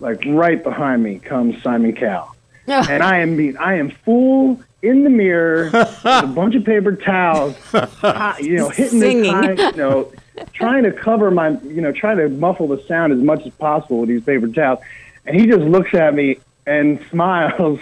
like 0.00 0.22
right 0.26 0.62
behind 0.62 1.02
me 1.02 1.18
comes 1.18 1.62
Simon 1.62 1.94
Cowell, 1.94 2.34
and 2.66 3.02
I 3.02 3.18
am 3.18 3.36
being 3.36 3.56
I 3.56 3.74
am 3.74 3.90
full 3.90 4.62
in 4.82 5.04
the 5.04 5.10
mirror 5.10 5.64
with 5.72 6.04
a 6.04 6.26
bunch 6.26 6.54
of 6.54 6.64
paper 6.64 6.94
towels, 6.94 7.56
high, 7.72 8.38
you 8.40 8.56
know, 8.56 8.68
hitting 8.68 9.00
Singing. 9.00 9.40
this 9.40 9.60
high 9.60 9.70
note, 9.70 10.14
trying 10.52 10.84
to 10.84 10.92
cover 10.92 11.30
my, 11.30 11.50
you 11.62 11.80
know, 11.80 11.92
trying 11.92 12.18
to 12.18 12.28
muffle 12.28 12.68
the 12.68 12.82
sound 12.84 13.12
as 13.12 13.18
much 13.18 13.44
as 13.44 13.52
possible 13.54 14.00
with 14.00 14.08
these 14.08 14.22
paper 14.22 14.46
towels. 14.46 14.80
And 15.26 15.38
he 15.38 15.46
just 15.46 15.62
looks 15.62 15.94
at 15.94 16.14
me 16.14 16.38
and 16.66 17.04
smiles 17.10 17.80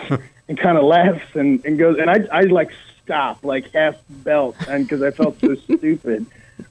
and 0.49 0.59
kind 0.59 0.79
of 0.79 0.85
laughs 0.85 1.35
and, 1.35 1.65
and 1.65 1.79
goes, 1.79 1.99
and 1.99 2.11
I, 2.11 2.27
I 2.33 2.43
like 2.43 2.71
stop, 3.07 3.45
like 3.45 3.73
half 3.73 3.97
belt, 4.09 4.57
and 4.69 4.85
because 4.85 5.03
I 5.03 5.11
felt 5.11 5.41
so 5.41 5.55
stupid. 5.77 6.27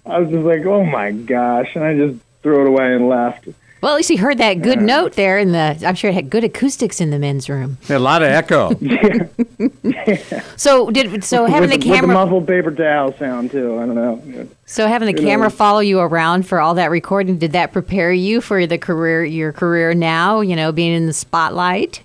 I 0.05 0.19
was 0.19 0.29
just 0.29 0.45
like, 0.45 0.65
oh 0.65 0.83
my 0.83 1.11
gosh, 1.11 1.75
and 1.75 1.83
I 1.83 1.95
just 1.95 2.19
threw 2.43 2.61
it 2.61 2.67
away 2.67 2.93
and 2.93 3.09
left. 3.09 3.47
Well, 3.81 3.93
at 3.93 3.97
least 3.97 4.09
he 4.09 4.15
heard 4.15 4.39
that 4.39 4.61
good 4.61 4.81
note 4.81 5.13
there, 5.13 5.37
in 5.37 5.51
the. 5.51 5.81
I'm 5.85 5.95
sure 5.95 6.09
it 6.09 6.13
had 6.13 6.29
good 6.29 6.43
acoustics 6.43 6.99
in 6.99 7.11
the 7.11 7.19
men's 7.19 7.49
room. 7.49 7.77
A 7.89 7.99
lot 7.99 8.21
of 8.21 8.29
echo. 8.29 8.71
So 10.57 10.89
did 10.89 11.23
so 11.23 11.45
having 11.45 11.69
with, 11.69 11.69
the 11.69 11.77
with 11.77 11.83
the 11.85 11.93
camera. 12.01 12.13
muffled 12.13 12.47
paper 12.47 12.71
towel 12.71 13.13
sound 13.17 13.51
too. 13.51 13.77
I 13.79 13.85
don't 13.85 13.95
know. 13.95 14.47
So 14.65 14.87
having 14.87 15.13
the 15.13 15.21
you 15.21 15.27
camera 15.27 15.47
know. 15.47 15.55
follow 15.55 15.79
you 15.79 15.99
around 15.99 16.47
for 16.47 16.59
all 16.59 16.75
that 16.75 16.89
recording, 16.89 17.37
did 17.37 17.51
that 17.51 17.73
prepare 17.73 18.11
you 18.11 18.41
for 18.41 18.65
the 18.65 18.77
career, 18.77 19.25
your 19.25 19.51
career 19.51 19.93
now? 19.93 20.41
You 20.41 20.55
know, 20.55 20.71
being 20.71 20.93
in 20.93 21.07
the 21.07 21.13
spotlight. 21.13 22.01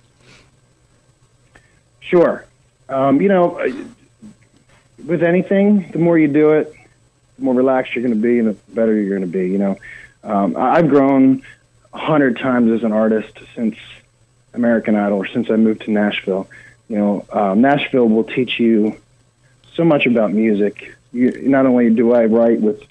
Sure. 2.01 2.45
Um, 2.89 3.21
you 3.21 3.29
know, 3.29 3.57
uh, 3.57 3.71
with 5.05 5.23
anything, 5.23 5.89
the 5.91 5.99
more 5.99 6.17
you 6.17 6.27
do 6.27 6.51
it, 6.51 6.73
the 7.37 7.43
more 7.43 7.53
relaxed 7.53 7.95
you're 7.95 8.03
going 8.03 8.15
to 8.15 8.21
be, 8.21 8.39
and 8.39 8.49
the 8.49 8.53
better 8.73 8.93
you're 8.93 9.09
going 9.09 9.21
to 9.21 9.37
be. 9.37 9.49
You 9.49 9.57
know, 9.57 9.77
um, 10.23 10.55
I've 10.57 10.89
grown 10.89 11.43
a 11.93 11.97
hundred 11.97 12.37
times 12.37 12.71
as 12.71 12.83
an 12.83 12.91
artist 12.91 13.37
since 13.55 13.75
American 14.53 14.95
Idol, 14.95 15.19
or 15.19 15.27
since 15.27 15.49
I 15.49 15.55
moved 15.55 15.81
to 15.83 15.91
Nashville. 15.91 16.49
You 16.87 16.97
know, 16.97 17.25
um, 17.31 17.61
Nashville 17.61 18.07
will 18.07 18.23
teach 18.23 18.59
you 18.59 18.97
so 19.73 19.83
much 19.83 20.05
about 20.05 20.33
music. 20.33 20.95
You, 21.13 21.31
not 21.49 21.65
only 21.65 21.89
do 21.89 22.13
I 22.13 22.25
write 22.25 22.61
with 22.61 22.83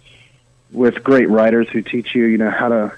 with 0.72 1.02
great 1.02 1.28
writers 1.28 1.68
who 1.68 1.82
teach 1.82 2.14
you, 2.14 2.26
you 2.26 2.38
know, 2.38 2.50
how 2.50 2.68
to 2.68 2.92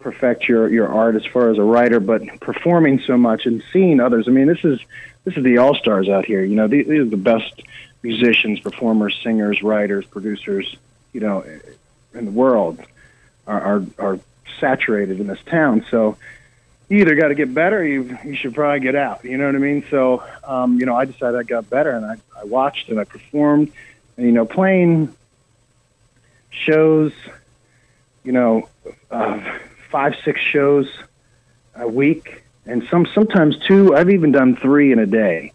perfect 0.00 0.48
your 0.48 0.68
your 0.68 0.88
art 0.88 1.16
as 1.16 1.24
far 1.24 1.50
as 1.50 1.58
a 1.58 1.62
writer, 1.62 2.00
but 2.00 2.22
performing 2.40 3.00
so 3.00 3.16
much 3.16 3.46
and 3.46 3.62
seeing 3.72 4.00
others. 4.00 4.28
I 4.28 4.32
mean, 4.32 4.46
this 4.46 4.64
is 4.64 4.78
this 5.24 5.36
is 5.36 5.42
the 5.42 5.58
all 5.58 5.74
stars 5.74 6.08
out 6.08 6.26
here. 6.26 6.44
You 6.44 6.56
know, 6.56 6.68
these, 6.68 6.86
these 6.86 7.00
are 7.00 7.04
the 7.06 7.16
best 7.16 7.62
musicians, 8.04 8.60
performers, 8.60 9.18
singers, 9.24 9.62
writers, 9.62 10.04
producers. 10.04 10.76
You 11.12 11.20
know, 11.20 11.44
in 12.12 12.24
the 12.26 12.30
world 12.30 12.78
are 13.46 13.60
are, 13.60 13.86
are 13.98 14.20
saturated 14.60 15.18
in 15.18 15.26
this 15.26 15.42
town. 15.46 15.84
So 15.90 16.16
you 16.88 16.98
either 16.98 17.14
got 17.16 17.28
to 17.28 17.34
get 17.34 17.52
better, 17.52 17.78
or 17.78 17.84
you 17.84 18.18
you 18.24 18.36
should 18.36 18.54
probably 18.54 18.80
get 18.80 18.94
out. 18.94 19.24
You 19.24 19.38
know 19.38 19.46
what 19.46 19.54
I 19.54 19.58
mean? 19.58 19.84
So 19.90 20.22
um, 20.44 20.78
you 20.78 20.86
know, 20.86 20.94
I 20.94 21.06
decided 21.06 21.38
I 21.40 21.42
got 21.42 21.68
better, 21.68 21.90
and 21.90 22.04
I 22.04 22.16
I 22.38 22.44
watched 22.44 22.90
and 22.90 23.00
I 23.00 23.04
performed, 23.04 23.72
and 24.16 24.26
you 24.26 24.32
know, 24.32 24.44
playing 24.44 25.14
shows, 26.50 27.12
you 28.22 28.32
know, 28.32 28.68
uh, 29.10 29.40
five 29.90 30.14
six 30.24 30.40
shows 30.40 30.86
a 31.74 31.88
week, 31.88 32.44
and 32.66 32.86
some 32.90 33.06
sometimes 33.06 33.56
two. 33.66 33.96
I've 33.96 34.10
even 34.10 34.30
done 34.30 34.56
three 34.56 34.92
in 34.92 34.98
a 34.98 35.06
day. 35.06 35.53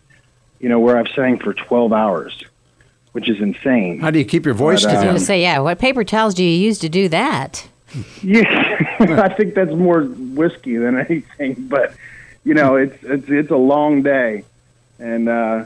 You 0.60 0.70
know, 0.70 0.80
where 0.80 0.98
I've 0.98 1.08
sang 1.16 1.40
for 1.40 1.54
twelve 1.54 1.94
hours, 1.94 2.38
which 3.14 3.30
is 3.30 3.40
insane. 3.42 4.00
How 4.00 4.12
do 4.12 4.20
you 4.20 4.26
keep 4.26 4.46
your 4.46 4.54
voice 4.54 4.84
But, 4.84 4.90
uh, 4.90 4.92
I 4.92 4.96
was 4.98 5.04
going 5.06 5.16
to 5.16 5.22
say, 5.26 5.42
yeah, 5.42 5.60
what 5.60 5.80
paper 5.80 6.04
towels 6.04 6.34
do 6.34 6.44
you 6.44 6.50
use 6.50 6.80
to 6.80 6.90
do 6.90 7.08
that? 7.10 7.68
Yeah, 8.22 8.44
I 9.00 9.30
think 9.30 9.56
that's 9.56 9.72
more 9.72 10.02
whiskey 10.04 10.78
than 10.78 11.00
anything. 11.10 11.56
But 11.70 11.94
you 12.44 12.54
know, 12.54 12.76
it's 12.76 12.98
it's 13.04 13.30
it's 13.30 13.52
a 13.52 13.58
long 13.58 14.04
day, 14.04 14.44
and 15.00 15.30
uh, 15.30 15.66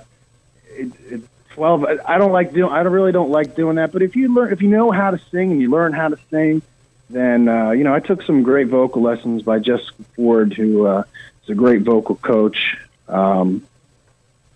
it, 0.70 0.92
it's 1.10 1.28
twelve. 1.50 1.84
I- 1.86 1.98
I 2.16 2.18
don't 2.18 2.32
like 2.32 2.54
doing. 2.54 2.72
I 2.72 2.84
don't 2.84 2.94
really 2.94 3.12
don't 3.12 3.32
like 3.32 3.56
doing 3.56 3.76
that. 3.78 3.92
But 3.92 4.04
if 4.04 4.16
you 4.16 4.34
learn, 4.34 4.54
if 4.54 4.62
you 4.62 4.70
know 4.70 4.92
how 4.92 5.12
to 5.12 5.20
sing 5.32 5.52
and 5.52 5.60
you 5.62 5.70
learn 5.70 5.92
how 5.94 6.10
to 6.10 6.18
sing, 6.30 6.62
then 7.10 7.50
uh, 7.50 7.72
you 7.72 7.84
know. 7.84 7.94
I 7.94 8.00
took 8.00 8.22
some 8.22 8.44
great 8.44 8.68
vocal 8.68 9.02
lessons 9.02 9.42
by 9.42 9.60
Jessica 9.60 10.04
Ford, 10.16 10.54
who 10.54 10.86
uh, 10.86 11.04
is 11.44 11.50
a 11.50 11.56
great 11.56 11.82
vocal 11.82 12.16
coach. 12.16 12.78
Um, 13.10 13.66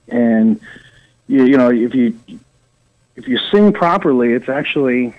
and 0.08 0.60
you, 1.28 1.46
you 1.46 1.58
know, 1.58 1.70
if 1.72 1.94
you 1.94 2.18
if 3.16 3.28
you 3.28 3.38
sing 3.52 3.74
properly, 3.74 4.34
it's 4.34 4.50
actually 4.50 5.16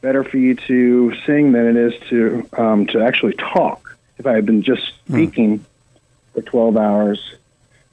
better 0.00 0.24
for 0.24 0.36
you 0.36 0.54
to 0.54 1.14
sing 1.26 1.52
than 1.52 1.66
it 1.68 1.76
is 1.76 2.08
to 2.08 2.48
um, 2.56 2.86
to 2.86 3.02
actually 3.02 3.34
talk. 3.34 3.98
If 4.18 4.26
I 4.26 4.34
had 4.34 4.46
been 4.46 4.62
just 4.62 4.92
speaking 5.06 5.64
for 6.32 6.42
twelve 6.42 6.76
hours, 6.76 7.34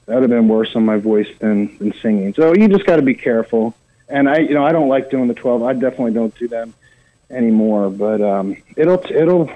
that 0.06 0.14
would 0.14 0.22
have 0.22 0.30
been 0.30 0.48
worse 0.48 0.74
on 0.76 0.84
my 0.84 0.96
voice 0.96 1.28
than, 1.38 1.76
than 1.78 1.92
singing. 1.94 2.34
So 2.34 2.54
you 2.54 2.68
just 2.68 2.86
got 2.86 2.96
to 2.96 3.02
be 3.02 3.14
careful. 3.14 3.74
And 4.08 4.28
I, 4.28 4.38
you 4.38 4.54
know, 4.54 4.64
I 4.64 4.72
don't 4.72 4.88
like 4.88 5.10
doing 5.10 5.28
the 5.28 5.34
twelve. 5.34 5.62
I 5.62 5.72
definitely 5.72 6.12
don't 6.12 6.34
do 6.36 6.48
them 6.48 6.74
anymore. 7.30 7.90
But 7.90 8.20
um, 8.20 8.56
it'll 8.76 9.04
it'll 9.08 9.50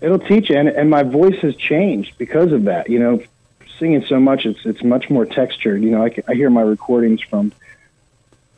it'll 0.00 0.18
teach 0.20 0.50
you. 0.50 0.56
And, 0.56 0.68
and 0.68 0.88
my 0.88 1.02
voice 1.02 1.40
has 1.40 1.56
changed 1.56 2.16
because 2.16 2.52
of 2.52 2.64
that. 2.64 2.88
You 2.88 2.98
know, 3.00 3.22
singing 3.78 4.04
so 4.06 4.20
much, 4.20 4.46
it's 4.46 4.64
it's 4.64 4.82
much 4.82 5.10
more 5.10 5.24
textured. 5.24 5.82
You 5.82 5.90
know, 5.90 6.04
I, 6.04 6.14
I 6.28 6.34
hear 6.34 6.50
my 6.50 6.62
recordings 6.62 7.20
from 7.22 7.52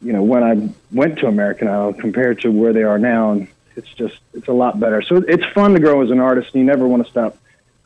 you 0.03 0.13
know 0.13 0.23
when 0.23 0.43
I 0.43 0.69
went 0.93 1.19
to 1.21 1.27
American 1.27 1.69
Idol 1.69 1.93
compared 1.95 2.41
to 2.43 2.51
where 2.51 2.73
they 2.73 2.83
are 2.83 2.99
now, 2.99 3.33
and 3.33 3.49
it's 3.77 3.93
just 3.95 4.19
it's 4.35 4.49
a 4.49 4.53
lot 4.53 4.79
better. 4.79 5.03
So 5.03 5.17
it's 5.17 5.45
fun 5.47 5.75
to 5.75 5.81
grow 5.81 6.03
as 6.03 6.11
an 6.11 6.21
artist, 6.21 6.55
and 6.55 6.61
you 6.61 6.67
never 6.67 6.87
want 6.87 7.05
to 7.05 7.11
stop 7.11 7.37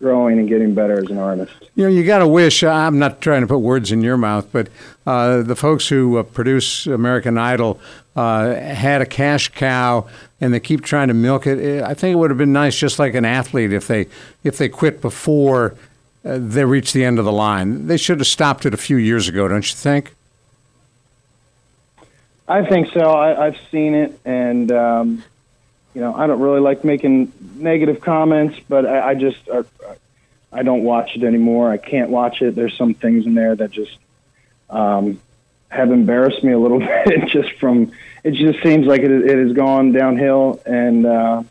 growing 0.02 0.38
and 0.40 0.48
getting 0.48 0.74
better 0.74 0.98
as 0.98 1.08
an 1.10 1.18
artist. 1.18 1.52
You 1.76 1.84
know, 1.84 1.90
you 1.90 2.04
got 2.04 2.18
to 2.18 2.26
wish. 2.26 2.64
I'm 2.64 2.98
not 2.98 3.20
trying 3.20 3.42
to 3.42 3.46
put 3.46 3.58
words 3.58 3.92
in 3.92 4.02
your 4.02 4.16
mouth, 4.16 4.48
but 4.50 4.68
uh, 5.06 5.42
the 5.42 5.54
folks 5.54 5.88
who 5.88 6.18
uh, 6.18 6.24
produce 6.24 6.86
American 6.86 7.38
Idol 7.38 7.80
uh, 8.16 8.54
had 8.54 9.00
a 9.00 9.06
cash 9.06 9.48
cow, 9.50 10.08
and 10.40 10.52
they 10.52 10.60
keep 10.60 10.82
trying 10.82 11.08
to 11.08 11.14
milk 11.14 11.46
it. 11.46 11.58
Eh, 11.60 11.86
I 11.86 11.94
think 11.94 12.14
it 12.14 12.16
would 12.16 12.30
have 12.30 12.38
been 12.38 12.52
nice, 12.52 12.76
just 12.76 12.98
like 12.98 13.14
an 13.14 13.24
athlete, 13.24 13.72
if 13.72 13.86
they 13.86 14.08
if 14.42 14.58
they 14.58 14.68
quit 14.68 15.00
before 15.00 15.76
uh, 16.24 16.38
they 16.40 16.64
reached 16.64 16.94
the 16.94 17.04
end 17.04 17.18
of 17.18 17.24
the 17.24 17.32
line. 17.32 17.86
They 17.86 17.96
should 17.96 18.18
have 18.20 18.26
stopped 18.26 18.64
it 18.66 18.74
a 18.74 18.78
few 18.78 18.96
years 18.96 19.28
ago, 19.28 19.48
don't 19.48 19.68
you 19.68 19.76
think? 19.76 20.14
I 22.46 22.64
think 22.64 22.92
so. 22.92 23.00
I, 23.00 23.46
I've 23.46 23.56
seen 23.70 23.94
it, 23.94 24.18
and 24.24 24.70
um, 24.70 25.24
you 25.94 26.00
know, 26.00 26.14
I 26.14 26.26
don't 26.26 26.40
really 26.40 26.60
like 26.60 26.84
making 26.84 27.32
negative 27.56 28.00
comments, 28.00 28.58
but 28.68 28.86
I, 28.86 29.10
I 29.10 29.14
just 29.14 29.48
uh, 29.48 29.62
I 30.52 30.62
don't 30.62 30.84
watch 30.84 31.16
it 31.16 31.24
anymore. 31.24 31.70
I 31.70 31.78
can't 31.78 32.10
watch 32.10 32.42
it. 32.42 32.54
There's 32.54 32.76
some 32.76 32.94
things 32.94 33.26
in 33.26 33.34
there 33.34 33.56
that 33.56 33.70
just 33.70 33.96
um, 34.70 35.20
have 35.70 35.90
embarrassed 35.90 36.44
me 36.44 36.52
a 36.52 36.58
little 36.58 36.78
bit, 37.06 37.28
just 37.28 37.52
from 37.54 37.92
it. 38.22 38.32
Just 38.32 38.62
seems 38.62 38.86
like 38.86 39.02
it, 39.02 39.10
it 39.10 39.38
has 39.38 39.54
gone 39.54 39.92
downhill, 39.92 40.60
and 40.66 41.06
uh, 41.06 41.42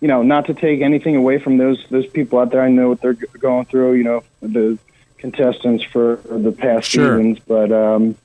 you 0.00 0.08
know, 0.08 0.22
not 0.22 0.46
to 0.46 0.54
take 0.54 0.80
anything 0.80 1.16
away 1.16 1.38
from 1.38 1.56
those 1.58 1.84
those 1.90 2.06
people 2.06 2.38
out 2.38 2.50
there. 2.50 2.62
I 2.62 2.68
know 2.70 2.88
what 2.88 3.00
they're 3.00 3.14
going 3.14 3.66
through. 3.66 3.94
You 3.94 4.04
know, 4.04 4.24
the 4.40 4.78
contestants 5.18 5.84
for 5.84 6.16
the 6.28 6.52
past 6.52 6.88
Sure. 6.90 7.16
seasons, 7.18 7.38
but. 7.46 7.70
Um, 7.72 8.16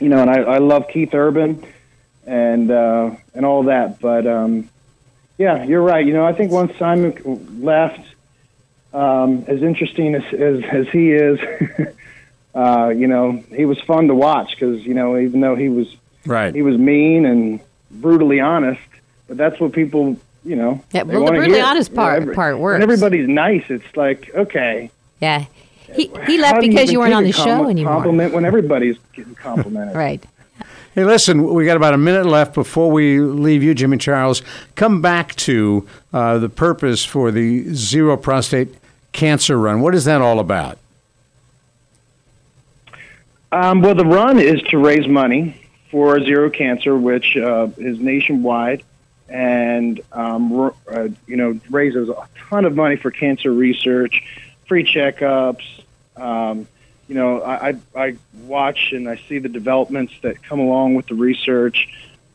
you 0.00 0.08
know, 0.08 0.20
and 0.22 0.28
I, 0.28 0.40
I 0.40 0.58
love 0.58 0.88
Keith 0.88 1.14
Urban 1.14 1.64
and 2.26 2.68
uh, 2.68 3.12
and 3.32 3.46
all 3.46 3.62
that. 3.64 4.00
But 4.00 4.26
um, 4.26 4.68
yeah, 5.38 5.62
you're 5.62 5.82
right. 5.82 6.04
You 6.04 6.12
know, 6.12 6.26
I 6.26 6.32
think 6.32 6.50
once 6.50 6.76
Simon 6.78 7.14
left, 7.62 8.00
um, 8.92 9.44
as 9.46 9.62
interesting 9.62 10.16
as 10.16 10.24
as, 10.34 10.64
as 10.64 10.88
he 10.88 11.12
is, 11.12 11.38
uh, 12.56 12.88
you 12.88 13.06
know, 13.06 13.42
he 13.54 13.64
was 13.66 13.80
fun 13.82 14.08
to 14.08 14.16
watch 14.16 14.50
because 14.58 14.84
you 14.84 14.94
know, 14.94 15.16
even 15.16 15.40
though 15.40 15.54
he 15.54 15.68
was 15.68 15.94
Right. 16.26 16.52
he 16.52 16.62
was 16.62 16.76
mean 16.76 17.24
and 17.24 17.60
brutally 17.92 18.40
honest, 18.40 18.80
but 19.28 19.36
that's 19.36 19.60
what 19.60 19.72
people. 19.72 20.16
You 20.44 20.56
know, 20.56 20.80
Yeah, 20.92 21.04
they 21.04 21.10
well, 21.14 21.20
the 21.20 21.24
wanna 21.24 21.36
brutally 21.38 21.56
hear. 21.58 21.66
honest 21.66 21.90
You 21.90 21.96
know, 21.96 22.02
part- 22.02 22.34
part 22.34 22.58
works. 22.58 22.74
When 22.74 22.82
everybody's 22.82 23.28
nice, 23.28 23.64
it's 23.68 23.96
like 23.96 24.30
okay. 24.34 24.90
Yeah. 25.20 25.44
He, 25.94 26.10
he 26.26 26.38
left 26.38 26.60
do 26.60 26.66
you 26.66 26.72
because 26.72 26.90
you 26.92 26.98
weren't 26.98 27.14
on 27.14 27.22
a 27.24 27.26
the 27.28 27.32
com- 27.32 27.46
show 27.46 27.68
anymore. 27.68 27.94
Compliment 27.94 28.34
when 28.34 28.44
everybody's 28.44 28.96
getting 29.14 29.34
complimented. 29.34 29.94
Right. 29.96 30.24
Hey, 30.94 31.04
listen, 31.04 31.42
we 31.52 31.64
got 31.64 31.76
about 31.76 31.92
a 31.94 31.98
minute 31.98 32.24
left 32.26 32.54
before 32.54 32.88
we 32.90 33.18
leave 33.20 33.62
you, 33.64 33.74
Jimmy 33.74 33.96
Charles. 33.96 34.42
Come 34.76 35.00
back 35.02 35.34
to 35.36 35.88
uh, 36.12 36.38
the 36.38 36.48
purpose 36.48 37.04
for 37.04 37.30
the 37.32 37.72
Zero 37.74 38.16
Prostate 38.16 38.72
Cancer 39.12 39.58
Run. 39.58 39.80
What 39.80 39.94
is 39.94 40.04
that 40.04 40.20
all 40.20 40.38
about? 40.38 40.78
Um, 43.52 43.80
well, 43.82 43.94
the 43.94 44.04
run 44.04 44.38
is 44.38 44.60
to 44.70 44.78
raise 44.78 45.06
money 45.06 45.60
for 45.90 46.20
Zero 46.24 46.50
Cancer, 46.50 46.96
which 46.96 47.36
uh, 47.36 47.68
is 47.78 47.98
nationwide, 48.00 48.82
and 49.28 50.00
um, 50.12 50.72
uh, 50.88 51.08
you 51.26 51.36
know 51.36 51.58
raises 51.70 52.08
a 52.08 52.28
ton 52.48 52.64
of 52.64 52.74
money 52.74 52.96
for 52.96 53.10
cancer 53.10 53.52
research, 53.52 54.22
free 54.66 54.84
checkups. 54.84 55.64
Um, 56.16 56.66
you 57.08 57.14
know, 57.14 57.42
I, 57.42 57.76
I, 57.94 58.16
watch 58.44 58.92
and 58.92 59.08
I 59.08 59.16
see 59.28 59.38
the 59.38 59.48
developments 59.48 60.14
that 60.22 60.42
come 60.42 60.58
along 60.58 60.94
with 60.94 61.06
the 61.06 61.14
research, 61.14 61.88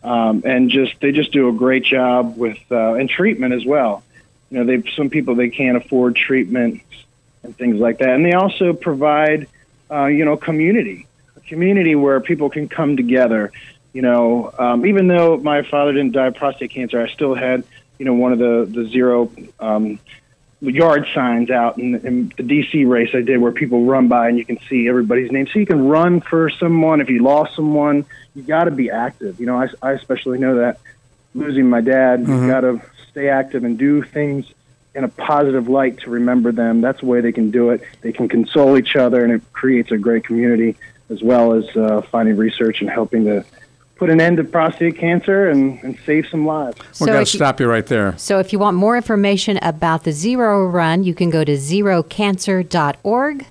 um, 0.04 0.44
and 0.46 0.70
just 0.70 1.00
they 1.02 1.12
just 1.12 1.32
do 1.32 1.50
a 1.50 1.54
great 1.54 1.84
job 1.84 2.38
with 2.38 2.60
uh, 2.72 2.94
and 2.94 3.10
treatment 3.10 3.54
as 3.54 3.66
well. 3.66 4.04
You 4.52 4.60
know, 4.60 4.66
they 4.66 4.90
some 4.92 5.10
people 5.10 5.36
they 5.36 5.50
can't 5.50 5.78
afford 5.78 6.16
treatment 6.16 6.82
and 7.44 7.58
things 7.58 7.80
like 7.80 8.00
that, 8.00 8.10
and 8.10 8.26
they 8.26 8.34
also 8.34 8.74
provide 8.74 9.48
uh, 9.90 10.06
you 10.06 10.26
know 10.26 10.38
community, 10.38 11.08
a 11.36 11.42
community 11.42 11.96
where 11.96 12.20
people 12.20 12.50
can 12.50 12.68
come 12.68 12.96
together. 12.96 13.52
You 13.94 14.02
know, 14.02 14.54
um, 14.58 14.86
even 14.86 15.08
though 15.08 15.38
my 15.38 15.64
father 15.64 15.94
didn't 15.94 16.12
die 16.12 16.28
of 16.28 16.36
prostate 16.36 16.72
cancer, 16.72 17.02
I 17.02 17.10
still 17.10 17.34
had 17.34 17.64
you 17.98 18.06
know 18.06 18.14
one 18.14 18.34
of 18.34 18.40
the 18.40 18.68
the 18.70 18.88
zero 18.88 19.32
um, 19.60 20.00
yard 20.62 21.08
signs 21.14 21.50
out 21.50 21.78
in, 21.78 21.96
in 21.96 22.34
the 22.38 22.44
DC 22.44 22.88
race 22.88 23.12
I 23.14 23.22
did 23.22 23.38
where 23.38 23.52
people 23.52 23.86
run 23.86 24.08
by 24.08 24.30
and 24.30 24.38
you 24.38 24.46
can 24.46 24.60
see 24.70 24.88
everybody's 24.88 25.32
name. 25.32 25.48
So 25.48 25.60
you 25.60 25.66
can 25.66 25.88
run 25.88 26.22
for 26.22 26.50
someone. 26.50 27.02
If 27.02 27.10
you 27.10 27.24
lost 27.24 27.56
someone, 27.56 28.06
you 28.36 28.44
got 28.44 28.66
to 28.66 28.72
be 28.72 28.92
active. 28.92 29.40
You 29.40 29.46
know, 29.46 29.58
I, 29.58 29.70
I 29.82 29.92
especially 29.94 30.38
know 30.38 30.58
that 30.58 30.80
losing 31.34 31.70
my 31.70 31.82
dad, 31.82 32.22
you 32.22 32.48
got 32.48 32.62
to 32.62 32.82
stay 33.12 33.30
active 33.30 33.64
and 33.64 33.78
do 33.78 34.04
things 34.04 34.46
in 34.96 35.04
a 35.04 35.08
positive 35.08 35.70
light 35.70 36.00
to 36.00 36.10
remember 36.10 36.52
them. 36.52 36.82
That's 36.82 37.00
the 37.00 37.06
way 37.06 37.22
they 37.22 37.32
can 37.32 37.52
do 37.52 37.70
it. 37.70 37.82
They 38.02 38.12
can 38.12 38.28
console 38.28 38.78
each 38.78 38.96
other 38.96 39.24
and 39.24 39.32
it 39.34 39.42
creates 39.54 39.92
a 39.92 39.98
great 39.98 40.24
community 40.26 40.76
as 41.10 41.24
well 41.24 41.54
as 41.54 41.66
uh, 41.76 42.02
finding 42.02 42.38
research 42.38 42.82
and 42.82 42.90
helping 42.90 43.26
to 43.26 43.46
put 44.00 44.10
an 44.10 44.20
end 44.22 44.38
to 44.38 44.44
prostate 44.44 44.98
cancer 44.98 45.50
and, 45.50 45.78
and 45.84 45.98
save 46.06 46.26
some 46.30 46.46
lives. 46.48 46.78
We've 46.80 46.96
So 46.96 47.06
got 47.08 47.20
to 47.20 47.26
stop 47.26 47.60
you 47.60 47.68
right 47.70 47.86
there. 47.86 48.18
So 48.18 48.40
if 48.40 48.52
you 48.54 48.58
want 48.60 48.78
more 48.78 48.96
information 48.96 49.60
about 49.62 50.06
the 50.06 50.12
Zero 50.14 50.66
Run, 50.66 51.04
you 51.04 51.14
can 51.14 51.30
go 51.30 51.44
to 51.44 51.52
zerocancer.org. 51.58 53.46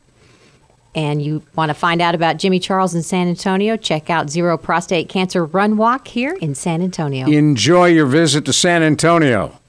And 0.95 1.23
you 1.23 1.43
want 1.55 1.69
to 1.69 1.75
find 1.75 2.01
out 2.03 2.15
about 2.17 2.39
Jimmy 2.39 2.59
Charles 2.59 2.95
in 2.95 3.03
San 3.03 3.29
Antonio, 3.29 3.77
check 3.77 4.11
out 4.11 4.31
Zero 4.31 4.57
Prostate 4.57 5.09
Cancer 5.09 5.45
Run 5.45 5.77
Walk 5.77 6.09
here 6.09 6.35
in 6.41 6.55
San 6.57 6.83
Antonio. 6.83 7.27
Enjoy 7.29 7.85
your 7.87 8.07
visit 8.07 8.45
to 8.47 8.53
San 8.53 8.83
Antonio. 8.83 9.61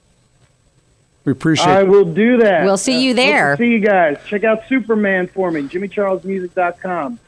We 1.26 1.34
appreciate 1.34 1.68
I 1.68 1.84
will 1.84 2.06
do 2.06 2.38
that. 2.38 2.64
We'll 2.64 2.78
see 2.78 3.04
you 3.04 3.10
hope 3.14 3.18
to 3.24 3.32
there. 3.32 3.58
see 3.58 3.68
you 3.68 3.80
guys. 3.80 4.18
Check 4.28 4.44
out 4.46 4.62
Superman 4.70 5.28
for 5.28 5.52
me. 5.52 5.62
JimmyCharlesMusic.com. 5.64 7.20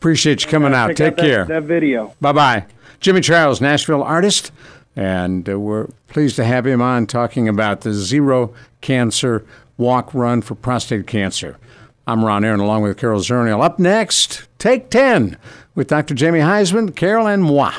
appreciate 0.00 0.44
you 0.44 0.50
coming 0.50 0.74
Uh, 0.74 0.78
out. 0.78 0.96
Take 0.96 1.12
out 1.12 1.16
that- 1.16 1.22
care. 1.22 1.44
That 1.46 1.62
video. 1.62 2.14
Bye 2.20 2.32
bye. 2.32 2.64
Jimmy 3.00 3.20
Charles, 3.20 3.60
Nashville 3.60 4.02
artist, 4.02 4.50
And 4.94 5.48
uh, 5.48 5.58
we're 5.60 5.88
pleased 6.08 6.36
to 6.36 6.44
have 6.44 6.66
him 6.66 6.80
on 6.80 7.06
talking 7.06 7.48
about 7.48 7.82
the 7.82 7.92
Zero 7.92 8.54
Cancer 8.80 9.44
Walk 9.76 10.12
Run 10.14 10.40
for 10.40 10.54
Prostate 10.54 11.06
Cancer. 11.06 11.58
I'm 12.06 12.24
Ron 12.24 12.44
Aaron 12.44 12.60
along 12.60 12.82
with 12.82 12.96
Carol 12.96 13.20
Zernial. 13.20 13.62
Up 13.62 13.78
next, 13.78 14.46
Take 14.58 14.90
10 14.90 15.36
with 15.74 15.88
Dr. 15.88 16.14
Jamie 16.14 16.40
Huysman, 16.40 16.94
Carol, 16.96 17.26
and 17.26 17.42
moi. 17.42 17.72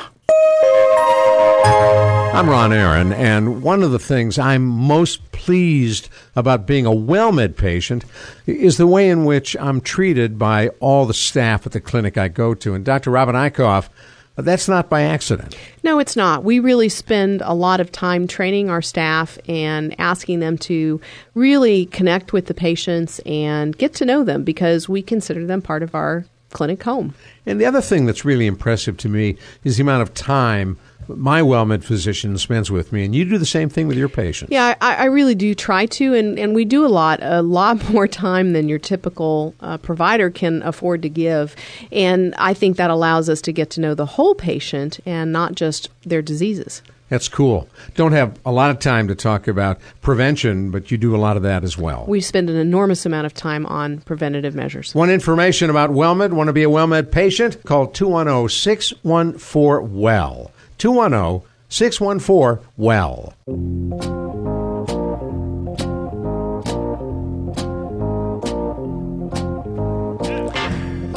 I'm 2.34 2.48
Ron 2.48 2.72
Aaron, 2.72 3.12
and 3.14 3.64
one 3.64 3.82
of 3.82 3.92
the 3.92 3.98
things 3.98 4.38
I'm 4.38 4.64
most 4.64 5.32
pleased 5.32 6.08
about 6.36 6.68
being 6.68 6.86
a 6.86 6.92
WellMed 6.92 7.56
patient 7.58 8.06
is 8.46 8.78
the 8.78 8.86
way 8.86 9.10
in 9.10 9.26
which 9.26 9.58
I'm 9.60 9.82
treated 9.82 10.38
by 10.38 10.68
all 10.80 11.08
the 11.08 11.16
staff 11.16 11.66
at 11.66 11.72
the 11.72 11.82
clinic 11.82 12.16
I 12.16 12.28
go 12.28 12.54
to. 12.54 12.76
And 12.76 12.86
Dr. 12.86 13.10
Robin 13.10 13.34
Eichhoff, 13.34 13.90
Uh, 14.38 14.42
that's 14.44 14.68
not 14.68 14.90
by 14.90 15.02
accident. 15.02 15.58
No, 15.84 16.00
it's 16.00 16.16
not. 16.16 16.44
We 16.44 16.60
really 16.60 16.90
spend 16.90 17.42
a 17.44 17.54
lot 17.54 17.80
of 17.80 17.92
time 17.92 18.28
training 18.28 18.70
our 18.70 18.82
staff 18.82 19.38
and 19.48 20.00
asking 20.00 20.40
them 20.40 20.58
to 20.60 21.02
really 21.34 21.88
connect 21.88 22.34
with 22.34 22.46
the 22.46 22.54
patients 22.54 23.20
and 23.26 23.78
get 23.78 23.94
to 23.96 24.06
know 24.06 24.24
them 24.24 24.44
because 24.44 24.88
we 24.88 25.02
consider 25.02 25.46
them 25.46 25.62
part 25.62 25.84
of 25.84 25.96
our 25.96 26.26
clinic 26.52 26.84
home. 26.84 27.14
And 27.46 27.60
the 27.60 27.66
other 27.66 27.82
thing 27.82 28.06
that's 28.06 28.26
really 28.26 28.48
impressive 28.48 28.98
to 28.98 29.10
me 29.10 29.38
is 29.64 29.78
the 29.78 29.84
amount 29.84 30.02
of 30.04 30.14
time 30.14 30.78
my 31.08 31.42
WellMed 31.42 31.84
physician 31.84 32.38
spends 32.38 32.72
with 32.72 32.92
me, 32.92 33.06
and 33.06 33.16
you 33.16 33.26
do 33.26 33.38
the 33.38 33.46
same 33.46 33.70
thing 33.70 33.88
with 33.88 33.98
your 33.98 34.10
patients. 34.10 34.52
Yeah, 34.52 34.76
I, 34.82 34.96
I 34.96 35.06
really 35.06 35.36
do 35.36 35.56
try 35.56 35.86
to, 35.86 36.14
and, 36.14 36.38
and 36.38 36.56
we 36.56 36.66
do 36.66 36.86
a 36.86 36.88
lot, 36.88 37.20
a 37.22 37.42
lot 37.42 37.90
more 37.94 38.08
time 38.08 38.54
than 38.54 38.70
your 38.70 38.80
typical 38.80 39.54
uh, 39.60 39.78
provider 39.78 40.30
can 40.30 40.62
afford 40.64 41.02
to 41.04 41.10
give. 41.10 41.56
And 41.92 42.36
I 42.38 42.54
think 42.54 42.78
that 42.78 42.90
allows 42.90 43.30
us 43.30 43.42
to 43.42 43.54
get 43.54 43.70
to 43.72 43.82
know 43.82 43.94
the 43.96 44.06
whole 44.06 44.36
patient 44.36 45.00
and 45.06 45.32
not 45.32 45.56
just 45.56 45.90
their 46.04 46.22
diseases. 46.22 46.82
That's 47.10 47.30
cool. 47.30 47.70
Don't 47.96 48.12
have 48.12 48.38
a 48.46 48.52
lot 48.52 48.70
of 48.70 48.80
time 48.80 49.08
to 49.08 49.16
talk 49.16 49.48
about 49.48 49.80
prevention, 50.02 50.72
but 50.72 50.92
you 50.92 50.98
do 50.98 51.16
a 51.16 51.18
lot 51.18 51.38
of 51.38 51.44
that 51.44 51.64
as 51.64 51.78
well. 51.78 52.06
We 52.08 52.20
spend 52.20 52.50
an 52.50 52.58
enormous 52.58 53.06
amount 53.06 53.26
of 53.26 53.34
time 53.34 53.66
on 53.66 54.00
preventative 54.02 54.56
measures. 54.56 54.94
Want 54.94 55.12
information 55.12 55.70
about 55.70 55.92
WellMed? 55.92 56.34
Want 56.34 56.48
to 56.48 56.54
be 56.54 56.64
a 56.64 56.70
WellMed 56.70 57.12
patient? 57.12 57.64
Call 57.64 57.88
210 57.88 58.50
614 58.50 59.94
WELL. 59.94 60.52
210 60.78 61.48
614 61.70 62.66
WELL. 62.78 63.34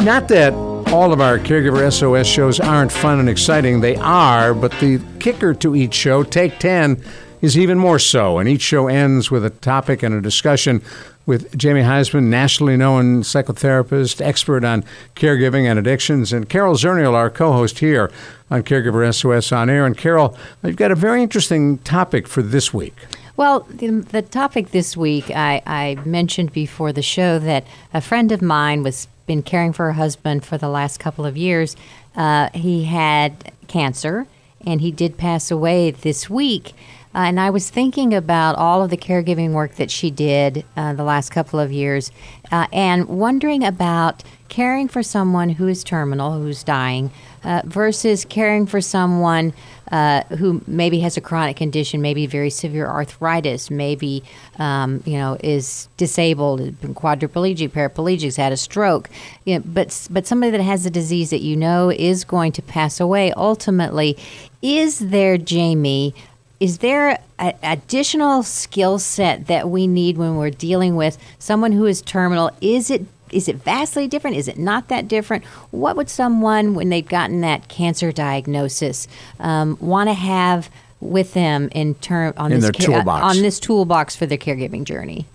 Not 0.04 0.28
that 0.28 0.54
all 0.92 1.12
of 1.12 1.20
our 1.20 1.38
Caregiver 1.38 1.92
SOS 1.92 2.26
shows 2.26 2.58
aren't 2.58 2.90
fun 2.90 3.20
and 3.20 3.28
exciting. 3.28 3.80
They 3.80 3.96
are, 3.96 4.54
but 4.54 4.72
the 4.80 5.00
kicker 5.20 5.54
to 5.54 5.76
each 5.76 5.94
show, 5.94 6.24
Take 6.24 6.58
10, 6.58 7.00
is 7.42 7.56
even 7.56 7.78
more 7.78 7.98
so. 7.98 8.38
And 8.38 8.48
each 8.48 8.62
show 8.62 8.88
ends 8.88 9.30
with 9.30 9.44
a 9.44 9.50
topic 9.50 10.02
and 10.02 10.14
a 10.14 10.20
discussion 10.20 10.82
with 11.26 11.56
Jamie 11.56 11.82
Huysman, 11.82 12.24
nationally 12.24 12.76
known 12.76 13.22
psychotherapist, 13.22 14.20
expert 14.20 14.64
on 14.64 14.84
caregiving 15.14 15.64
and 15.64 15.78
addictions, 15.78 16.32
and 16.32 16.48
Carol 16.48 16.74
Zernial, 16.74 17.14
our 17.14 17.30
co 17.30 17.52
host 17.52 17.78
here 17.78 18.10
on 18.50 18.62
Caregiver 18.62 19.14
SOS 19.14 19.52
On 19.52 19.70
Air. 19.70 19.86
And 19.86 19.96
Carol, 19.96 20.36
you've 20.64 20.76
got 20.76 20.90
a 20.90 20.96
very 20.96 21.22
interesting 21.22 21.78
topic 21.78 22.26
for 22.26 22.42
this 22.42 22.74
week. 22.74 22.94
Well, 23.36 23.60
the, 23.70 23.88
the 23.88 24.22
topic 24.22 24.70
this 24.70 24.96
week, 24.96 25.30
I, 25.30 25.62
I 25.66 25.96
mentioned 26.04 26.52
before 26.52 26.92
the 26.92 27.02
show 27.02 27.38
that 27.38 27.66
a 27.94 28.00
friend 28.00 28.32
of 28.32 28.42
mine 28.42 28.82
was 28.82 29.08
been 29.30 29.42
caring 29.44 29.72
for 29.72 29.86
her 29.86 29.92
husband 29.92 30.44
for 30.44 30.58
the 30.58 30.68
last 30.68 30.98
couple 30.98 31.24
of 31.24 31.36
years. 31.36 31.76
Uh, 32.16 32.48
he 32.52 32.84
had 32.84 33.52
cancer, 33.68 34.26
and 34.66 34.80
he 34.80 34.90
did 34.90 35.16
pass 35.16 35.52
away 35.52 35.92
this 35.92 36.28
week. 36.28 36.74
Uh, 37.14 37.18
and 37.18 37.40
I 37.40 37.50
was 37.50 37.70
thinking 37.70 38.14
about 38.14 38.56
all 38.56 38.82
of 38.82 38.90
the 38.90 38.96
caregiving 38.96 39.52
work 39.52 39.76
that 39.76 39.90
she 39.90 40.10
did 40.10 40.64
uh, 40.76 40.92
the 40.92 41.02
last 41.02 41.30
couple 41.30 41.58
of 41.58 41.72
years 41.72 42.12
uh, 42.52 42.66
and 42.72 43.08
wondering 43.08 43.64
about 43.64 44.22
caring 44.48 44.88
for 44.88 45.02
someone 45.02 45.48
who 45.48 45.66
is 45.66 45.82
terminal, 45.82 46.32
who's 46.32 46.62
dying, 46.62 47.10
uh, 47.42 47.62
versus 47.64 48.24
caring 48.24 48.66
for 48.66 48.80
someone 48.80 49.52
uh, 49.90 50.22
who 50.36 50.62
maybe 50.66 51.00
has 51.00 51.16
a 51.16 51.20
chronic 51.20 51.56
condition, 51.56 52.00
maybe 52.00 52.26
very 52.26 52.50
severe 52.50 52.86
arthritis, 52.86 53.70
maybe 53.70 54.22
um, 54.58 55.02
you 55.04 55.18
know 55.18 55.36
is 55.42 55.88
disabled, 55.96 56.60
quadriplegic, 56.80 57.70
paraplegic, 57.70 58.36
had 58.36 58.52
a 58.52 58.56
stroke. 58.56 59.10
You 59.44 59.58
know, 59.58 59.64
but 59.66 60.08
but 60.10 60.26
somebody 60.26 60.52
that 60.52 60.62
has 60.62 60.86
a 60.86 60.90
disease 60.90 61.30
that 61.30 61.40
you 61.40 61.56
know 61.56 61.90
is 61.90 62.24
going 62.24 62.52
to 62.52 62.62
pass 62.62 63.00
away 63.00 63.32
ultimately. 63.32 64.16
Is 64.62 64.98
there, 64.98 65.38
Jamie, 65.38 66.14
is 66.60 66.78
there 66.78 67.18
an 67.38 67.54
additional 67.62 68.42
skill 68.42 68.98
set 68.98 69.46
that 69.46 69.70
we 69.70 69.86
need 69.86 70.18
when 70.18 70.36
we're 70.36 70.50
dealing 70.50 70.94
with 70.94 71.16
someone 71.38 71.72
who 71.72 71.86
is 71.86 72.02
terminal? 72.02 72.50
Is 72.60 72.90
it 72.90 73.06
is 73.32 73.48
it 73.48 73.56
vastly 73.56 74.08
different? 74.08 74.36
Is 74.36 74.48
it 74.48 74.58
not 74.58 74.88
that 74.88 75.06
different? 75.08 75.44
What 75.70 75.96
would 75.96 76.10
someone, 76.10 76.74
when 76.74 76.88
they've 76.88 77.06
gotten 77.06 77.42
that 77.42 77.68
cancer 77.68 78.10
diagnosis, 78.10 79.06
um, 79.38 79.78
want 79.80 80.08
to 80.08 80.14
have 80.14 80.68
with 81.00 81.32
them 81.32 81.68
in 81.72 81.94
term 81.94 82.34
on 82.36 82.52
in 82.52 82.60
this 82.60 82.70
ca- 82.72 82.84
toolbox. 82.84 83.36
on 83.36 83.42
this 83.42 83.60
toolbox 83.60 84.16
for 84.16 84.26
their 84.26 84.36
caregiving 84.36 84.84
journey? 84.84 85.26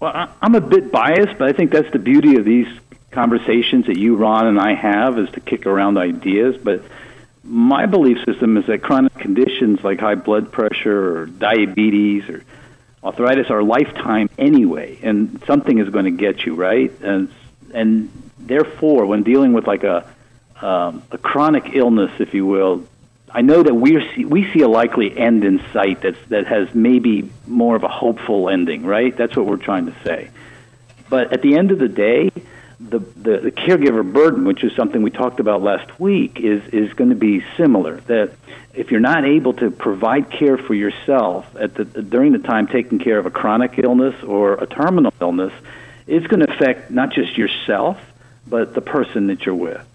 Well, 0.00 0.30
I'm 0.40 0.54
a 0.54 0.60
bit 0.60 0.90
biased, 0.90 1.36
but 1.38 1.48
I 1.48 1.52
think 1.52 1.72
that's 1.72 1.90
the 1.92 1.98
beauty 1.98 2.36
of 2.36 2.44
these 2.44 2.68
conversations 3.10 3.86
that 3.86 3.98
you, 3.98 4.16
Ron, 4.16 4.46
and 4.46 4.58
I 4.58 4.74
have 4.74 5.18
is 5.18 5.28
to 5.30 5.40
kick 5.40 5.66
around 5.66 5.98
ideas. 5.98 6.56
But 6.56 6.82
my 7.44 7.86
belief 7.86 8.18
system 8.24 8.56
is 8.56 8.66
that 8.66 8.82
chronic 8.82 9.14
conditions 9.14 9.82
like 9.82 10.00
high 10.00 10.14
blood 10.14 10.52
pressure 10.52 11.16
or 11.16 11.26
diabetes 11.26 12.28
or 12.28 12.44
arthritis 13.02 13.50
are 13.50 13.62
lifetime 13.62 14.30
anyway, 14.38 14.98
and 15.02 15.42
something 15.46 15.78
is 15.78 15.88
going 15.88 16.04
to 16.04 16.10
get 16.10 16.46
you 16.46 16.54
right. 16.54 16.92
And 17.02 17.32
and 17.74 18.10
therefore, 18.38 19.06
when 19.06 19.22
dealing 19.22 19.52
with 19.52 19.66
like 19.66 19.84
a 19.84 20.06
um, 20.60 21.02
a 21.10 21.18
chronic 21.18 21.74
illness, 21.74 22.12
if 22.20 22.34
you 22.34 22.46
will, 22.46 22.86
I 23.28 23.40
know 23.42 23.62
that 23.62 23.74
we 23.74 24.08
see, 24.14 24.24
we 24.24 24.52
see 24.52 24.60
a 24.60 24.68
likely 24.68 25.16
end 25.16 25.42
in 25.44 25.60
sight 25.72 26.02
that's 26.02 26.18
that 26.28 26.46
has 26.46 26.72
maybe 26.74 27.30
more 27.46 27.74
of 27.74 27.82
a 27.82 27.88
hopeful 27.88 28.48
ending, 28.48 28.84
right? 28.84 29.16
That's 29.16 29.36
what 29.36 29.46
we're 29.46 29.56
trying 29.56 29.86
to 29.86 29.94
say. 30.04 30.30
But 31.08 31.32
at 31.32 31.42
the 31.42 31.56
end 31.56 31.72
of 31.72 31.78
the 31.78 31.88
day, 31.88 32.30
the, 32.88 32.98
the, 32.98 33.38
the 33.38 33.50
caregiver 33.50 34.10
burden, 34.10 34.44
which 34.44 34.64
is 34.64 34.74
something 34.74 35.02
we 35.02 35.10
talked 35.10 35.40
about 35.40 35.62
last 35.62 36.00
week, 36.00 36.40
is, 36.40 36.62
is 36.68 36.92
going 36.94 37.10
to 37.10 37.16
be 37.16 37.44
similar. 37.56 38.00
That 38.02 38.32
if 38.74 38.90
you're 38.90 39.00
not 39.00 39.24
able 39.24 39.52
to 39.54 39.70
provide 39.70 40.30
care 40.30 40.58
for 40.58 40.74
yourself 40.74 41.46
at 41.56 41.74
the, 41.74 41.84
during 41.84 42.32
the 42.32 42.38
time 42.38 42.66
taking 42.66 42.98
care 42.98 43.18
of 43.18 43.26
a 43.26 43.30
chronic 43.30 43.78
illness 43.78 44.20
or 44.22 44.54
a 44.54 44.66
terminal 44.66 45.12
illness, 45.20 45.52
it's 46.06 46.26
going 46.26 46.40
to 46.40 46.52
affect 46.52 46.90
not 46.90 47.12
just 47.12 47.38
yourself, 47.38 47.98
but 48.46 48.74
the 48.74 48.80
person 48.80 49.28
that 49.28 49.46
you're 49.46 49.54
with. 49.54 49.86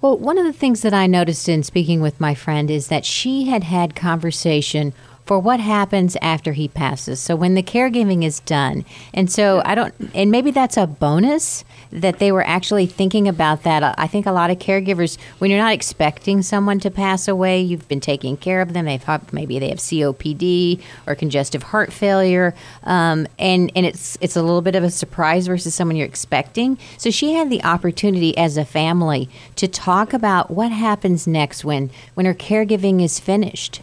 Well, 0.00 0.16
one 0.16 0.38
of 0.38 0.44
the 0.44 0.52
things 0.52 0.80
that 0.82 0.94
I 0.94 1.06
noticed 1.06 1.48
in 1.48 1.62
speaking 1.62 2.00
with 2.00 2.20
my 2.20 2.34
friend 2.34 2.70
is 2.70 2.88
that 2.88 3.04
she 3.04 3.44
had 3.44 3.64
had 3.64 3.94
conversation 3.94 4.94
for 5.30 5.38
what 5.38 5.60
happens 5.60 6.16
after 6.20 6.54
he 6.54 6.66
passes. 6.66 7.20
So 7.20 7.36
when 7.36 7.54
the 7.54 7.62
caregiving 7.62 8.24
is 8.24 8.40
done. 8.40 8.84
And 9.14 9.30
so 9.30 9.62
I 9.64 9.74
don't, 9.76 9.94
and 10.14 10.30
maybe 10.30 10.50
that's 10.50 10.76
a 10.76 10.88
bonus 10.88 11.64
that 11.92 12.18
they 12.18 12.30
were 12.30 12.46
actually 12.46 12.86
thinking 12.86 13.26
about 13.26 13.62
that. 13.64 13.94
I 13.98 14.06
think 14.06 14.26
a 14.26 14.32
lot 14.32 14.50
of 14.50 14.58
caregivers, 14.58 15.18
when 15.38 15.50
you're 15.50 15.60
not 15.60 15.72
expecting 15.72 16.42
someone 16.42 16.78
to 16.80 16.90
pass 16.90 17.28
away, 17.28 17.60
you've 17.60 17.88
been 17.88 18.00
taking 18.00 18.36
care 18.36 18.60
of 18.60 18.72
them. 18.72 18.84
They've 18.84 19.04
maybe 19.32 19.58
they 19.58 19.68
have 19.68 19.78
COPD 19.78 20.80
or 21.06 21.14
congestive 21.14 21.64
heart 21.64 21.92
failure, 21.92 22.54
um, 22.84 23.26
and 23.38 23.72
and 23.74 23.86
it's 23.86 24.16
it's 24.20 24.36
a 24.36 24.42
little 24.42 24.62
bit 24.62 24.74
of 24.74 24.84
a 24.84 24.90
surprise 24.90 25.46
versus 25.46 25.74
someone 25.74 25.96
you're 25.96 26.06
expecting. 26.06 26.78
So 26.96 27.10
she 27.10 27.34
had 27.34 27.50
the 27.50 27.62
opportunity 27.64 28.36
as 28.36 28.56
a 28.56 28.64
family 28.64 29.28
to 29.56 29.66
talk 29.66 30.12
about 30.12 30.50
what 30.50 30.72
happens 30.72 31.26
next 31.26 31.64
when 31.64 31.90
when 32.14 32.26
her 32.26 32.34
caregiving 32.34 33.02
is 33.02 33.18
finished. 33.18 33.82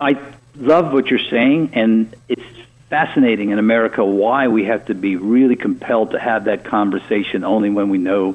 I 0.00 0.18
love 0.56 0.92
what 0.92 1.08
you're 1.08 1.18
saying, 1.18 1.70
and 1.74 2.14
it's 2.28 2.42
fascinating 2.90 3.50
in 3.50 3.58
America 3.58 4.04
why 4.04 4.48
we 4.48 4.64
have 4.64 4.86
to 4.86 4.94
be 4.94 5.16
really 5.16 5.56
compelled 5.56 6.10
to 6.10 6.18
have 6.18 6.44
that 6.44 6.64
conversation 6.64 7.44
only 7.44 7.70
when 7.70 7.88
we 7.88 7.98
know 7.98 8.34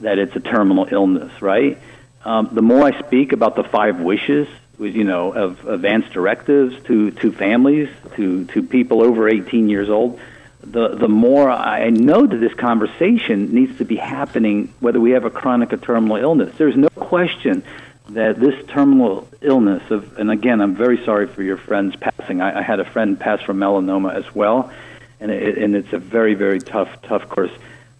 that 0.00 0.18
it's 0.18 0.34
a 0.34 0.40
terminal 0.40 0.88
illness, 0.90 1.40
right? 1.40 1.78
Um, 2.24 2.48
the 2.52 2.62
more 2.62 2.82
I 2.82 2.98
speak 3.06 3.32
about 3.32 3.54
the 3.54 3.62
five 3.62 4.00
wishes, 4.00 4.48
you 4.78 5.04
know, 5.04 5.32
of 5.32 5.66
advance 5.66 6.06
directives 6.10 6.82
to, 6.84 7.12
to 7.12 7.30
families, 7.30 7.88
to, 8.16 8.44
to 8.46 8.62
people 8.64 9.02
over 9.02 9.28
18 9.28 9.68
years 9.68 9.88
old, 9.88 10.20
the, 10.60 10.88
the 10.96 11.08
more 11.08 11.48
I 11.48 11.90
know 11.90 12.26
that 12.26 12.36
this 12.36 12.54
conversation 12.54 13.54
needs 13.54 13.78
to 13.78 13.84
be 13.84 13.96
happening 13.96 14.74
whether 14.80 15.00
we 15.00 15.12
have 15.12 15.24
a 15.24 15.30
chronic 15.30 15.72
or 15.72 15.76
terminal 15.76 16.16
illness. 16.16 16.54
There's 16.56 16.76
no 16.76 16.88
question 16.88 17.62
that 18.10 18.38
this 18.38 18.54
terminal 18.68 19.28
illness 19.40 19.90
of, 19.90 20.18
and 20.18 20.30
again, 20.30 20.60
I'm 20.60 20.74
very 20.74 21.04
sorry 21.04 21.26
for 21.26 21.42
your 21.42 21.56
friend's 21.56 21.96
passing. 21.96 22.40
I, 22.40 22.60
I 22.60 22.62
had 22.62 22.80
a 22.80 22.84
friend 22.84 23.18
pass 23.18 23.40
from 23.42 23.58
melanoma 23.58 24.14
as 24.14 24.34
well, 24.34 24.72
and 25.20 25.30
it, 25.30 25.58
and 25.58 25.74
it's 25.74 25.92
a 25.92 25.98
very, 25.98 26.34
very 26.34 26.60
tough, 26.60 27.02
tough 27.02 27.28
course. 27.28 27.52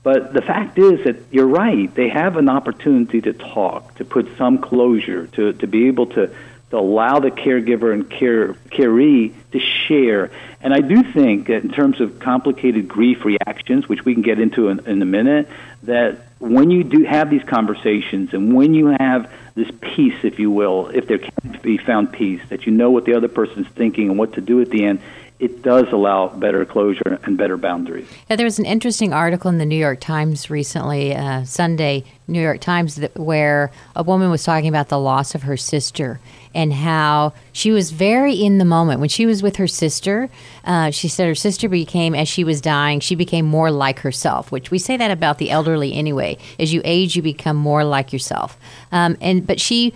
But 0.02 0.32
the 0.32 0.42
fact 0.42 0.78
is 0.78 1.04
that 1.04 1.16
you're 1.30 1.46
right. 1.46 1.92
They 1.94 2.08
have 2.08 2.36
an 2.36 2.48
opportunity 2.48 3.20
to 3.20 3.32
talk, 3.32 3.94
to 3.96 4.04
put 4.04 4.36
some 4.36 4.58
closure, 4.58 5.28
to, 5.28 5.52
to 5.52 5.66
be 5.68 5.86
able 5.86 6.06
to, 6.06 6.34
to 6.70 6.78
allow 6.78 7.20
the 7.20 7.30
caregiver 7.30 7.92
and 7.92 8.10
care, 8.10 8.54
caree 8.70 9.32
to 9.52 9.60
share. 9.60 10.32
And 10.60 10.74
I 10.74 10.80
do 10.80 11.04
think 11.04 11.46
that 11.46 11.62
in 11.62 11.70
terms 11.70 12.00
of 12.00 12.18
complicated 12.18 12.88
grief 12.88 13.24
reactions, 13.24 13.88
which 13.88 14.04
we 14.04 14.14
can 14.14 14.22
get 14.22 14.40
into 14.40 14.68
in, 14.68 14.80
in 14.86 15.00
a 15.00 15.06
minute, 15.06 15.48
that 15.84 16.18
when 16.40 16.72
you 16.72 16.82
do 16.82 17.04
have 17.04 17.30
these 17.30 17.44
conversations 17.44 18.34
and 18.34 18.56
when 18.56 18.74
you 18.74 18.88
have 18.88 19.30
this 19.54 19.70
peace, 19.80 20.14
if 20.22 20.38
you 20.38 20.50
will, 20.50 20.88
if 20.88 21.06
there 21.06 21.18
can 21.18 21.60
be 21.62 21.76
found 21.78 22.12
peace, 22.12 22.40
that 22.48 22.66
you 22.66 22.72
know 22.72 22.90
what 22.90 23.04
the 23.04 23.14
other 23.14 23.28
person's 23.28 23.68
thinking 23.68 24.08
and 24.08 24.18
what 24.18 24.32
to 24.34 24.40
do 24.40 24.60
at 24.60 24.70
the 24.70 24.84
end, 24.84 25.00
it 25.38 25.62
does 25.62 25.90
allow 25.90 26.28
better 26.28 26.64
closure 26.64 27.18
and 27.24 27.36
better 27.36 27.56
boundaries. 27.56 28.08
Yeah, 28.30 28.36
there 28.36 28.46
was 28.46 28.60
an 28.60 28.64
interesting 28.64 29.12
article 29.12 29.50
in 29.50 29.58
the 29.58 29.66
New 29.66 29.76
York 29.76 30.00
Times 30.00 30.48
recently, 30.48 31.14
uh, 31.14 31.44
Sunday 31.44 32.04
New 32.28 32.40
York 32.40 32.60
Times, 32.60 32.96
that, 32.96 33.16
where 33.18 33.70
a 33.96 34.02
woman 34.02 34.30
was 34.30 34.44
talking 34.44 34.68
about 34.68 34.88
the 34.88 34.98
loss 34.98 35.34
of 35.34 35.42
her 35.42 35.56
sister 35.56 36.20
and 36.54 36.72
how 36.72 37.32
she 37.52 37.70
was 37.70 37.90
very 37.90 38.34
in 38.34 38.58
the 38.58 38.64
moment. 38.64 39.00
When 39.00 39.08
she 39.08 39.26
was 39.26 39.42
with 39.42 39.56
her 39.56 39.66
sister, 39.66 40.28
uh, 40.64 40.90
she 40.90 41.08
said 41.08 41.26
her 41.26 41.34
sister 41.34 41.68
became, 41.68 42.14
as 42.14 42.28
she 42.28 42.44
was 42.44 42.60
dying, 42.60 43.00
she 43.00 43.14
became 43.14 43.46
more 43.46 43.70
like 43.70 44.00
herself, 44.00 44.52
which 44.52 44.70
we 44.70 44.78
say 44.78 44.96
that 44.96 45.10
about 45.10 45.38
the 45.38 45.50
elderly 45.50 45.94
anyway. 45.94 46.36
As 46.58 46.72
you 46.72 46.82
age, 46.84 47.16
you 47.16 47.22
become 47.22 47.56
more 47.56 47.84
like 47.84 48.12
yourself. 48.12 48.58
Um, 48.92 49.16
and 49.20 49.46
but 49.46 49.60
she, 49.60 49.94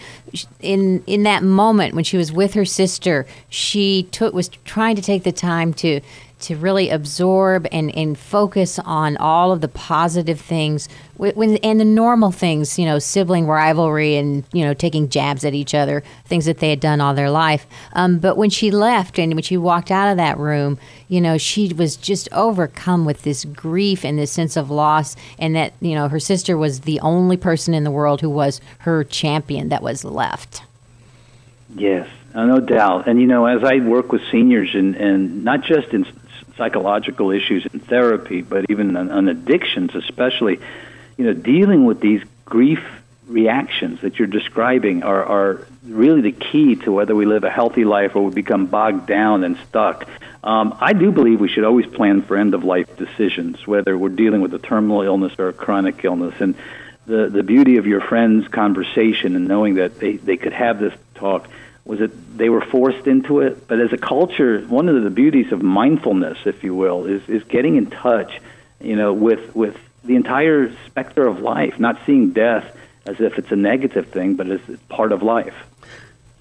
in 0.61 1.03
in 1.07 1.25
that 1.25 1.43
moment 1.43 1.95
when 1.95 2.05
she 2.05 2.17
was 2.17 2.33
with 2.33 2.55
her 2.55 2.65
sister, 2.65 3.27
she 3.49 4.05
took 4.11 4.33
was 4.33 4.49
trying 4.65 4.97
to 4.97 5.03
take 5.03 5.25
the 5.25 5.33
time 5.33 5.75
to 5.75 6.01
to 6.39 6.55
really 6.55 6.91
absorb 6.91 7.67
and, 7.73 7.97
and 7.97 8.19
focus 8.19 8.79
on 8.81 9.17
all 9.17 9.53
of 9.53 9.63
the 9.63 9.69
positive 9.69 10.39
things 10.39 10.87
when, 11.17 11.57
and 11.57 11.81
the 11.81 11.85
normal 11.85 12.31
things, 12.31 12.79
you 12.79 12.85
know, 12.85 12.99
sibling 12.99 13.47
rivalry 13.47 14.17
and, 14.17 14.45
you 14.53 14.63
know, 14.63 14.75
taking 14.75 15.09
jabs 15.09 15.47
at 15.47 15.55
each 15.55 15.75
other, 15.75 16.03
things 16.27 16.45
that 16.45 16.59
they 16.59 16.69
had 16.69 16.79
done 16.79 17.01
all 17.01 17.15
their 17.15 17.31
life. 17.31 17.67
Um, 17.95 18.19
but 18.19 18.37
when 18.37 18.51
she 18.51 18.71
left 18.71 19.19
and 19.19 19.33
when 19.33 19.43
she 19.43 19.57
walked 19.57 19.91
out 19.91 20.11
of 20.11 20.19
that 20.19 20.37
room, 20.37 20.79
you 21.09 21.23
know, 21.23 21.39
she 21.39 21.73
was 21.73 21.97
just 21.97 22.29
overcome 22.33 23.07
with 23.07 23.23
this 23.23 23.47
grief 23.47 24.05
and 24.05 24.19
this 24.19 24.31
sense 24.31 24.59
of 24.59 24.71
loss, 24.71 25.17
and 25.39 25.57
that, 25.57 25.73
you 25.81 25.95
know, 25.95 26.09
her 26.09 26.21
sister 26.21 26.59
was 26.59 26.81
the 26.81 27.01
only 27.01 27.39
person 27.39 27.73
in 27.73 27.85
the 27.85 27.91
world 27.91 28.21
who 28.21 28.29
was 28.29 28.61
her 28.81 29.05
champion 29.05 29.71
that 29.71 29.83
was 29.83 30.05
left. 30.05 30.63
Yes, 31.75 32.09
no 32.35 32.61
doubt. 32.61 33.09
And, 33.09 33.19
you 33.21 33.27
know, 33.27 33.47
as 33.47 33.65
I 33.65 33.77
work 33.79 34.13
with 34.13 34.21
seniors 34.31 34.75
and, 34.75 34.95
and 34.97 35.43
not 35.45 35.63
just 35.63 35.89
in 35.95 36.07
psychological 36.57 37.31
issues 37.31 37.67
in 37.73 37.81
therapy, 37.81 38.43
but 38.43 38.67
even 38.71 38.97
on, 38.97 39.11
on 39.11 39.29
addictions, 39.29 39.95
especially, 39.95 40.59
you 41.17 41.25
know, 41.25 41.33
dealing 41.33 41.85
with 41.85 42.01
these 42.01 42.23
grief 42.45 42.83
reactions 43.27 44.01
that 44.03 44.19
you're 44.19 44.29
describing 44.29 45.03
are, 45.03 45.25
are 45.25 45.67
really 45.85 46.21
the 46.21 46.33
key 46.33 46.77
to 46.77 46.93
whether 46.93 47.15
we 47.15 47.27
live 47.27 47.45
a 47.45 47.51
healthy 47.51 47.85
life 47.85 48.15
or 48.15 48.23
we 48.23 48.33
become 48.33 48.67
bogged 48.67 49.07
down 49.07 49.45
and 49.45 49.57
stuck. 49.69 50.09
Um, 50.45 50.77
I 50.81 50.93
do 50.93 51.11
believe 51.11 51.41
we 51.41 51.49
should 51.49 51.65
always 51.65 51.87
plan 51.87 52.23
for 52.23 52.37
end 52.37 52.55
of 52.55 52.63
life 52.65 52.97
decisions, 52.97 53.67
whether 53.67 53.99
we're 53.99 54.11
dealing 54.11 54.41
with 54.41 54.55
a 54.55 54.59
terminal 54.59 55.03
illness 55.03 55.33
or 55.39 55.49
a 55.49 55.53
chronic 55.53 56.05
illness. 56.05 56.35
And 56.41 56.55
the, 57.07 57.29
the 57.29 57.43
beauty 57.43 57.79
of 57.79 57.87
your 57.87 58.01
friend's 58.01 58.47
conversation 58.49 59.37
and 59.37 59.49
knowing 59.49 59.77
that 59.77 59.99
they, 59.99 60.17
they 60.17 60.37
could 60.37 60.53
have 60.53 60.79
this 60.79 60.95
talk 61.15 61.49
was 61.87 62.01
that 62.01 62.37
they 62.37 62.49
were 62.49 62.61
forced 62.61 63.07
into 63.07 63.41
it. 63.41 63.67
But 63.69 63.81
as 63.81 63.93
a 63.93 63.97
culture, 63.97 64.61
one 64.63 64.89
of 64.89 65.03
the 65.03 65.11
beauties 65.11 65.53
of 65.53 65.63
mindfulness, 65.63 66.39
if 66.45 66.63
you 66.65 66.75
will, 66.75 67.07
is, 67.07 67.27
is 67.29 67.45
getting 67.45 67.77
in 67.77 67.87
touch, 67.87 68.41
you 68.81 68.97
know, 68.97 69.13
with, 69.13 69.55
with 69.55 69.77
the 70.05 70.17
entire 70.17 70.75
specter 70.87 71.27
of 71.27 71.41
life, 71.41 71.79
not 71.79 71.99
seeing 72.05 72.33
death 72.33 72.77
as 73.07 73.21
if 73.21 73.39
it's 73.39 73.53
a 73.53 73.57
negative 73.57 74.09
thing, 74.09 74.35
but 74.35 74.51
as 74.51 74.61
part 74.89 75.13
of 75.13 75.23
life. 75.23 75.55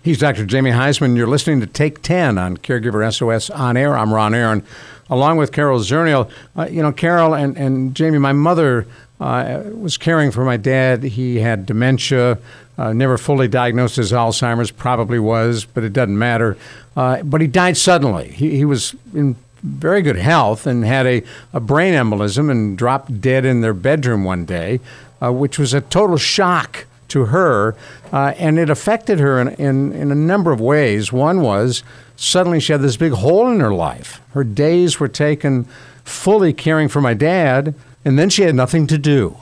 He's 0.01 0.17
Dr. 0.17 0.45
Jamie 0.45 0.71
Huysman. 0.71 1.15
You're 1.15 1.27
listening 1.27 1.61
to 1.61 1.67
Take 1.67 2.01
10 2.01 2.37
on 2.37 2.57
Caregiver 2.57 3.11
SOS 3.11 3.49
On 3.51 3.77
Air. 3.77 3.97
I'm 3.97 4.13
Ron 4.13 4.33
Aaron, 4.35 4.63
along 5.09 5.37
with 5.37 5.51
Carol 5.51 5.79
Zernial. 5.79 6.29
Uh, 6.55 6.67
you 6.69 6.81
know, 6.81 6.91
Carol 6.91 7.35
and, 7.35 7.55
and 7.57 7.95
Jamie, 7.95 8.19
my 8.19 8.33
mother 8.33 8.87
uh, 9.19 9.63
was 9.73 9.97
caring 9.97 10.31
for 10.31 10.43
my 10.43 10.57
dad. 10.57 11.03
He 11.03 11.39
had 11.39 11.65
dementia, 11.65 12.37
uh, 12.77 12.93
never 12.93 13.17
fully 13.17 13.47
diagnosed 13.47 13.97
as 13.97 14.11
Alzheimer's, 14.11 14.71
probably 14.71 15.19
was, 15.19 15.65
but 15.65 15.83
it 15.83 15.93
doesn't 15.93 16.17
matter. 16.17 16.57
Uh, 16.95 17.23
but 17.23 17.41
he 17.41 17.47
died 17.47 17.77
suddenly. 17.77 18.29
He, 18.29 18.57
he 18.57 18.65
was 18.65 18.95
in 19.13 19.35
very 19.63 20.01
good 20.01 20.17
health 20.17 20.67
and 20.67 20.85
had 20.85 21.05
a, 21.05 21.23
a 21.53 21.59
brain 21.59 21.93
embolism 21.93 22.51
and 22.51 22.77
dropped 22.77 23.21
dead 23.21 23.45
in 23.45 23.61
their 23.61 23.73
bedroom 23.73 24.23
one 24.23 24.45
day, 24.45 24.79
uh, 25.21 25.31
which 25.31 25.57
was 25.57 25.73
a 25.73 25.81
total 25.81 26.17
shock 26.17 26.85
to 27.07 27.25
her. 27.25 27.75
Uh, 28.11 28.33
and 28.37 28.59
it 28.59 28.69
affected 28.69 29.19
her 29.19 29.39
in, 29.39 29.49
in, 29.55 29.91
in 29.93 30.11
a 30.11 30.15
number 30.15 30.51
of 30.51 30.59
ways. 30.59 31.11
One 31.11 31.41
was 31.41 31.83
suddenly 32.15 32.59
she 32.59 32.71
had 32.71 32.81
this 32.81 32.97
big 32.97 33.13
hole 33.13 33.51
in 33.51 33.59
her 33.59 33.73
life. 33.73 34.21
Her 34.31 34.43
days 34.43 34.99
were 34.99 35.07
taken 35.07 35.65
fully 36.03 36.53
caring 36.53 36.87
for 36.87 37.01
my 37.01 37.13
dad, 37.13 37.73
and 38.03 38.19
then 38.19 38.29
she 38.29 38.43
had 38.43 38.55
nothing 38.55 38.85
to 38.87 38.97
do. 38.97 39.37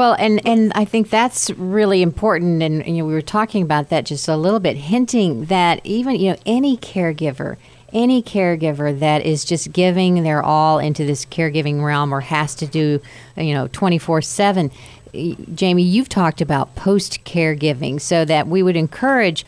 Well, 0.00 0.16
and, 0.18 0.40
and 0.46 0.72
I 0.74 0.86
think 0.86 1.10
that's 1.10 1.50
really 1.50 2.00
important. 2.00 2.62
And 2.62 2.86
you 2.86 3.02
know, 3.02 3.04
we 3.04 3.12
were 3.12 3.20
talking 3.20 3.62
about 3.62 3.90
that 3.90 4.06
just 4.06 4.28
a 4.28 4.36
little 4.38 4.58
bit, 4.58 4.78
hinting 4.78 5.44
that 5.44 5.84
even 5.84 6.18
you 6.18 6.30
know 6.30 6.38
any 6.46 6.78
caregiver, 6.78 7.58
any 7.92 8.22
caregiver 8.22 8.98
that 8.98 9.26
is 9.26 9.44
just 9.44 9.74
giving 9.74 10.22
their 10.22 10.42
all 10.42 10.78
into 10.78 11.04
this 11.04 11.26
caregiving 11.26 11.84
realm 11.84 12.14
or 12.14 12.22
has 12.22 12.54
to 12.54 12.66
do, 12.66 13.02
you 13.36 13.52
know, 13.52 13.68
twenty 13.68 13.98
four 13.98 14.22
seven. 14.22 14.70
Jamie, 15.12 15.82
you've 15.82 16.08
talked 16.08 16.40
about 16.40 16.74
post 16.76 17.22
caregiving, 17.26 18.00
so 18.00 18.24
that 18.24 18.46
we 18.48 18.62
would 18.62 18.76
encourage 18.76 19.44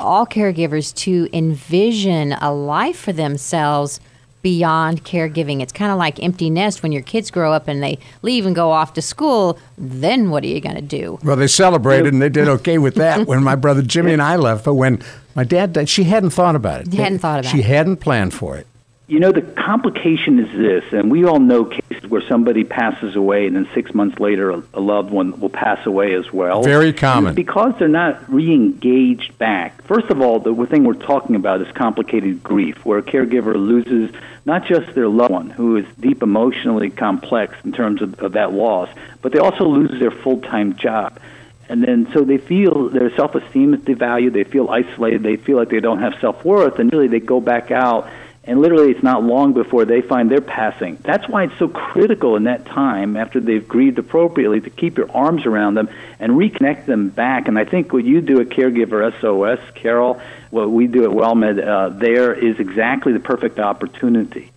all 0.00 0.26
caregivers 0.26 0.92
to 0.96 1.28
envision 1.32 2.32
a 2.32 2.52
life 2.52 2.98
for 2.98 3.12
themselves 3.12 4.00
beyond 4.44 5.02
caregiving. 5.04 5.62
It's 5.62 5.72
kind 5.72 5.90
of 5.90 5.96
like 5.96 6.22
empty 6.22 6.50
nest 6.50 6.82
when 6.82 6.92
your 6.92 7.00
kids 7.02 7.30
grow 7.30 7.54
up 7.54 7.66
and 7.66 7.82
they 7.82 7.98
leave 8.20 8.44
and 8.44 8.54
go 8.54 8.70
off 8.70 8.92
to 8.92 9.02
school. 9.02 9.58
Then 9.78 10.28
what 10.28 10.44
are 10.44 10.48
you 10.48 10.60
going 10.60 10.76
to 10.76 10.82
do? 10.82 11.18
Well, 11.24 11.34
they 11.34 11.46
celebrated 11.46 12.12
and 12.12 12.20
they 12.20 12.28
did 12.28 12.46
okay 12.48 12.76
with 12.76 12.94
that 12.96 13.26
when 13.26 13.42
my 13.42 13.56
brother 13.56 13.80
Jimmy 13.80 14.12
and 14.12 14.20
I 14.20 14.36
left. 14.36 14.66
But 14.66 14.74
when 14.74 15.02
my 15.34 15.44
dad 15.44 15.72
died, 15.72 15.88
she 15.88 16.04
hadn't 16.04 16.30
thought 16.30 16.54
about 16.54 16.82
it. 16.82 16.92
She 16.92 16.98
Hadn't 16.98 17.20
thought 17.20 17.40
about 17.40 17.50
she 17.50 17.60
it. 17.60 17.62
She 17.62 17.68
hadn't 17.68 17.96
planned 17.96 18.34
for 18.34 18.58
it. 18.58 18.66
You 19.06 19.20
know, 19.20 19.32
the 19.32 19.42
complication 19.42 20.38
is 20.38 20.50
this, 20.56 20.84
and 20.92 21.10
we 21.10 21.24
all 21.26 21.38
know 21.38 21.66
cases 21.66 22.08
where 22.08 22.22
somebody 22.26 22.64
passes 22.64 23.14
away 23.14 23.46
and 23.46 23.54
then 23.54 23.68
six 23.74 23.92
months 23.92 24.18
later 24.18 24.50
a, 24.50 24.62
a 24.72 24.80
loved 24.80 25.10
one 25.10 25.38
will 25.40 25.50
pass 25.50 25.84
away 25.84 26.14
as 26.14 26.32
well. 26.32 26.62
Very 26.62 26.94
common. 26.94 27.34
because 27.34 27.74
they're 27.78 27.86
not 27.86 28.32
re 28.32 28.50
engaged 28.54 29.36
back. 29.36 29.82
First 29.82 30.08
of 30.08 30.22
all, 30.22 30.38
the 30.38 30.54
thing 30.66 30.84
we're 30.84 30.94
talking 30.94 31.36
about 31.36 31.60
is 31.60 31.70
complicated 31.72 32.42
grief, 32.42 32.82
where 32.86 32.98
a 32.98 33.02
caregiver 33.02 33.54
loses 33.54 34.10
not 34.46 34.64
just 34.64 34.94
their 34.94 35.08
loved 35.08 35.32
one, 35.32 35.50
who 35.50 35.76
is 35.76 35.86
deep 36.00 36.22
emotionally 36.22 36.88
complex 36.88 37.54
in 37.62 37.72
terms 37.72 38.00
of, 38.00 38.18
of 38.20 38.32
that 38.32 38.52
loss, 38.54 38.88
but 39.20 39.32
they 39.32 39.38
also 39.38 39.64
lose 39.64 39.98
their 40.00 40.10
full 40.10 40.40
time 40.40 40.76
job. 40.76 41.20
And 41.68 41.82
then, 41.82 42.08
so 42.12 42.24
they 42.24 42.38
feel 42.38 42.88
their 42.88 43.14
self 43.16 43.34
esteem 43.34 43.74
is 43.74 43.80
devalued, 43.80 44.32
they 44.32 44.44
feel 44.44 44.68
isolated, 44.68 45.22
they 45.22 45.36
feel 45.36 45.58
like 45.58 45.68
they 45.68 45.80
don't 45.80 46.00
have 46.00 46.14
self 46.20 46.42
worth, 46.44 46.78
and 46.78 46.90
really 46.92 47.08
they 47.08 47.20
go 47.20 47.40
back 47.40 47.70
out 47.70 48.08
and 48.46 48.60
literally 48.60 48.90
it's 48.90 49.02
not 49.02 49.22
long 49.22 49.52
before 49.52 49.84
they 49.84 50.00
find 50.02 50.30
they're 50.30 50.40
passing. 50.40 50.98
That's 51.02 51.28
why 51.28 51.44
it's 51.44 51.58
so 51.58 51.68
critical 51.68 52.36
in 52.36 52.44
that 52.44 52.66
time 52.66 53.16
after 53.16 53.40
they've 53.40 53.66
grieved 53.66 53.98
appropriately 53.98 54.60
to 54.60 54.70
keep 54.70 54.98
your 54.98 55.10
arms 55.10 55.46
around 55.46 55.74
them 55.74 55.88
and 56.20 56.32
reconnect 56.32 56.86
them 56.86 57.08
back. 57.08 57.48
And 57.48 57.58
I 57.58 57.64
think 57.64 57.92
what 57.92 58.04
you 58.04 58.20
do 58.20 58.40
at 58.40 58.48
Caregiver 58.48 59.18
SOS, 59.20 59.60
Carol, 59.74 60.20
what 60.50 60.70
we 60.70 60.86
do 60.86 61.04
at 61.04 61.10
WellMed, 61.10 61.66
uh, 61.66 61.88
there 61.90 62.32
is 62.34 62.60
exactly 62.60 63.12
the 63.12 63.20
perfect 63.20 63.58
opportunity. 63.58 64.50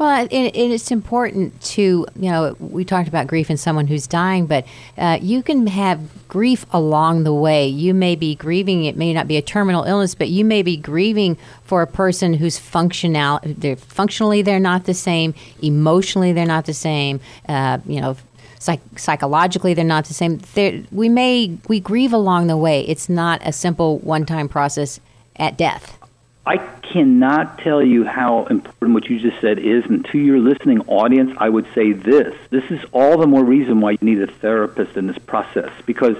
Well, 0.00 0.26
and, 0.32 0.32
it's 0.32 0.90
important 0.90 1.60
to, 1.60 1.82
you 2.16 2.30
know, 2.30 2.56
we 2.58 2.86
talked 2.86 3.06
about 3.06 3.26
grief 3.26 3.50
in 3.50 3.58
someone 3.58 3.86
who's 3.86 4.06
dying, 4.06 4.46
but 4.46 4.66
uh, 4.96 5.18
you 5.20 5.42
can 5.42 5.66
have 5.66 6.26
grief 6.26 6.64
along 6.72 7.24
the 7.24 7.34
way. 7.34 7.68
You 7.68 7.92
may 7.92 8.16
be 8.16 8.34
grieving, 8.34 8.86
it 8.86 8.96
may 8.96 9.12
not 9.12 9.28
be 9.28 9.36
a 9.36 9.42
terminal 9.42 9.84
illness, 9.84 10.14
but 10.14 10.30
you 10.30 10.42
may 10.42 10.62
be 10.62 10.78
grieving 10.78 11.36
for 11.64 11.82
a 11.82 11.86
person 11.86 12.32
who's 12.32 12.58
functional, 12.58 13.40
they're 13.44 13.76
functionally 13.76 14.40
they're 14.40 14.58
not 14.58 14.86
the 14.86 14.94
same, 14.94 15.34
emotionally 15.60 16.32
they're 16.32 16.46
not 16.46 16.64
the 16.64 16.72
same, 16.72 17.20
uh, 17.46 17.76
you 17.84 18.00
know, 18.00 18.16
Psych- 18.58 18.98
psychologically 18.98 19.72
they're 19.72 19.84
not 19.86 20.04
the 20.04 20.12
same. 20.12 20.38
They're, 20.52 20.82
we 20.92 21.08
may 21.08 21.58
we 21.68 21.80
grieve 21.80 22.12
along 22.12 22.46
the 22.48 22.58
way. 22.58 22.82
It's 22.82 23.08
not 23.08 23.40
a 23.42 23.52
simple 23.52 23.98
one-time 24.00 24.50
process 24.50 25.00
at 25.36 25.56
death 25.56 25.99
I 26.46 26.56
cannot 26.56 27.58
tell 27.58 27.82
you 27.82 28.04
how 28.04 28.46
important 28.46 28.94
what 28.94 29.08
you 29.10 29.20
just 29.20 29.40
said 29.40 29.58
is, 29.58 29.84
and 29.84 30.04
to 30.06 30.18
your 30.18 30.38
listening 30.38 30.80
audience, 30.88 31.36
I 31.38 31.48
would 31.48 31.66
say 31.74 31.92
this. 31.92 32.34
This 32.48 32.64
is 32.70 32.80
all 32.92 33.18
the 33.18 33.26
more 33.26 33.44
reason 33.44 33.80
why 33.80 33.92
you 33.92 33.98
need 34.00 34.22
a 34.22 34.26
therapist 34.26 34.96
in 34.96 35.06
this 35.06 35.18
process, 35.18 35.70
because 35.84 36.16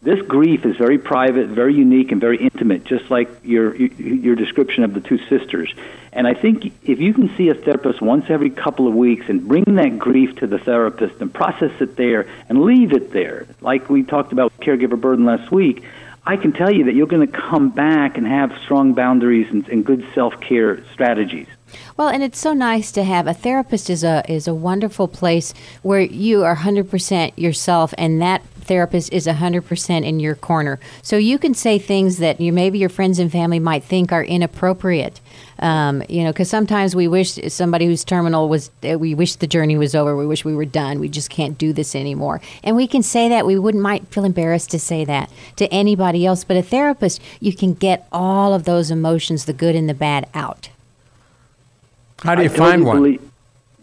this 0.00 0.20
grief 0.22 0.64
is 0.64 0.76
very 0.76 0.98
private, 0.98 1.48
very 1.48 1.74
unique, 1.74 2.12
and 2.12 2.20
very 2.20 2.36
intimate, 2.36 2.84
just 2.84 3.10
like 3.10 3.28
your, 3.42 3.74
your 3.74 4.36
description 4.36 4.84
of 4.84 4.94
the 4.94 5.00
two 5.00 5.18
sisters. 5.28 5.74
And 6.12 6.28
I 6.28 6.34
think 6.34 6.66
if 6.84 7.00
you 7.00 7.12
can 7.12 7.34
see 7.36 7.48
a 7.48 7.54
therapist 7.54 8.00
once 8.00 8.26
every 8.28 8.50
couple 8.50 8.86
of 8.86 8.94
weeks 8.94 9.28
and 9.28 9.48
bring 9.48 9.64
that 9.64 9.98
grief 9.98 10.36
to 10.36 10.46
the 10.46 10.58
therapist 10.58 11.20
and 11.20 11.32
process 11.32 11.72
it 11.80 11.96
there 11.96 12.28
and 12.48 12.62
leave 12.62 12.92
it 12.92 13.10
there, 13.10 13.46
like 13.60 13.90
we 13.90 14.04
talked 14.04 14.32
about 14.32 14.52
caregiver 14.60 15.00
burden 15.00 15.24
last 15.24 15.50
week, 15.50 15.82
I 16.26 16.36
can 16.36 16.52
tell 16.52 16.72
you 16.72 16.84
that 16.84 16.94
you're 16.94 17.06
going 17.06 17.26
to 17.26 17.40
come 17.40 17.68
back 17.68 18.16
and 18.16 18.26
have 18.26 18.50
strong 18.64 18.94
boundaries 18.94 19.46
and, 19.50 19.68
and 19.68 19.84
good 19.84 20.06
self 20.14 20.38
care 20.40 20.82
strategies. 20.92 21.46
Well, 21.96 22.08
and 22.08 22.22
it's 22.22 22.38
so 22.38 22.52
nice 22.52 22.92
to 22.92 23.04
have 23.04 23.26
a 23.26 23.34
therapist 23.34 23.90
is 23.90 24.04
a 24.04 24.24
is 24.30 24.48
a 24.48 24.54
wonderful 24.54 25.08
place 25.08 25.52
where 25.82 26.00
you 26.00 26.44
are 26.44 26.56
100% 26.56 27.32
yourself 27.36 27.92
and 27.98 28.22
that 28.22 28.42
therapist 28.64 29.12
is 29.12 29.26
100% 29.26 30.04
in 30.06 30.20
your 30.20 30.34
corner. 30.34 30.80
So 31.02 31.16
you 31.16 31.38
can 31.38 31.52
say 31.52 31.78
things 31.78 32.18
that 32.18 32.40
you 32.40 32.52
maybe 32.52 32.78
your 32.78 32.88
friends 32.88 33.18
and 33.18 33.30
family 33.30 33.58
might 33.58 33.84
think 33.84 34.12
are 34.12 34.24
inappropriate. 34.24 35.20
Um, 35.64 36.02
you 36.10 36.24
know, 36.24 36.30
because 36.30 36.50
sometimes 36.50 36.94
we 36.94 37.08
wish 37.08 37.38
somebody 37.48 37.86
who's 37.86 38.04
terminal 38.04 38.50
was, 38.50 38.70
uh, 38.86 38.98
we 38.98 39.14
wish 39.14 39.36
the 39.36 39.46
journey 39.46 39.78
was 39.78 39.94
over. 39.94 40.14
We 40.14 40.26
wish 40.26 40.44
we 40.44 40.54
were 40.54 40.66
done. 40.66 41.00
We 41.00 41.08
just 41.08 41.30
can't 41.30 41.56
do 41.56 41.72
this 41.72 41.94
anymore. 41.94 42.42
And 42.62 42.76
we 42.76 42.86
can 42.86 43.02
say 43.02 43.30
that. 43.30 43.46
We 43.46 43.58
wouldn't 43.58 43.82
might 43.82 44.06
feel 44.08 44.26
embarrassed 44.26 44.70
to 44.72 44.78
say 44.78 45.06
that 45.06 45.30
to 45.56 45.66
anybody 45.72 46.26
else. 46.26 46.44
But 46.44 46.58
a 46.58 46.62
therapist, 46.62 47.18
you 47.40 47.54
can 47.54 47.72
get 47.72 48.06
all 48.12 48.52
of 48.52 48.64
those 48.64 48.90
emotions, 48.90 49.46
the 49.46 49.54
good 49.54 49.74
and 49.74 49.88
the 49.88 49.94
bad, 49.94 50.28
out. 50.34 50.68
How 52.18 52.34
do 52.34 52.42
you 52.42 52.50
I 52.50 52.52
find 52.52 52.82
totally 52.82 52.84
one? 52.84 52.96
believe- 52.98 53.30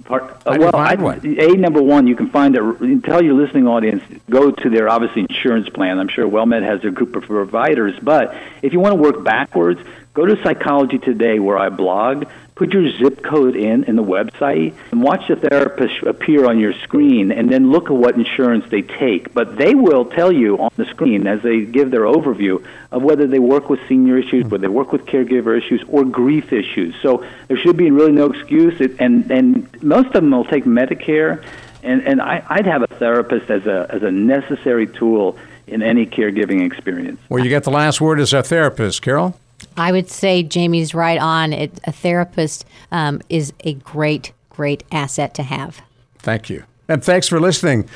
Part, 0.06 0.24
uh, 0.24 0.28
How 0.28 0.52
do 0.54 0.58
you 0.58 0.62
well, 0.66 0.72
find 0.72 1.00
I, 1.00 1.04
one? 1.04 1.38
A 1.40 1.48
number 1.58 1.82
one, 1.82 2.06
you 2.08 2.16
can 2.16 2.30
find 2.30 2.56
it. 2.56 3.04
Tell 3.04 3.24
your 3.24 3.36
listening 3.36 3.68
audience 3.68 4.04
go 4.30 4.50
to 4.52 4.70
their 4.70 4.90
obviously 4.90 5.22
insurance 5.22 5.70
plan. 5.70 6.00
I'm 6.00 6.08
sure 6.10 6.28
WellMed 6.28 6.64
has 6.64 6.82
their 6.82 6.92
group 6.92 7.16
of 7.16 7.24
providers, 7.24 7.94
but 8.02 8.36
if 8.62 8.74
you 8.74 8.80
want 8.80 8.94
to 8.96 9.02
work 9.02 9.24
backwards, 9.24 9.80
go 10.14 10.26
to 10.26 10.42
Psychology 10.44 10.98
Today 10.98 11.40
where 11.40 11.58
I 11.58 11.70
blog. 11.70 12.26
Put 12.56 12.74
your 12.74 12.92
zip 12.92 13.24
code 13.24 13.56
in 13.56 13.86
in 13.86 13.96
the 13.96 14.04
website 14.04 14.76
and 14.92 15.02
watch 15.02 15.28
the 15.28 15.36
therapist 15.36 16.04
appear 16.04 16.46
on 16.46 16.60
your 16.60 16.74
screen, 16.74 17.32
and 17.32 17.50
then 17.50 17.72
look 17.72 17.86
at 17.86 17.94
what 17.94 18.16
insurance 18.16 18.66
they 18.70 18.84
take. 18.84 19.34
But 19.34 19.58
they 19.58 19.74
will 19.74 20.06
tell 20.06 20.32
you 20.32 20.60
on 20.60 20.70
the 20.76 20.86
screen 20.86 21.26
as 21.26 21.42
they 21.42 21.62
give 21.62 21.90
their 21.90 22.04
overview 22.04 22.64
of 22.92 23.02
whether 23.02 23.26
they 23.26 23.40
work 23.40 23.70
with 23.70 23.80
senior 23.88 24.18
issues, 24.18 24.44
whether 24.44 24.62
they 24.62 24.68
work 24.68 24.92
with 24.92 25.06
caregiver 25.06 25.58
issues, 25.58 25.84
or 25.88 26.06
grief 26.06 26.54
issues. 26.54 26.94
So 27.02 27.26
there 27.48 27.58
should 27.58 27.78
be 27.78 27.90
really 27.90 28.12
no 28.12 28.32
excuse. 28.32 28.80
And 29.00 29.32
and 29.32 29.84
most 29.84 30.08
of 30.08 30.14
them 30.14 30.30
will 30.30 30.46
take 30.46 30.66
Medicare, 30.66 31.44
and 31.82 32.06
and 32.06 32.22
I, 32.22 32.44
I'd 32.48 32.68
have 32.68 32.84
a 32.84 32.88
therapist 32.88 33.50
as 33.50 33.66
a 33.66 33.88
as 33.90 34.04
a 34.04 34.12
necessary 34.12 34.86
tool 34.86 35.36
in 35.66 35.82
any 35.82 36.06
caregiving 36.06 36.64
experience. 36.64 37.20
Well, 37.30 37.44
you 37.44 37.50
get 37.50 37.64
the 37.64 37.72
last 37.72 38.02
word 38.02 38.20
as 38.20 38.34
a 38.34 38.44
therapist, 38.44 39.02
Carol. 39.02 39.36
I 39.78 39.92
would 39.92 40.10
say 40.10 40.44
Jamie's 40.44 40.94
right 40.94 41.20
on. 41.20 41.54
It, 41.54 41.80
a 41.86 41.92
therapist 41.92 42.66
um, 42.92 43.22
is 43.30 43.54
a 43.62 43.74
great, 43.76 44.34
great 44.50 44.84
asset 44.92 45.34
to 45.36 45.44
have. 45.44 45.82
Thank 46.20 46.50
you. 46.50 46.64
And 46.88 47.04
thanks 47.04 47.28
for 47.28 47.40
listening 47.40 47.88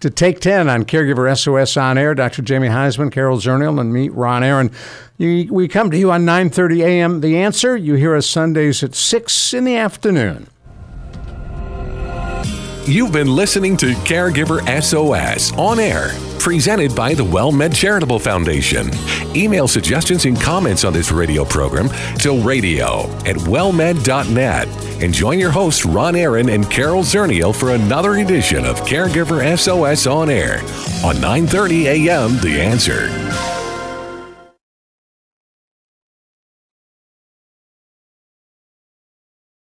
to 0.00 0.10
Take 0.10 0.40
10 0.40 0.68
on 0.68 0.84
Caregiver 0.84 1.36
SOS 1.36 1.76
On 1.76 1.98
Air. 1.98 2.14
Dr. 2.14 2.42
Jamie 2.42 2.68
Huysman, 2.68 3.12
Carol 3.12 3.38
Zernial, 3.38 3.80
and 3.80 3.92
me, 3.92 4.08
Ron 4.08 4.42
Aaron. 4.42 4.70
You, 5.16 5.52
we 5.52 5.68
come 5.68 5.90
to 5.90 5.98
you 5.98 6.10
on 6.10 6.24
9.30 6.24 6.84
a.m. 6.84 7.20
The 7.20 7.38
Answer. 7.38 7.76
You 7.76 7.94
hear 7.94 8.14
us 8.14 8.26
Sundays 8.26 8.82
at 8.82 8.94
6 8.94 9.54
in 9.54 9.64
the 9.64 9.76
afternoon. 9.76 10.48
You've 12.88 13.12
been 13.12 13.28
listening 13.28 13.76
to 13.78 13.92
Caregiver 13.96 14.62
SOS 14.80 15.52
on 15.58 15.78
air, 15.78 16.12
presented 16.38 16.96
by 16.96 17.12
the 17.12 17.22
WellMed 17.22 17.74
Charitable 17.74 18.18
Foundation. 18.18 18.88
Email 19.36 19.68
suggestions 19.68 20.24
and 20.24 20.40
comments 20.40 20.84
on 20.84 20.94
this 20.94 21.12
radio 21.12 21.44
program 21.44 21.90
to 22.20 22.40
radio 22.42 23.02
at 23.26 23.36
wellmed.net. 23.36 24.68
And 25.02 25.12
join 25.12 25.38
your 25.38 25.50
hosts, 25.50 25.84
Ron 25.84 26.16
Aaron 26.16 26.48
and 26.48 26.70
Carol 26.70 27.02
Zernial, 27.02 27.54
for 27.54 27.74
another 27.74 28.14
edition 28.14 28.64
of 28.64 28.80
Caregiver 28.80 29.44
SOS 29.58 30.06
on 30.06 30.30
air 30.30 30.60
on 31.04 31.16
9:30 31.16 32.08
a.m. 32.08 32.38
The 32.38 32.58
Answer. 32.58 33.57